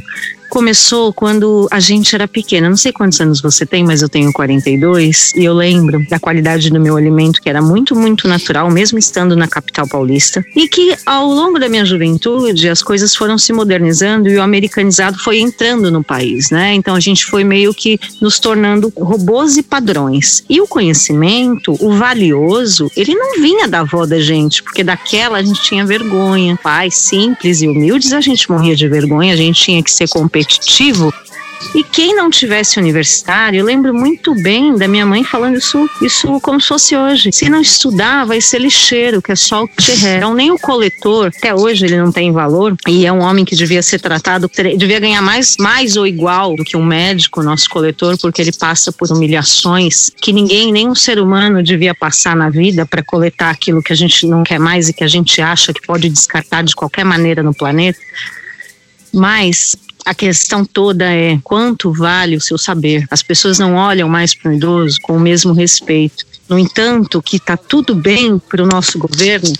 começou 0.53 1.15
quando 1.15 1.67
a 1.71 1.81
gente 1.81 2.15
era 2.15 2.29
pequena. 2.29 2.69
Não 2.69 2.77
sei 2.77 2.93
quantos 2.93 3.19
anos 3.23 3.41
você 3.41 3.65
tem, 3.65 3.83
mas 3.83 4.03
eu 4.03 4.09
tenho 4.09 4.31
42 4.35 5.33
e 5.35 5.47
eu 5.47 5.55
lembro 5.55 6.07
da 6.11 6.21
qualidade 6.21 6.69
do 6.69 6.79
meu 6.79 6.95
alimento 6.95 7.41
que 7.41 7.49
era 7.49 7.63
muito, 7.63 7.97
muito 7.97 8.29
natural, 8.29 8.71
mesmo 8.71 8.99
estando 8.99 9.35
na 9.35 9.49
capital 9.49 9.89
paulista. 9.89 10.45
E 10.55 10.69
que 10.69 10.95
ao 11.07 11.27
longo 11.27 11.59
da 11.59 11.71
minha 11.71 11.87
juventude 11.87 12.69
as 12.69 12.83
coisas 12.83 13.17
foram 13.17 13.39
se 13.39 13.51
modernizando 13.51 14.29
e 14.29 14.37
o 14.37 14.43
americanizado 14.43 15.19
foi 15.19 15.41
entrando 15.41 15.91
no 15.91 16.05
país, 16.05 16.51
né? 16.51 16.75
Então 16.75 16.95
a 16.95 17.01
gente 17.01 17.25
foi 17.25 17.45
meio 17.45 17.73
que 17.73 17.99
nos 18.21 18.39
tornando 18.39 18.93
robôs 18.95 19.57
e 19.57 19.63
padrões. 19.63 20.45
E 20.51 20.61
o 20.61 20.67
conhecimento, 20.67 21.75
o 21.81 21.95
valioso, 21.95 22.91
ele 22.95 23.15
não 23.15 23.41
vinha 23.41 23.67
da 23.67 23.81
avó 23.81 24.05
da 24.05 24.21
gente, 24.21 24.63
porque 24.63 24.85
daquela 24.85 25.39
a 25.39 25.43
gente 25.43 25.63
tinha 25.63 25.87
vergonha. 25.87 26.59
Pais 26.63 26.95
simples 26.95 27.63
e 27.63 27.67
humildes, 27.67 28.13
a 28.13 28.21
gente 28.21 28.51
morria 28.51 28.77
de 28.77 28.87
vergonha, 28.87 29.33
a 29.33 29.37
gente 29.37 29.59
tinha 29.59 29.83
que 29.83 29.91
ser 29.91 30.07
competente 30.11 30.42
competitivo. 30.43 31.13
E 31.77 31.85
quem 31.85 32.15
não 32.15 32.29
tivesse 32.29 32.81
universitário, 32.81 33.61
eu 33.61 33.65
lembro 33.65 33.95
muito 33.95 34.35
bem 34.35 34.77
da 34.77 34.89
minha 34.89 35.07
mãe 35.07 35.23
falando 35.23 35.57
isso, 35.57 35.89
isso 36.03 36.41
como 36.41 36.61
se 36.61 36.67
fosse 36.67 36.97
hoje. 36.97 37.31
Se 37.33 37.49
não 37.49 37.61
estudar, 37.61 38.27
vai 38.27 38.41
ser 38.41 38.59
lixeiro, 38.61 39.23
que 39.23 39.31
é 39.31 39.37
só 39.37 39.63
o 39.63 39.69
que 39.69 39.93
Então, 40.17 40.35
nem 40.35 40.51
o 40.51 40.59
coletor, 40.59 41.29
até 41.29 41.55
hoje 41.55 41.87
ele 41.87 41.97
não 41.97 42.11
tem 42.11 42.33
valor, 42.33 42.77
e 42.89 43.07
é 43.07 43.13
um 43.13 43.23
homem 43.23 43.45
que 43.45 43.55
devia 43.55 43.81
ser 43.81 44.01
tratado, 44.01 44.51
devia 44.77 44.99
ganhar 44.99 45.23
mais, 45.23 45.57
mais 45.57 45.97
ou 45.97 46.05
igual 46.05 46.57
do 46.57 46.65
que 46.65 46.77
um 46.77 46.85
médico, 46.85 47.45
nosso 47.45 47.71
coletor, 47.71 48.19
porque 48.19 48.43
ele 48.43 48.53
passa 48.53 48.91
por 48.91 49.11
humilhações 49.13 50.11
que 50.21 50.33
ninguém, 50.33 50.73
nem 50.73 50.89
um 50.89 50.97
ser 50.97 51.21
humano 51.21 51.63
devia 51.63 51.95
passar 51.95 52.35
na 52.35 52.51
vida 52.51 52.85
para 52.85 53.05
coletar 53.05 53.51
aquilo 53.51 53.81
que 53.81 53.93
a 53.93 53.97
gente 53.97 54.27
não 54.27 54.43
quer 54.43 54.59
mais 54.59 54.89
e 54.89 54.93
que 54.93 55.05
a 55.05 55.09
gente 55.09 55.41
acha 55.41 55.73
que 55.73 55.87
pode 55.87 56.09
descartar 56.09 56.65
de 56.65 56.75
qualquer 56.75 57.05
maneira 57.05 57.41
no 57.41 57.55
planeta. 57.55 58.01
Mas 59.13 59.77
a 60.05 60.15
questão 60.15 60.65
toda 60.65 61.05
é 61.05 61.39
quanto 61.43 61.93
vale 61.93 62.37
o 62.37 62.41
seu 62.41 62.59
saber. 62.59 63.07
As 63.11 63.23
pessoas 63.23 63.59
não 63.59 63.75
olham 63.75 64.09
mais 64.09 64.35
para 64.35 64.51
o 64.51 64.55
idoso 64.55 64.99
com 65.03 65.17
o 65.17 65.21
mesmo 65.21 65.53
respeito. 65.53 66.25
No 66.49 66.59
entanto, 66.59 67.23
que 67.23 67.37
está 67.37 67.57
tudo 67.57 67.95
bem 67.95 68.39
para 68.39 68.63
o 68.63 68.67
nosso 68.67 68.99
governo 68.99 69.53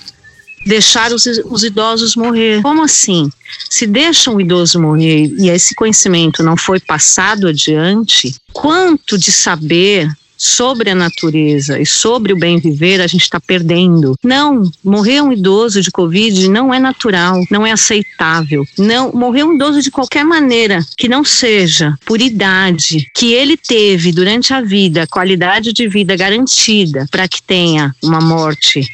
deixar 0.65 1.13
os, 1.13 1.27
os 1.27 1.65
idosos 1.65 2.17
morrer. 2.17 2.63
Como 2.63 2.83
assim? 2.83 3.31
Se 3.69 3.87
deixam 3.87 4.37
o 4.37 4.41
idoso 4.41 4.81
morrer 4.81 5.33
e 5.39 5.49
esse 5.49 5.75
conhecimento 5.75 6.43
não 6.43 6.57
foi 6.57 6.81
passado 6.81 7.49
adiante, 7.49 8.35
quanto 8.53 9.19
de 9.19 9.33
saber 9.33 10.11
sobre 10.43 10.91
a 10.91 10.95
natureza 10.95 11.81
e 11.81 11.87
sobre 11.87 12.33
o 12.33 12.37
bem 12.37 12.59
viver 12.59 13.01
a 13.01 13.07
gente 13.07 13.23
está 13.23 13.39
perdendo. 13.39 14.17
Não, 14.25 14.69
morrer 14.83 15.23
um 15.23 15.33
idoso 15.33 15.81
de 15.81 15.91
Covid 15.91 16.49
não 16.49 16.75
é 16.75 16.81
natural, 16.81 17.41
não 17.49 17.65
é 17.65 17.71
aceitável. 17.71 18.67
Não, 18.77 19.13
morrer 19.13 19.45
um 19.45 19.55
idoso 19.55 19.81
de 19.81 19.91
qualquer 19.91 20.25
maneira 20.25 20.81
que 20.99 21.09
não 21.09 21.25
seja 21.25 21.97
por 22.05 22.21
idade, 22.21 23.09
que 23.15 23.33
ele 23.33 23.57
teve 23.57 24.11
durante 24.11 24.53
a 24.53 24.61
vida 24.61 25.07
qualidade 25.07 25.73
de 25.73 25.87
vida 25.87 26.17
garantida 26.17 27.07
para 27.09 27.29
que 27.29 27.41
tenha 27.41 27.95
uma 28.03 28.21
morte 28.21 28.85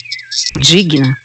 digna, 0.60 1.16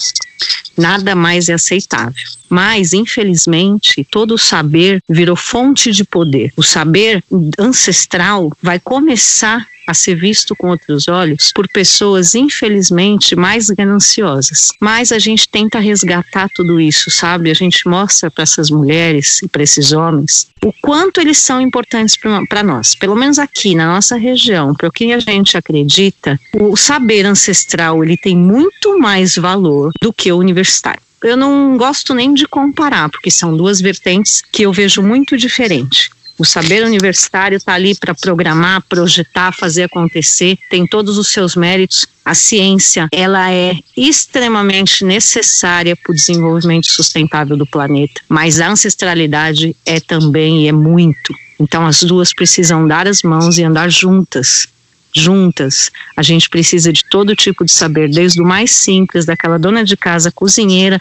Nada 0.78 1.16
mais 1.16 1.50
é 1.50 1.54
aceitável. 1.54 2.24
Mas, 2.50 2.94
infelizmente, 2.94 4.06
todo 4.10 4.34
o 4.34 4.38
saber 4.38 5.02
virou 5.08 5.36
fonte 5.36 5.92
de 5.92 6.04
poder. 6.04 6.52
O 6.58 6.64
saber 6.64 7.24
ancestral 7.60 8.52
vai 8.62 8.80
começar 8.80 9.68
a 9.88 9.94
ser 9.94 10.16
visto 10.16 10.56
com 10.56 10.70
outros 10.70 11.08
olhos 11.08 11.52
por 11.54 11.68
pessoas, 11.68 12.36
infelizmente, 12.36 13.36
mais 13.36 13.70
gananciosas. 13.70 14.70
Mas 14.80 15.12
a 15.12 15.20
gente 15.20 15.48
tenta 15.48 15.80
resgatar 15.80 16.50
tudo 16.56 16.80
isso, 16.80 17.10
sabe? 17.10 17.52
A 17.52 17.54
gente 17.54 17.88
mostra 17.88 18.32
para 18.32 18.44
essas 18.44 18.70
mulheres 18.70 19.42
e 19.42 19.48
para 19.48 19.64
esses 19.64 19.92
homens 19.92 20.48
o 20.64 20.74
quanto 20.82 21.20
eles 21.20 21.40
são 21.40 21.60
importantes 21.60 22.16
para 22.48 22.64
nós. 22.64 22.96
Pelo 22.96 23.16
menos 23.16 23.38
aqui 23.38 23.76
na 23.76 23.86
nossa 23.86 24.16
região, 24.16 24.74
para 24.74 24.88
o 24.88 24.92
que 24.92 25.12
a 25.12 25.20
gente 25.20 25.58
acredita, 25.58 26.40
o 26.54 26.78
saber 26.78 27.26
ancestral 27.26 28.02
ele 28.02 28.16
tem 28.16 28.38
muito 28.38 28.98
mais 28.98 29.36
valor 29.36 29.92
do 30.02 30.14
que 30.14 30.32
o 30.32 30.38
universitário 30.38 31.02
eu 31.24 31.38
não 31.38 31.78
gosto 31.78 32.14
nem 32.14 32.34
de 32.34 32.46
comparar, 32.46 33.10
porque 33.10 33.32
são 33.32 33.56
duas 33.56 33.80
vertentes 33.80 34.44
que 34.52 34.64
eu 34.64 34.74
vejo 34.74 35.02
muito 35.02 35.38
diferente. 35.38 36.12
O 36.38 36.44
saber 36.44 36.84
universitário 36.84 37.58
está 37.58 37.74
ali 37.74 37.96
para 37.96 38.16
programar, 38.16 38.82
projetar, 38.90 39.52
fazer 39.52 39.84
acontecer, 39.84 40.58
tem 40.70 40.88
todos 40.88 41.18
os 41.18 41.28
seus 41.28 41.56
méritos. 41.56 42.08
A 42.26 42.34
ciência, 42.34 43.08
ela 43.12 43.52
é 43.52 43.76
extremamente 43.96 45.04
necessária 45.06 45.96
para 45.96 46.12
o 46.12 46.16
desenvolvimento 46.16 46.92
sustentável 46.92 47.56
do 47.56 47.66
planeta, 47.66 48.22
mas 48.28 48.60
a 48.60 48.70
ancestralidade 48.70 49.76
é 49.86 50.00
também 50.00 50.64
e 50.64 50.68
é 50.68 50.72
muito. 50.72 51.34
Então 51.60 51.86
as 51.86 52.02
duas 52.02 52.34
precisam 52.34 52.88
dar 52.88 53.08
as 53.08 53.22
mãos 53.22 53.58
e 53.58 53.64
andar 53.64 53.90
juntas 53.90 54.68
juntas. 55.16 55.92
A 56.18 56.24
gente 56.24 56.50
precisa 56.50 56.92
de 56.92 57.04
todo 57.06 57.36
tipo 57.36 57.64
de 57.64 57.72
saber, 57.72 58.10
desde 58.10 58.42
o 58.42 58.46
mais 58.46 58.72
simples, 58.72 59.26
daquela 59.26 59.60
dona 59.60 59.84
de 59.84 59.96
casa 59.96 60.32
cozinheira 60.32 61.00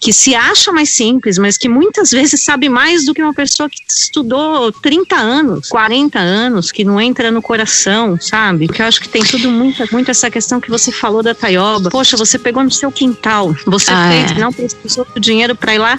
que 0.00 0.12
se 0.14 0.34
acha 0.34 0.72
mais 0.72 0.88
simples, 0.90 1.36
mas 1.36 1.58
que 1.58 1.68
muitas 1.68 2.10
vezes 2.10 2.42
sabe 2.42 2.70
mais 2.70 3.04
do 3.04 3.12
que 3.12 3.22
uma 3.22 3.34
pessoa 3.34 3.68
que 3.68 3.82
estudou 3.86 4.72
30 4.72 5.14
anos, 5.14 5.68
40 5.68 6.18
anos, 6.18 6.72
que 6.72 6.82
não 6.82 6.98
entra 6.98 7.30
no 7.30 7.42
coração, 7.42 8.18
sabe? 8.18 8.66
Porque 8.66 8.80
eu 8.80 8.86
acho 8.86 9.00
que 9.00 9.08
tem 9.08 9.22
tudo 9.22 9.50
muito, 9.50 9.84
muito 9.92 10.10
essa 10.10 10.30
questão 10.30 10.58
que 10.58 10.70
você 10.70 10.90
falou 10.90 11.22
da 11.22 11.34
taioba. 11.34 11.90
Poxa, 11.90 12.16
você 12.16 12.38
pegou 12.38 12.64
no 12.64 12.70
seu 12.70 12.90
quintal, 12.90 13.54
você 13.66 13.90
ah, 13.92 14.08
fez, 14.10 14.30
é. 14.30 14.40
não 14.40 14.52
precisou 14.52 15.06
do 15.14 15.20
dinheiro 15.20 15.54
para 15.54 15.74
ir 15.74 15.78
lá 15.78 15.98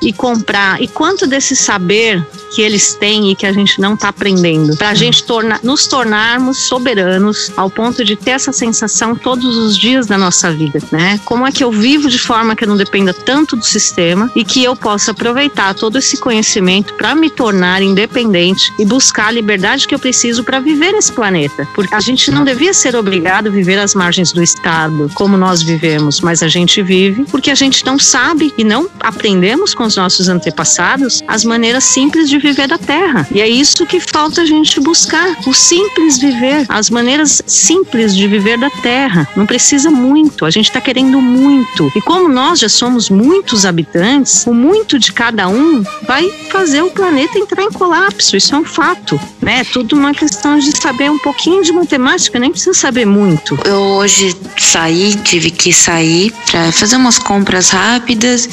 e 0.00 0.12
comprar. 0.12 0.80
E 0.80 0.86
quanto 0.86 1.26
desse 1.26 1.56
saber 1.56 2.24
que 2.54 2.62
eles 2.62 2.94
têm 2.94 3.30
e 3.30 3.34
que 3.34 3.46
a 3.46 3.52
gente 3.52 3.80
não 3.80 3.94
está 3.94 4.08
aprendendo, 4.08 4.76
para 4.76 4.90
a 4.90 4.94
gente 4.94 5.24
torna, 5.24 5.58
nos 5.62 5.86
tornarmos 5.86 6.58
soberanos 6.58 7.50
ao 7.56 7.70
ponto 7.70 8.04
de 8.04 8.16
ter 8.16 8.32
essa 8.32 8.52
sensação 8.52 9.14
todos 9.14 9.56
os 9.56 9.76
dias 9.76 10.06
da 10.06 10.18
nossa 10.18 10.52
vida, 10.52 10.80
né? 10.90 11.18
Como 11.24 11.46
é 11.46 11.52
que 11.52 11.64
eu 11.64 11.70
vivo 11.70 12.08
de 12.08 12.18
forma 12.18 12.54
que 12.54 12.64
eu 12.64 12.68
não 12.68 12.76
dependa 12.76 13.12
tanto 13.12 13.56
do 13.56 13.64
sistema 13.64 14.30
e 14.34 14.44
que 14.44 14.62
eu 14.62 14.76
possa 14.76 15.12
aproveitar 15.12 15.74
todo 15.74 15.98
esse 15.98 16.16
conhecimento 16.16 16.94
para 16.94 17.14
me 17.14 17.30
tornar 17.30 17.82
independente 17.82 18.72
e 18.78 18.84
buscar 18.84 19.28
a 19.28 19.30
liberdade 19.30 19.86
que 19.86 19.94
eu 19.94 19.98
preciso 19.98 20.44
para 20.44 20.60
viver 20.60 20.92
nesse 20.92 21.12
planeta. 21.12 21.66
Porque 21.74 21.94
a 21.94 22.00
gente 22.00 22.30
não 22.30 22.44
devia 22.44 22.74
ser 22.74 22.94
obrigado 22.96 23.48
a 23.48 23.50
viver 23.50 23.78
às 23.78 23.94
margens 23.94 24.32
do 24.32 24.42
Estado, 24.42 25.10
como 25.14 25.36
nós 25.36 25.62
vivemos, 25.62 26.20
mas 26.20 26.42
a 26.42 26.48
gente 26.48 26.82
vive 26.82 27.24
porque 27.30 27.50
a 27.50 27.54
gente 27.54 27.84
não 27.84 27.98
sabe 27.98 28.52
e 28.56 28.64
não 28.64 28.88
aprendemos 29.00 29.74
com 29.74 29.84
os 29.84 29.96
nossos 29.96 30.28
antepassados 30.28 31.22
as 31.26 31.44
maneiras 31.44 31.84
simples 31.84 32.28
de 32.28 32.38
viver 32.42 32.68
da 32.68 32.76
terra. 32.76 33.26
E 33.30 33.40
é 33.40 33.48
isso 33.48 33.86
que 33.86 34.00
falta 34.00 34.42
a 34.42 34.46
gente 34.46 34.80
buscar, 34.80 35.36
o 35.46 35.54
simples 35.54 36.18
viver, 36.18 36.66
as 36.68 36.90
maneiras 36.90 37.40
simples 37.46 38.14
de 38.14 38.26
viver 38.26 38.58
da 38.58 38.68
terra. 38.68 39.26
Não 39.36 39.46
precisa 39.46 39.90
muito, 39.90 40.44
a 40.44 40.50
gente 40.50 40.66
está 40.66 40.80
querendo 40.80 41.20
muito. 41.20 41.90
E 41.94 42.00
como 42.00 42.28
nós 42.28 42.58
já 42.58 42.68
somos 42.68 43.08
muitos 43.08 43.64
habitantes, 43.64 44.44
o 44.46 44.52
muito 44.52 44.98
de 44.98 45.12
cada 45.12 45.48
um 45.48 45.82
vai 46.06 46.28
fazer 46.50 46.82
o 46.82 46.90
planeta 46.90 47.38
entrar 47.38 47.62
em 47.62 47.72
colapso. 47.72 48.36
Isso 48.36 48.54
é 48.54 48.58
um 48.58 48.64
fato, 48.64 49.18
né? 49.40 49.60
É 49.60 49.64
tudo 49.64 49.96
uma 49.96 50.12
questão 50.12 50.58
de 50.58 50.76
saber 50.76 51.10
um 51.10 51.18
pouquinho 51.18 51.62
de 51.62 51.72
matemática, 51.72 52.38
nem 52.38 52.50
precisa 52.50 52.74
saber 52.74 53.06
muito. 53.06 53.58
Eu 53.64 53.80
hoje 53.80 54.36
saí, 54.58 55.14
tive 55.22 55.50
que 55.50 55.72
sair 55.72 56.32
para 56.50 56.72
fazer 56.72 56.96
umas 56.96 57.18
compras 57.18 57.70
rápidas 57.70 58.48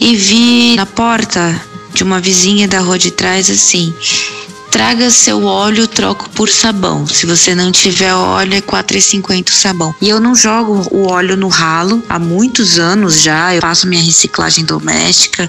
e 0.00 0.16
vi 0.16 0.76
na 0.76 0.86
porta 0.86 1.71
de 1.94 2.02
uma 2.02 2.20
vizinha 2.20 2.66
da 2.66 2.80
rua 2.80 2.98
de 2.98 3.10
trás 3.10 3.50
assim: 3.50 3.94
traga 4.72 5.10
seu 5.10 5.44
óleo, 5.44 5.86
troco 5.86 6.30
por 6.30 6.48
sabão. 6.48 7.06
Se 7.06 7.26
você 7.26 7.54
não 7.54 7.70
tiver 7.70 8.14
óleo, 8.14 8.54
é 8.54 8.60
4,50 8.62 9.50
o 9.50 9.52
sabão. 9.52 9.94
E 10.00 10.08
eu 10.08 10.18
não 10.18 10.34
jogo 10.34 10.88
o 10.90 11.08
óleo 11.08 11.36
no 11.36 11.48
ralo 11.48 12.02
há 12.08 12.18
muitos 12.18 12.78
anos 12.78 13.20
já. 13.20 13.54
Eu 13.54 13.60
faço 13.60 13.86
minha 13.86 14.02
reciclagem 14.02 14.64
doméstica, 14.64 15.48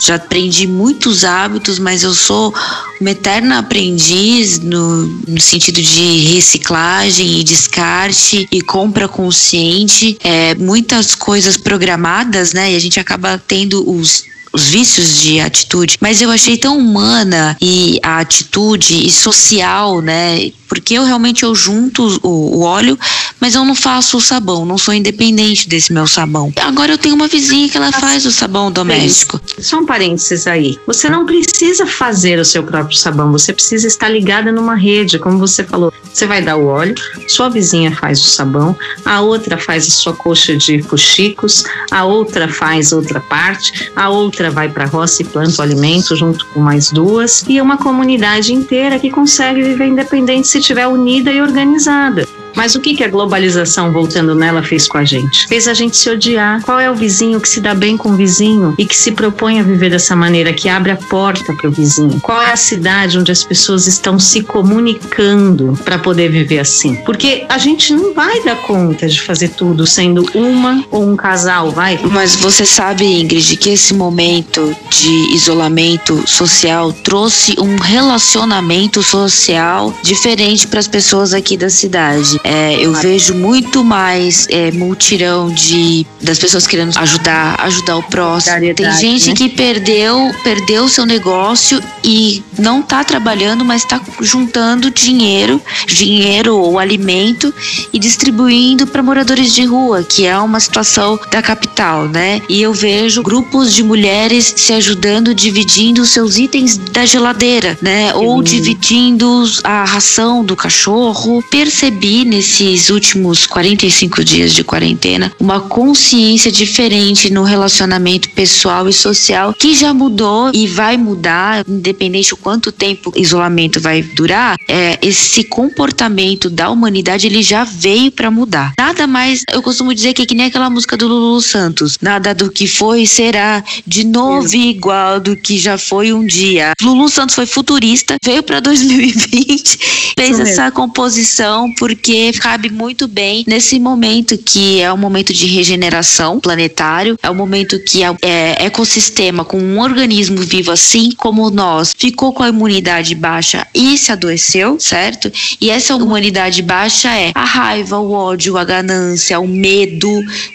já 0.00 0.14
aprendi 0.14 0.66
muitos 0.66 1.22
hábitos, 1.22 1.78
mas 1.78 2.02
eu 2.02 2.14
sou 2.14 2.52
uma 2.98 3.10
eterna 3.10 3.58
aprendiz 3.58 4.58
no, 4.58 5.06
no 5.28 5.40
sentido 5.40 5.82
de 5.82 6.34
reciclagem 6.34 7.38
e 7.38 7.44
descarte 7.44 8.48
e 8.50 8.62
compra 8.62 9.06
consciente. 9.06 10.16
É, 10.24 10.54
muitas 10.54 11.14
coisas 11.14 11.58
programadas, 11.58 12.54
né? 12.54 12.72
E 12.72 12.76
a 12.76 12.80
gente 12.80 12.98
acaba 12.98 13.40
tendo 13.46 13.88
os 13.88 14.24
os 14.52 14.68
vícios 14.68 15.20
de 15.20 15.40
atitude, 15.40 15.96
mas 16.00 16.20
eu 16.22 16.30
achei 16.30 16.56
tão 16.56 16.78
humana 16.78 17.56
e 17.60 17.98
a 18.02 18.18
atitude 18.18 19.06
e 19.06 19.10
social, 19.10 20.00
né? 20.00 20.50
porque 20.68 20.94
eu 20.94 21.04
realmente 21.04 21.42
eu 21.42 21.54
junto 21.54 22.20
o, 22.22 22.58
o, 22.58 22.60
óleo, 22.60 22.98
mas 23.40 23.54
eu 23.54 23.64
não 23.64 23.74
faço 23.74 24.16
o 24.16 24.20
sabão, 24.20 24.64
não 24.64 24.78
sou 24.78 24.92
independente 24.92 25.68
desse 25.68 25.92
meu 25.92 26.06
sabão. 26.06 26.52
Agora 26.60 26.92
eu 26.92 26.98
tenho 26.98 27.14
uma 27.14 27.28
vizinha 27.28 27.68
que 27.68 27.76
ela 27.76 27.92
faz 27.92 28.26
o 28.26 28.30
sabão 28.30 28.70
doméstico. 28.70 29.40
Só 29.58 29.78
um 29.78 29.86
parênteses 29.86 30.46
aí. 30.46 30.78
Você 30.86 31.08
não 31.08 31.24
precisa 31.24 31.86
fazer 31.86 32.38
o 32.38 32.44
seu 32.44 32.62
próprio 32.62 32.96
sabão, 32.96 33.32
você 33.32 33.52
precisa 33.52 33.86
estar 33.86 34.08
ligada 34.08 34.52
numa 34.52 34.74
rede, 34.74 35.18
como 35.18 35.38
você 35.38 35.64
falou. 35.64 35.92
Você 36.12 36.26
vai 36.26 36.42
dar 36.42 36.56
o 36.56 36.66
óleo, 36.66 36.94
sua 37.28 37.48
vizinha 37.48 37.94
faz 37.94 38.20
o 38.20 38.24
sabão, 38.24 38.76
a 39.04 39.20
outra 39.20 39.58
faz 39.58 39.86
a 39.86 39.90
sua 39.90 40.14
coxa 40.14 40.56
de 40.56 40.82
fuxicos, 40.82 41.64
a 41.90 42.04
outra 42.04 42.48
faz 42.48 42.92
outra 42.92 43.20
parte, 43.20 43.90
a 43.94 44.08
outra 44.08 44.35
vai 44.50 44.68
para 44.68 44.86
roça 44.86 45.22
e 45.22 45.24
planta 45.24 45.60
o 45.60 45.62
alimento 45.62 46.14
junto 46.14 46.46
com 46.46 46.60
mais 46.60 46.90
duas, 46.90 47.42
e 47.48 47.58
é 47.58 47.62
uma 47.62 47.76
comunidade 47.76 48.52
inteira 48.52 48.98
que 48.98 49.10
consegue 49.10 49.62
viver 49.62 49.86
independente 49.86 50.48
se 50.48 50.58
estiver 50.58 50.86
unida 50.86 51.32
e 51.32 51.40
organizada. 51.40 52.26
Mas 52.56 52.74
o 52.74 52.80
que, 52.80 52.94
que 52.94 53.04
a 53.04 53.08
globalização, 53.08 53.92
voltando 53.92 54.34
nela, 54.34 54.62
fez 54.62 54.88
com 54.88 54.96
a 54.96 55.04
gente? 55.04 55.46
Fez 55.46 55.68
a 55.68 55.74
gente 55.74 55.96
se 55.96 56.08
odiar. 56.08 56.62
Qual 56.62 56.80
é 56.80 56.90
o 56.90 56.94
vizinho 56.94 57.40
que 57.40 57.48
se 57.48 57.60
dá 57.60 57.74
bem 57.74 57.96
com 57.96 58.10
o 58.10 58.16
vizinho 58.16 58.74
e 58.78 58.86
que 58.86 58.96
se 58.96 59.12
propõe 59.12 59.60
a 59.60 59.62
viver 59.62 59.90
dessa 59.90 60.16
maneira, 60.16 60.52
que 60.52 60.68
abre 60.68 60.90
a 60.90 60.96
porta 60.96 61.52
para 61.52 61.68
o 61.68 61.70
vizinho? 61.70 62.18
Qual 62.20 62.40
é 62.40 62.50
a 62.50 62.56
cidade 62.56 63.18
onde 63.18 63.30
as 63.30 63.44
pessoas 63.44 63.86
estão 63.86 64.18
se 64.18 64.42
comunicando 64.42 65.78
para 65.84 65.98
poder 65.98 66.30
viver 66.30 66.60
assim? 66.60 66.96
Porque 67.04 67.44
a 67.48 67.58
gente 67.58 67.92
não 67.92 68.14
vai 68.14 68.42
dar 68.42 68.56
conta 68.62 69.06
de 69.06 69.20
fazer 69.20 69.50
tudo 69.50 69.86
sendo 69.86 70.26
uma 70.34 70.82
ou 70.90 71.06
um 71.06 71.14
casal, 71.14 71.70
vai? 71.70 72.00
Mas 72.10 72.36
você 72.36 72.64
sabe, 72.64 73.04
Ingrid, 73.04 73.56
que 73.58 73.70
esse 73.70 73.92
momento 73.92 74.74
de 74.90 75.34
isolamento 75.34 76.24
social 76.26 76.92
trouxe 76.92 77.54
um 77.58 77.76
relacionamento 77.76 79.02
social 79.02 79.94
diferente 80.02 80.66
para 80.66 80.80
as 80.80 80.88
pessoas 80.88 81.34
aqui 81.34 81.56
da 81.56 81.68
cidade. 81.68 82.40
É, 82.46 82.78
eu 82.80 82.92
vejo 82.92 83.34
muito 83.34 83.82
mais 83.82 84.46
é, 84.50 84.70
multirão 84.70 85.50
de 85.50 86.06
das 86.22 86.38
pessoas 86.38 86.66
querendo 86.66 86.96
ajudar, 86.96 87.60
ajudar 87.60 87.96
o 87.96 88.02
próximo. 88.04 88.74
Tem 88.74 88.92
gente 88.92 89.30
né? 89.30 89.34
que 89.34 89.48
perdeu, 89.48 90.32
perdeu 90.42 90.84
o 90.84 90.88
seu 90.88 91.04
negócio 91.04 91.82
e 92.04 92.42
não 92.58 92.80
está 92.80 93.02
trabalhando, 93.02 93.64
mas 93.64 93.82
está 93.82 94.00
juntando 94.20 94.90
dinheiro, 94.90 95.60
dinheiro 95.86 96.56
ou 96.56 96.78
alimento 96.78 97.52
e 97.92 97.98
distribuindo 97.98 98.86
para 98.86 99.02
moradores 99.02 99.52
de 99.52 99.64
rua, 99.64 100.02
que 100.02 100.26
é 100.26 100.38
uma 100.38 100.60
situação 100.60 101.18
da 101.30 101.42
capital, 101.42 102.08
né? 102.08 102.40
E 102.48 102.62
eu 102.62 102.72
vejo 102.72 103.22
grupos 103.22 103.72
de 103.72 103.82
mulheres 103.82 104.54
se 104.56 104.72
ajudando, 104.72 105.34
dividindo 105.34 106.04
seus 106.06 106.38
itens 106.38 106.76
da 106.76 107.04
geladeira, 107.04 107.76
né? 107.82 108.14
Ou 108.14 108.42
dividindo 108.42 109.44
a 109.64 109.84
ração 109.84 110.44
do 110.44 110.54
cachorro. 110.54 111.42
Percebi 111.50 112.24
nesses 112.36 112.90
últimos 112.90 113.46
45 113.46 114.22
dias 114.22 114.52
de 114.52 114.62
quarentena 114.62 115.32
uma 115.40 115.58
consciência 115.58 116.52
diferente 116.52 117.32
no 117.32 117.42
relacionamento 117.42 118.28
pessoal 118.30 118.86
e 118.86 118.92
social 118.92 119.54
que 119.54 119.74
já 119.74 119.94
mudou 119.94 120.50
e 120.52 120.66
vai 120.66 120.98
mudar, 120.98 121.64
independente 121.66 122.34
o 122.34 122.36
quanto 122.36 122.70
tempo 122.70 123.10
o 123.10 123.18
isolamento 123.18 123.80
vai 123.80 124.02
durar. 124.02 124.56
É, 124.68 124.98
esse 125.00 125.44
comportamento 125.44 126.50
da 126.50 126.68
humanidade 126.68 127.26
ele 127.26 127.42
já 127.42 127.64
veio 127.64 128.12
para 128.12 128.30
mudar. 128.30 128.74
Nada 128.78 129.06
mais, 129.06 129.42
eu 129.50 129.62
costumo 129.62 129.94
dizer 129.94 130.12
que 130.12 130.22
é 130.22 130.26
que 130.26 130.34
nem 130.34 130.46
aquela 130.46 130.68
música 130.68 130.94
do 130.96 131.08
Lulu 131.08 131.40
Santos, 131.40 131.96
nada 132.02 132.34
do 132.34 132.50
que 132.50 132.66
foi 132.66 133.06
será 133.06 133.64
de 133.86 134.04
novo 134.04 134.54
igual 134.54 135.20
do 135.20 135.34
que 135.36 135.58
já 135.58 135.78
foi 135.78 136.12
um 136.12 136.26
dia. 136.26 136.74
Lulu 136.82 137.08
Santos 137.08 137.34
foi 137.34 137.46
futurista, 137.46 138.16
veio 138.22 138.42
para 138.42 138.60
2020, 138.60 139.78
fez 140.18 140.38
essa 140.38 140.70
composição 140.70 141.72
porque 141.78 142.15
porque 142.16 142.32
cabe 142.38 142.70
muito 142.70 143.06
bem 143.06 143.44
nesse 143.46 143.78
momento 143.78 144.38
que 144.38 144.80
é 144.80 144.90
um 144.90 144.96
momento 144.96 145.34
de 145.34 145.46
regeneração 145.46 146.40
planetário, 146.40 147.18
é 147.22 147.30
um 147.30 147.34
momento 147.34 147.78
que 147.80 148.02
é, 148.02 148.14
é 148.22 148.64
ecossistema 148.64 149.44
com 149.44 149.58
um 149.58 149.78
organismo 149.78 150.38
vivo 150.38 150.70
assim 150.70 151.10
como 151.12 151.50
nós 151.50 151.94
ficou 151.96 152.32
com 152.32 152.42
a 152.42 152.48
imunidade 152.48 153.14
baixa 153.14 153.66
e 153.74 153.98
se 153.98 154.10
adoeceu, 154.10 154.78
certo? 154.80 155.30
E 155.60 155.68
essa 155.68 155.94
imunidade 155.94 156.62
baixa 156.62 157.14
é 157.14 157.32
a 157.34 157.44
raiva, 157.44 157.98
o 157.98 158.12
ódio, 158.12 158.56
a 158.56 158.64
ganância, 158.64 159.38
o 159.38 159.46
medo, 159.46 160.08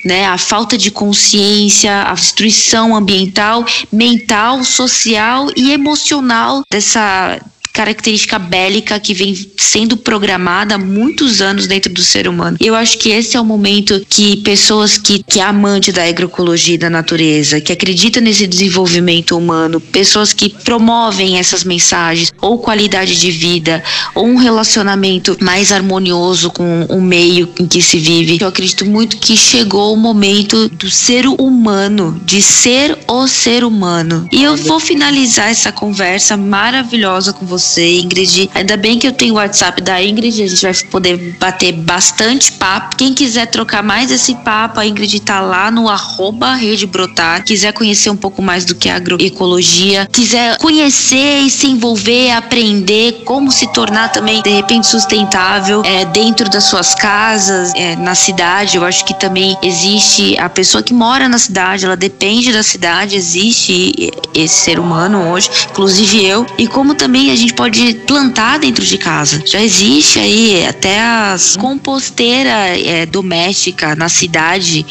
né, 0.03 0.25
a 0.25 0.37
falta 0.37 0.77
de 0.77 0.89
consciência, 0.89 2.03
a 2.03 2.13
destruição 2.13 2.95
ambiental, 2.95 3.63
mental, 3.91 4.63
social 4.63 5.49
e 5.55 5.71
emocional 5.71 6.63
dessa 6.71 7.39
característica 7.71 8.37
bélica 8.37 8.99
que 8.99 9.13
vem 9.13 9.35
sendo 9.57 9.95
programada 9.95 10.75
há 10.75 10.77
muitos 10.77 11.41
anos 11.41 11.67
dentro 11.67 11.91
do 11.91 12.01
ser 12.01 12.27
humano. 12.27 12.57
Eu 12.59 12.75
acho 12.75 12.97
que 12.97 13.09
esse 13.09 13.37
é 13.37 13.41
o 13.41 13.45
momento 13.45 14.05
que 14.09 14.37
pessoas 14.37 14.97
que, 14.97 15.23
que 15.23 15.39
é 15.39 15.43
amante 15.43 15.91
da 15.91 16.03
agroecologia 16.03 16.75
e 16.75 16.77
da 16.77 16.89
natureza, 16.89 17.61
que 17.61 17.71
acredita 17.71 18.19
nesse 18.19 18.45
desenvolvimento 18.45 19.37
humano, 19.37 19.79
pessoas 19.79 20.33
que 20.33 20.49
promovem 20.49 21.37
essas 21.37 21.63
mensagens, 21.63 22.33
ou 22.41 22.59
qualidade 22.59 23.19
de 23.19 23.31
vida, 23.31 23.83
ou 24.13 24.25
um 24.25 24.35
relacionamento 24.35 25.37
mais 25.39 25.71
harmonioso 25.71 26.51
com 26.51 26.85
o 26.89 27.01
meio 27.01 27.49
em 27.59 27.67
que 27.67 27.81
se 27.81 27.97
vive. 27.97 28.39
Eu 28.41 28.47
acredito 28.47 28.85
muito 28.85 29.17
que 29.17 29.37
chegou 29.37 29.93
o 29.93 29.97
momento 29.97 30.67
do 30.69 30.89
ser 30.89 31.25
humano, 31.27 32.19
de 32.25 32.41
ser 32.41 32.97
o 33.07 33.27
ser 33.27 33.63
humano. 33.63 34.27
E 34.31 34.43
eu 34.43 34.57
vou 34.57 34.79
finalizar 34.79 35.49
essa 35.49 35.71
conversa 35.71 36.35
maravilhosa 36.35 37.31
com 37.31 37.45
você 37.45 37.60
você, 37.61 37.99
Ingrid. 37.99 38.49
Ainda 38.53 38.75
bem 38.75 38.97
que 38.97 39.07
eu 39.07 39.11
tenho 39.11 39.35
o 39.35 39.37
WhatsApp 39.37 39.81
da 39.81 40.03
Ingrid, 40.03 40.43
a 40.43 40.47
gente 40.47 40.61
vai 40.61 40.73
poder 40.89 41.17
bater 41.39 41.71
bastante 41.71 42.51
papo. 42.53 42.95
Quem 42.97 43.13
quiser 43.13 43.45
trocar 43.47 43.83
mais 43.83 44.11
esse 44.11 44.35
papo, 44.35 44.79
a 44.79 44.85
Ingrid 44.85 45.19
tá 45.21 45.39
lá 45.39 45.69
no 45.69 45.87
arroba 45.87 46.55
Rede 46.55 46.87
Brotar. 46.87 47.43
Quiser 47.43 47.71
conhecer 47.73 48.09
um 48.09 48.15
pouco 48.17 48.41
mais 48.41 48.65
do 48.65 48.75
que 48.75 48.89
é 48.89 48.93
agroecologia, 48.93 50.07
quiser 50.11 50.57
conhecer 50.57 51.41
e 51.41 51.49
se 51.49 51.67
envolver, 51.67 52.31
aprender 52.31 53.21
como 53.25 53.51
se 53.51 53.71
tornar 53.71 54.11
também, 54.11 54.41
de 54.41 54.49
repente, 54.49 54.87
sustentável 54.87 55.83
é, 55.85 56.05
dentro 56.05 56.49
das 56.49 56.65
suas 56.65 56.95
casas, 56.95 57.71
é, 57.75 57.95
na 57.95 58.15
cidade. 58.15 58.77
Eu 58.77 58.83
acho 58.83 59.05
que 59.05 59.13
também 59.13 59.55
existe 59.61 60.37
a 60.37 60.49
pessoa 60.49 60.81
que 60.81 60.93
mora 60.93 61.29
na 61.29 61.37
cidade, 61.37 61.85
ela 61.85 61.95
depende 61.95 62.51
da 62.51 62.63
cidade, 62.63 63.15
existe 63.15 64.11
esse 64.33 64.61
ser 64.61 64.79
humano 64.79 65.31
hoje, 65.31 65.49
inclusive 65.69 66.25
eu. 66.25 66.45
E 66.57 66.67
como 66.67 66.95
também 66.95 67.31
a 67.31 67.35
gente 67.35 67.50
gente 67.51 67.53
pode 67.53 67.93
plantar 68.07 68.59
dentro 68.59 68.85
de 68.85 68.97
casa. 68.97 69.43
Já 69.45 69.61
existe 69.61 70.19
aí 70.19 70.65
até 70.65 70.99
as 71.01 71.57
composteira 71.57 72.49
é, 72.49 73.05
doméstica 73.05 73.95
na 73.95 74.09
cidade. 74.09 74.85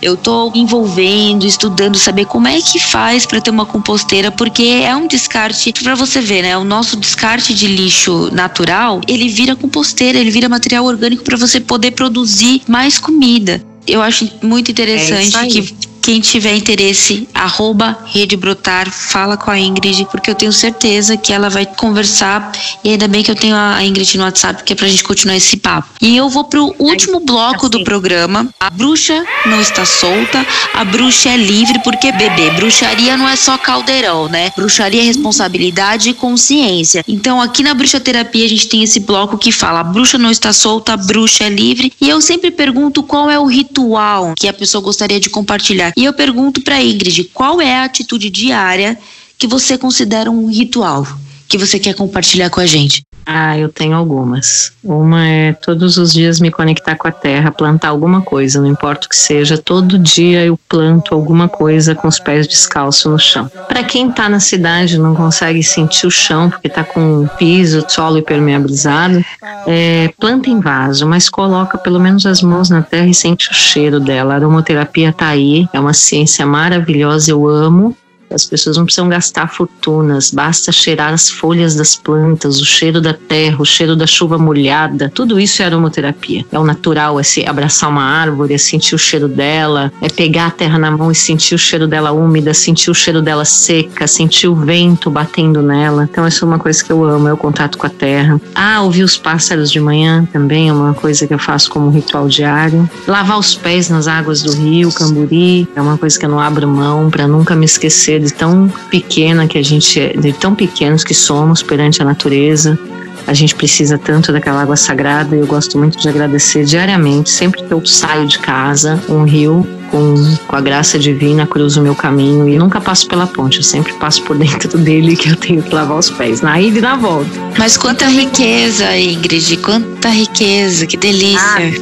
Eu 0.00 0.16
tô 0.16 0.52
envolvendo, 0.54 1.46
estudando, 1.46 1.96
saber 1.96 2.26
como 2.26 2.48
é 2.48 2.60
que 2.60 2.78
faz 2.78 3.24
para 3.26 3.40
ter 3.40 3.50
uma 3.50 3.66
composteira, 3.66 4.30
porque 4.30 4.62
é 4.62 4.94
um 4.94 5.06
descarte 5.06 5.72
para 5.82 5.94
você 5.94 6.20
ver, 6.20 6.42
né? 6.42 6.56
O 6.56 6.64
nosso 6.64 6.96
descarte 6.96 7.54
de 7.54 7.66
lixo 7.66 8.30
natural, 8.32 9.00
ele 9.08 9.28
vira 9.28 9.56
composteira, 9.56 10.18
ele 10.18 10.30
vira 10.30 10.48
material 10.48 10.84
orgânico 10.84 11.24
para 11.24 11.36
você 11.36 11.60
poder 11.60 11.92
produzir 11.92 12.62
mais 12.68 12.98
comida. 12.98 13.62
Eu 13.86 14.00
acho 14.00 14.30
muito 14.42 14.70
interessante 14.70 15.36
é 15.36 15.46
que 15.46 15.91
quem 16.02 16.20
tiver 16.20 16.56
interesse, 16.56 17.28
arroba 17.32 17.96
Rede 18.06 18.36
Brotar, 18.36 18.90
fala 18.90 19.36
com 19.36 19.52
a 19.52 19.58
Ingrid, 19.58 20.04
porque 20.10 20.28
eu 20.28 20.34
tenho 20.34 20.52
certeza 20.52 21.16
que 21.16 21.32
ela 21.32 21.48
vai 21.48 21.64
conversar. 21.64 22.50
E 22.82 22.90
ainda 22.90 23.06
bem 23.06 23.22
que 23.22 23.30
eu 23.30 23.36
tenho 23.36 23.54
a 23.54 23.82
Ingrid 23.84 24.18
no 24.18 24.24
WhatsApp, 24.24 24.64
que 24.64 24.72
é 24.72 24.76
pra 24.76 24.88
gente 24.88 25.04
continuar 25.04 25.36
esse 25.36 25.56
papo. 25.56 25.88
E 26.00 26.16
eu 26.16 26.28
vou 26.28 26.44
pro 26.44 26.74
último 26.78 27.20
bloco 27.20 27.68
do 27.68 27.84
programa. 27.84 28.48
A 28.58 28.68
bruxa 28.68 29.24
não 29.46 29.60
está 29.60 29.86
solta, 29.86 30.44
a 30.74 30.84
bruxa 30.84 31.28
é 31.28 31.36
livre, 31.36 31.78
porque 31.84 32.10
bebê, 32.10 32.50
bruxaria 32.50 33.16
não 33.16 33.28
é 33.28 33.36
só 33.36 33.56
caldeirão, 33.56 34.28
né? 34.28 34.50
Bruxaria 34.56 35.02
é 35.02 35.04
responsabilidade 35.04 36.10
e 36.10 36.14
consciência. 36.14 37.04
Então 37.06 37.40
aqui 37.40 37.62
na 37.62 37.74
bruxa 37.74 38.00
terapia 38.00 38.44
a 38.44 38.48
gente 38.48 38.66
tem 38.66 38.82
esse 38.82 38.98
bloco 38.98 39.38
que 39.38 39.52
fala: 39.52 39.80
a 39.80 39.84
bruxa 39.84 40.18
não 40.18 40.32
está 40.32 40.52
solta, 40.52 40.94
a 40.94 40.96
bruxa 40.96 41.44
é 41.44 41.48
livre. 41.48 41.92
E 42.00 42.08
eu 42.08 42.20
sempre 42.20 42.50
pergunto 42.50 43.04
qual 43.04 43.30
é 43.30 43.38
o 43.38 43.46
ritual 43.46 44.34
que 44.36 44.48
a 44.48 44.52
pessoa 44.52 44.82
gostaria 44.82 45.20
de 45.20 45.30
compartilhar. 45.30 45.91
E 45.96 46.04
eu 46.04 46.12
pergunto 46.12 46.60
para 46.62 46.82
Ingrid, 46.82 47.24
qual 47.32 47.60
é 47.60 47.76
a 47.76 47.84
atitude 47.84 48.30
diária 48.30 48.98
que 49.38 49.46
você 49.46 49.76
considera 49.76 50.30
um 50.30 50.46
ritual 50.46 51.06
que 51.48 51.58
você 51.58 51.78
quer 51.78 51.94
compartilhar 51.94 52.50
com 52.50 52.60
a 52.60 52.66
gente? 52.66 53.02
Ah, 53.24 53.56
eu 53.56 53.68
tenho 53.68 53.94
algumas. 53.94 54.72
Uma 54.82 55.26
é 55.26 55.52
todos 55.52 55.96
os 55.96 56.12
dias 56.12 56.40
me 56.40 56.50
conectar 56.50 56.96
com 56.96 57.06
a 57.06 57.12
terra, 57.12 57.52
plantar 57.52 57.88
alguma 57.88 58.20
coisa, 58.20 58.60
não 58.60 58.66
importa 58.66 59.06
o 59.06 59.08
que 59.08 59.16
seja, 59.16 59.56
todo 59.56 59.98
dia 59.98 60.44
eu 60.44 60.58
planto 60.68 61.14
alguma 61.14 61.48
coisa 61.48 61.94
com 61.94 62.08
os 62.08 62.18
pés 62.18 62.46
descalços 62.46 63.10
no 63.10 63.18
chão. 63.18 63.50
Para 63.68 63.84
quem 63.84 64.08
está 64.10 64.28
na 64.28 64.40
cidade 64.40 64.98
não 64.98 65.14
consegue 65.14 65.62
sentir 65.62 66.06
o 66.06 66.10
chão 66.10 66.50
porque 66.50 66.66
está 66.66 66.82
com 66.82 67.28
piso, 67.38 67.84
solo 67.88 68.18
impermeabilizado, 68.18 69.24
é, 69.66 70.12
planta 70.18 70.50
em 70.50 70.60
vaso, 70.60 71.06
mas 71.06 71.28
coloca 71.28 71.78
pelo 71.78 72.00
menos 72.00 72.26
as 72.26 72.42
mãos 72.42 72.68
na 72.70 72.82
terra 72.82 73.06
e 73.06 73.14
sente 73.14 73.50
o 73.50 73.54
cheiro 73.54 74.00
dela. 74.00 74.34
A 74.34 74.36
aromaterapia 74.36 75.10
está 75.10 75.28
aí, 75.28 75.68
é 75.72 75.78
uma 75.78 75.92
ciência 75.92 76.44
maravilhosa, 76.44 77.30
eu 77.30 77.46
amo 77.46 77.96
as 78.32 78.44
pessoas 78.44 78.76
não 78.76 78.84
precisam 78.84 79.08
gastar 79.08 79.48
fortunas, 79.48 80.30
basta 80.30 80.72
cheirar 80.72 81.12
as 81.12 81.28
folhas 81.28 81.74
das 81.74 81.94
plantas, 81.94 82.60
o 82.60 82.64
cheiro 82.64 83.00
da 83.00 83.12
terra, 83.12 83.56
o 83.60 83.64
cheiro 83.64 83.94
da 83.96 84.06
chuva 84.06 84.38
molhada. 84.38 85.10
Tudo 85.14 85.38
isso 85.38 85.62
é 85.62 85.66
aromaterapia. 85.66 86.44
É 86.50 86.58
o 86.58 86.64
natural, 86.64 87.18
é 87.18 87.22
se 87.22 87.46
abraçar 87.46 87.90
uma 87.90 88.04
árvore, 88.04 88.54
é 88.54 88.58
sentir 88.58 88.94
o 88.94 88.98
cheiro 88.98 89.28
dela, 89.28 89.92
é 90.00 90.08
pegar 90.08 90.46
a 90.46 90.50
terra 90.50 90.78
na 90.78 90.90
mão 90.90 91.10
e 91.10 91.14
sentir 91.14 91.54
o 91.54 91.58
cheiro 91.58 91.86
dela 91.86 92.12
úmida, 92.12 92.54
sentir 92.54 92.90
o 92.90 92.94
cheiro 92.94 93.22
dela 93.22 93.44
seca, 93.44 94.06
sentir 94.06 94.48
o 94.48 94.54
vento 94.54 95.10
batendo 95.10 95.62
nela. 95.62 96.08
Então, 96.10 96.26
isso 96.26 96.44
é 96.44 96.48
uma 96.48 96.58
coisa 96.58 96.82
que 96.82 96.92
eu 96.92 97.04
amo, 97.04 97.28
é 97.28 97.32
o 97.32 97.36
contato 97.36 97.78
com 97.78 97.86
a 97.86 97.90
terra. 97.90 98.40
Ah, 98.54 98.82
ouvir 98.82 99.02
os 99.02 99.16
pássaros 99.16 99.70
de 99.70 99.80
manhã 99.80 100.26
também 100.32 100.68
é 100.68 100.72
uma 100.72 100.94
coisa 100.94 101.26
que 101.26 101.34
eu 101.34 101.38
faço 101.38 101.70
como 101.70 101.90
ritual 101.90 102.28
diário. 102.28 102.88
Lavar 103.06 103.38
os 103.38 103.54
pés 103.54 103.88
nas 103.88 104.08
águas 104.08 104.42
do 104.42 104.52
rio, 104.52 104.92
Camburi, 104.92 105.68
é 105.74 105.80
uma 105.80 105.98
coisa 105.98 106.18
que 106.18 106.24
eu 106.24 106.30
não 106.30 106.40
abro 106.40 106.68
mão 106.68 107.10
para 107.10 107.26
nunca 107.26 107.54
me 107.54 107.64
esquecer 107.64 108.21
de 108.22 108.32
tão 108.32 108.68
pequena 108.90 109.46
que 109.46 109.58
a 109.58 109.62
gente 109.62 110.00
é, 110.00 110.12
de 110.12 110.32
tão 110.32 110.54
pequenos 110.54 111.04
que 111.04 111.14
somos 111.14 111.62
perante 111.62 112.00
a 112.02 112.04
natureza. 112.04 112.78
A 113.26 113.34
gente 113.34 113.54
precisa 113.54 113.98
tanto 113.98 114.32
daquela 114.32 114.62
água 114.62 114.76
sagrada 114.76 115.36
e 115.36 115.40
eu 115.40 115.46
gosto 115.46 115.78
muito 115.78 115.98
de 115.98 116.08
agradecer 116.08 116.64
diariamente, 116.64 117.30
sempre 117.30 117.62
que 117.62 117.72
eu 117.72 117.84
saio 117.86 118.26
de 118.26 118.38
casa, 118.38 119.00
um 119.08 119.22
rio 119.24 119.66
com, 119.92 120.14
com 120.48 120.56
a 120.56 120.60
graça 120.60 120.98
divina, 120.98 121.46
cruzo 121.46 121.80
o 121.80 121.82
meu 121.82 121.94
caminho 121.94 122.48
e 122.48 122.56
nunca 122.56 122.80
passo 122.80 123.06
pela 123.06 123.26
ponte, 123.26 123.58
eu 123.58 123.62
sempre 123.62 123.92
passo 123.92 124.22
por 124.22 124.36
dentro 124.36 124.76
dele 124.80 125.14
que 125.14 125.28
eu 125.28 125.36
tenho 125.36 125.62
que 125.62 125.72
lavar 125.72 125.98
os 125.98 126.10
pés, 126.10 126.40
na 126.40 126.60
ida 126.60 126.78
e 126.78 126.80
na 126.80 126.96
volta. 126.96 127.30
Mas 127.58 127.76
quanta 127.76 128.06
riqueza, 128.06 128.96
Ingrid, 128.96 129.58
quanta 129.58 130.08
riqueza, 130.08 130.86
que 130.86 130.96
delícia. 130.96 131.38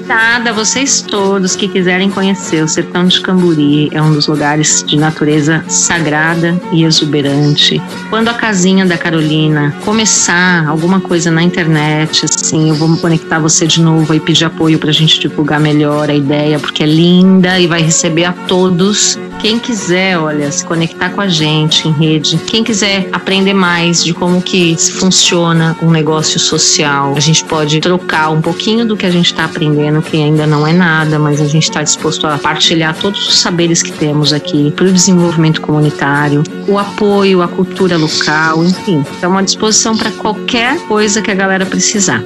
Nada, 0.06 0.52
vocês 0.52 1.00
todos 1.00 1.54
que 1.54 1.68
quiserem 1.68 2.11
conhecer 2.11 2.62
o 2.64 2.68
sertão 2.68 3.06
de 3.06 3.20
Camburi, 3.20 3.88
é 3.92 4.02
um 4.02 4.12
dos 4.12 4.26
lugares 4.26 4.84
de 4.84 4.96
natureza 4.96 5.64
sagrada 5.68 6.61
e 6.72 6.82
exuberante. 6.82 7.80
Quando 8.11 8.28
a 8.28 8.34
casinha 8.34 8.84
da 8.84 8.98
Carolina 8.98 9.74
começar 9.84 10.66
alguma 10.66 11.00
coisa 11.00 11.30
na 11.30 11.42
internet, 11.42 12.24
assim, 12.24 12.70
eu 12.70 12.74
vou 12.74 12.96
conectar 12.96 13.38
você 13.38 13.66
de 13.66 13.80
novo 13.80 14.12
e 14.12 14.18
pedir 14.18 14.46
apoio 14.46 14.78
pra 14.78 14.90
gente 14.90 15.20
divulgar 15.20 15.61
melhor 15.61 16.11
a 16.11 16.14
ideia, 16.14 16.58
porque 16.58 16.82
é 16.82 16.86
linda 16.86 17.61
e 17.61 17.68
vai 17.68 17.80
receber 17.80 17.99
receber 18.01 18.24
a 18.24 18.32
todos. 18.32 19.18
Quem 19.40 19.59
quiser, 19.59 20.18
olha, 20.18 20.51
se 20.51 20.64
conectar 20.64 21.11
com 21.11 21.20
a 21.20 21.28
gente 21.28 21.88
em 21.88 21.92
rede, 21.92 22.38
quem 22.46 22.62
quiser 22.62 23.09
aprender 23.11 23.55
mais 23.55 24.05
de 24.05 24.12
como 24.12 24.40
que 24.42 24.76
funciona 24.76 25.76
um 25.82 25.90
negócio 25.90 26.38
social, 26.38 27.14
a 27.16 27.20
gente 27.20 27.44
pode 27.44 27.80
trocar 27.80 28.30
um 28.30 28.40
pouquinho 28.40 28.86
do 28.86 28.96
que 28.98 29.07
a 29.07 29.11
gente 29.11 29.26
está 29.26 29.46
aprendendo, 29.46 30.03
que 30.03 30.16
ainda 30.16 30.46
não 30.46 30.66
é 30.66 30.74
nada, 30.74 31.18
mas 31.18 31.40
a 31.40 31.46
gente 31.46 31.64
está 31.64 31.82
disposto 31.82 32.26
a 32.26 32.36
partilhar 32.36 32.94
todos 32.96 33.28
os 33.28 33.38
saberes 33.38 33.82
que 33.82 33.92
temos 33.92 34.32
aqui 34.32 34.70
para 34.72 34.86
o 34.86 34.92
desenvolvimento 34.92 35.62
comunitário, 35.62 36.42
o 36.68 36.78
apoio 36.78 37.40
à 37.40 37.48
cultura 37.48 37.96
local, 37.96 38.62
enfim, 38.62 39.03
é 39.22 39.26
uma 39.26 39.42
disposição 39.42 39.96
para 39.96 40.11
qualquer 40.11 40.78
coisa 40.86 41.22
que 41.22 41.30
a 41.30 41.34
galera 41.34 41.64
precisar 41.64 42.22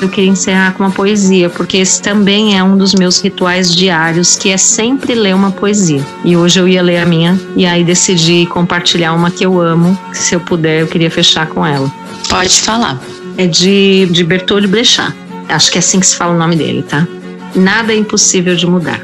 eu 0.00 0.08
queria 0.08 0.30
encerrar 0.30 0.72
com 0.72 0.82
uma 0.82 0.90
poesia, 0.90 1.50
porque 1.50 1.76
esse 1.76 2.00
também 2.00 2.56
é 2.56 2.64
um 2.64 2.76
dos 2.76 2.94
meus 2.94 3.20
rituais 3.20 3.74
diários, 3.74 4.36
que 4.36 4.50
é 4.50 4.56
sempre 4.56 5.14
ler 5.14 5.34
uma 5.34 5.50
poesia. 5.50 6.04
E 6.24 6.36
hoje 6.36 6.58
eu 6.58 6.66
ia 6.66 6.82
ler 6.82 6.98
a 6.98 7.06
minha, 7.06 7.38
e 7.54 7.66
aí 7.66 7.84
decidi 7.84 8.46
compartilhar 8.46 9.12
uma 9.12 9.30
que 9.30 9.44
eu 9.44 9.60
amo, 9.60 9.98
que 10.10 10.18
se 10.18 10.34
eu 10.34 10.40
puder 10.40 10.80
eu 10.80 10.86
queria 10.86 11.10
fechar 11.10 11.46
com 11.48 11.66
ela. 11.66 11.90
Pode 12.28 12.60
falar. 12.62 13.00
É 13.36 13.46
de, 13.46 14.06
de 14.06 14.24
Bertold 14.24 14.66
Brecht. 14.66 15.00
Acho 15.48 15.70
que 15.70 15.78
é 15.78 15.80
assim 15.80 16.00
que 16.00 16.06
se 16.06 16.16
fala 16.16 16.34
o 16.34 16.38
nome 16.38 16.56
dele, 16.56 16.82
tá? 16.82 17.06
Nada 17.54 17.92
é 17.92 17.96
impossível 17.96 18.54
de 18.54 18.66
mudar. 18.66 19.00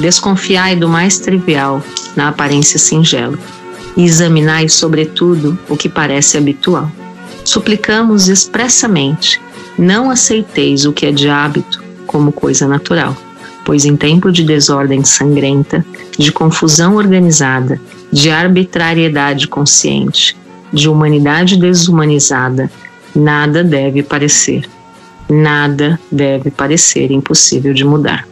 Desconfiai 0.00 0.74
do 0.74 0.88
mais 0.88 1.18
trivial 1.18 1.82
na 2.16 2.28
aparência 2.28 2.78
singela 2.78 3.38
e 3.96 4.04
examinai, 4.04 4.68
sobretudo, 4.68 5.58
o 5.68 5.76
que 5.76 5.88
parece 5.88 6.36
habitual. 6.36 6.90
Suplicamos 7.44 8.28
expressamente 8.28 9.40
Não 9.78 10.10
aceiteis 10.10 10.84
o 10.84 10.92
que 10.92 11.06
é 11.06 11.12
de 11.12 11.28
hábito 11.28 11.82
como 12.06 12.32
coisa 12.32 12.68
natural, 12.68 13.16
pois 13.64 13.84
em 13.84 13.96
tempo 13.96 14.30
de 14.30 14.44
desordem 14.44 15.04
sangrenta, 15.04 15.84
de 16.18 16.30
confusão 16.30 16.96
organizada, 16.96 17.80
de 18.12 18.30
arbitrariedade 18.30 19.48
consciente, 19.48 20.36
de 20.72 20.88
humanidade 20.88 21.56
desumanizada, 21.56 22.70
nada 23.14 23.62
deve 23.64 24.02
parecer. 24.02 24.68
Nada 25.28 25.98
deve 26.10 26.50
parecer 26.50 27.10
impossível 27.10 27.72
de 27.72 27.84
mudar. 27.84 28.28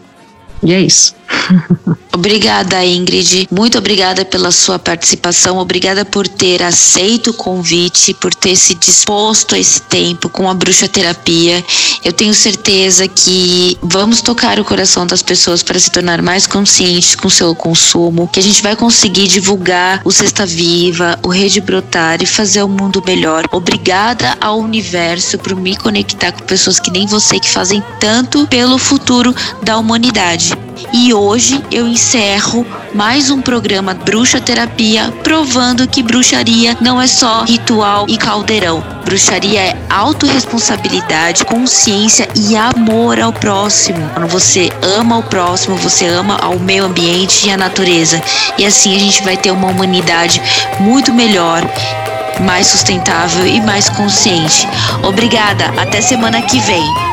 E 0.63 0.73
é 0.73 0.81
isso. 0.81 1.15
Obrigada, 2.13 2.85
Ingrid. 2.85 3.49
Muito 3.51 3.79
obrigada 3.79 4.25
pela 4.25 4.51
sua 4.51 4.79
participação. 4.79 5.59
Obrigada 5.59 6.05
por 6.05 6.27
ter 6.27 6.63
aceito 6.63 7.31
o 7.31 7.35
convite, 7.35 8.13
por 8.15 8.35
ter 8.35 8.57
se 8.57 8.75
disposto 8.75 9.55
a 9.55 9.59
esse 9.59 9.81
tempo 9.83 10.29
com 10.29 10.51
a 10.51 10.55
bruxa 10.55 10.89
terapia. 10.89 11.65
Eu 12.05 12.13
tenho 12.13 12.35
certeza 12.35 13.07
que 13.09 13.79
vamos 13.81 14.21
tocar 14.21 14.59
o 14.59 14.65
coração 14.65 15.07
das 15.07 15.23
pessoas 15.23 15.63
para 15.63 15.79
se 15.79 15.91
tornar 15.91 16.21
mais 16.21 16.47
conscientes 16.47 17.15
com 17.15 17.31
seu 17.31 17.55
consumo, 17.55 18.29
que 18.29 18.41
a 18.41 18.43
gente 18.43 18.63
vai 18.63 18.77
conseguir 18.77 19.29
divulgar 19.29 20.03
o 20.05 20.11
Cesta 20.11 20.45
Viva, 20.45 21.19
o 21.23 21.29
Rede 21.29 21.61
Brotar 21.61 22.23
e 22.23 22.27
fazer 22.27 22.63
o 22.63 22.69
mundo 22.69 23.03
melhor. 23.07 23.47
Obrigada 23.53 24.37
ao 24.41 24.59
universo 24.59 25.39
por 25.39 25.55
me 25.55 25.77
conectar 25.77 26.33
com 26.33 26.45
pessoas 26.45 26.79
que 26.81 26.91
nem 26.91 27.07
você 27.07 27.39
que 27.39 27.49
fazem 27.49 27.83
tanto 27.99 28.47
pelo 28.49 28.79
futuro 28.79 29.35
da 29.63 29.79
humanidade. 29.79 30.53
E 30.93 31.13
hoje 31.13 31.40
eu 31.71 31.89
encerro 31.89 32.67
mais 32.93 33.31
um 33.31 33.41
programa 33.41 33.95
Bruxa 33.95 34.39
Terapia, 34.39 35.11
provando 35.25 35.89
que 35.89 36.03
bruxaria 36.03 36.77
não 36.83 37.01
é 37.01 37.07
só 37.07 37.45
ritual 37.45 38.05
e 38.09 38.19
caldeirão. 38.19 38.85
Bruxaria 39.07 39.59
é 39.59 39.77
autorresponsabilidade, 39.89 41.47
consciência 41.47 42.29
e 42.37 42.55
amor 42.55 43.19
ao 43.19 43.33
próximo. 43.33 44.07
Quando 44.13 44.29
você 44.29 44.69
ama 44.83 45.17
o 45.17 45.23
próximo, 45.23 45.77
você 45.77 46.07
ama 46.07 46.37
ao 46.37 46.59
meio 46.59 46.85
ambiente 46.85 47.49
e 47.49 47.51
a 47.51 47.57
natureza. 47.57 48.23
E 48.59 48.67
assim 48.67 48.95
a 48.95 48.99
gente 48.99 49.23
vai 49.23 49.39
ter 49.39 49.51
uma 49.51 49.69
humanidade 49.69 50.43
muito 50.79 51.11
melhor 51.15 51.63
mais 52.41 52.67
sustentável 52.67 53.47
e 53.47 53.61
mais 53.63 53.89
consciente. 53.89 54.69
Obrigada, 55.03 55.67
até 55.79 56.01
semana 56.01 56.43
que 56.43 56.59
vem. 56.61 57.10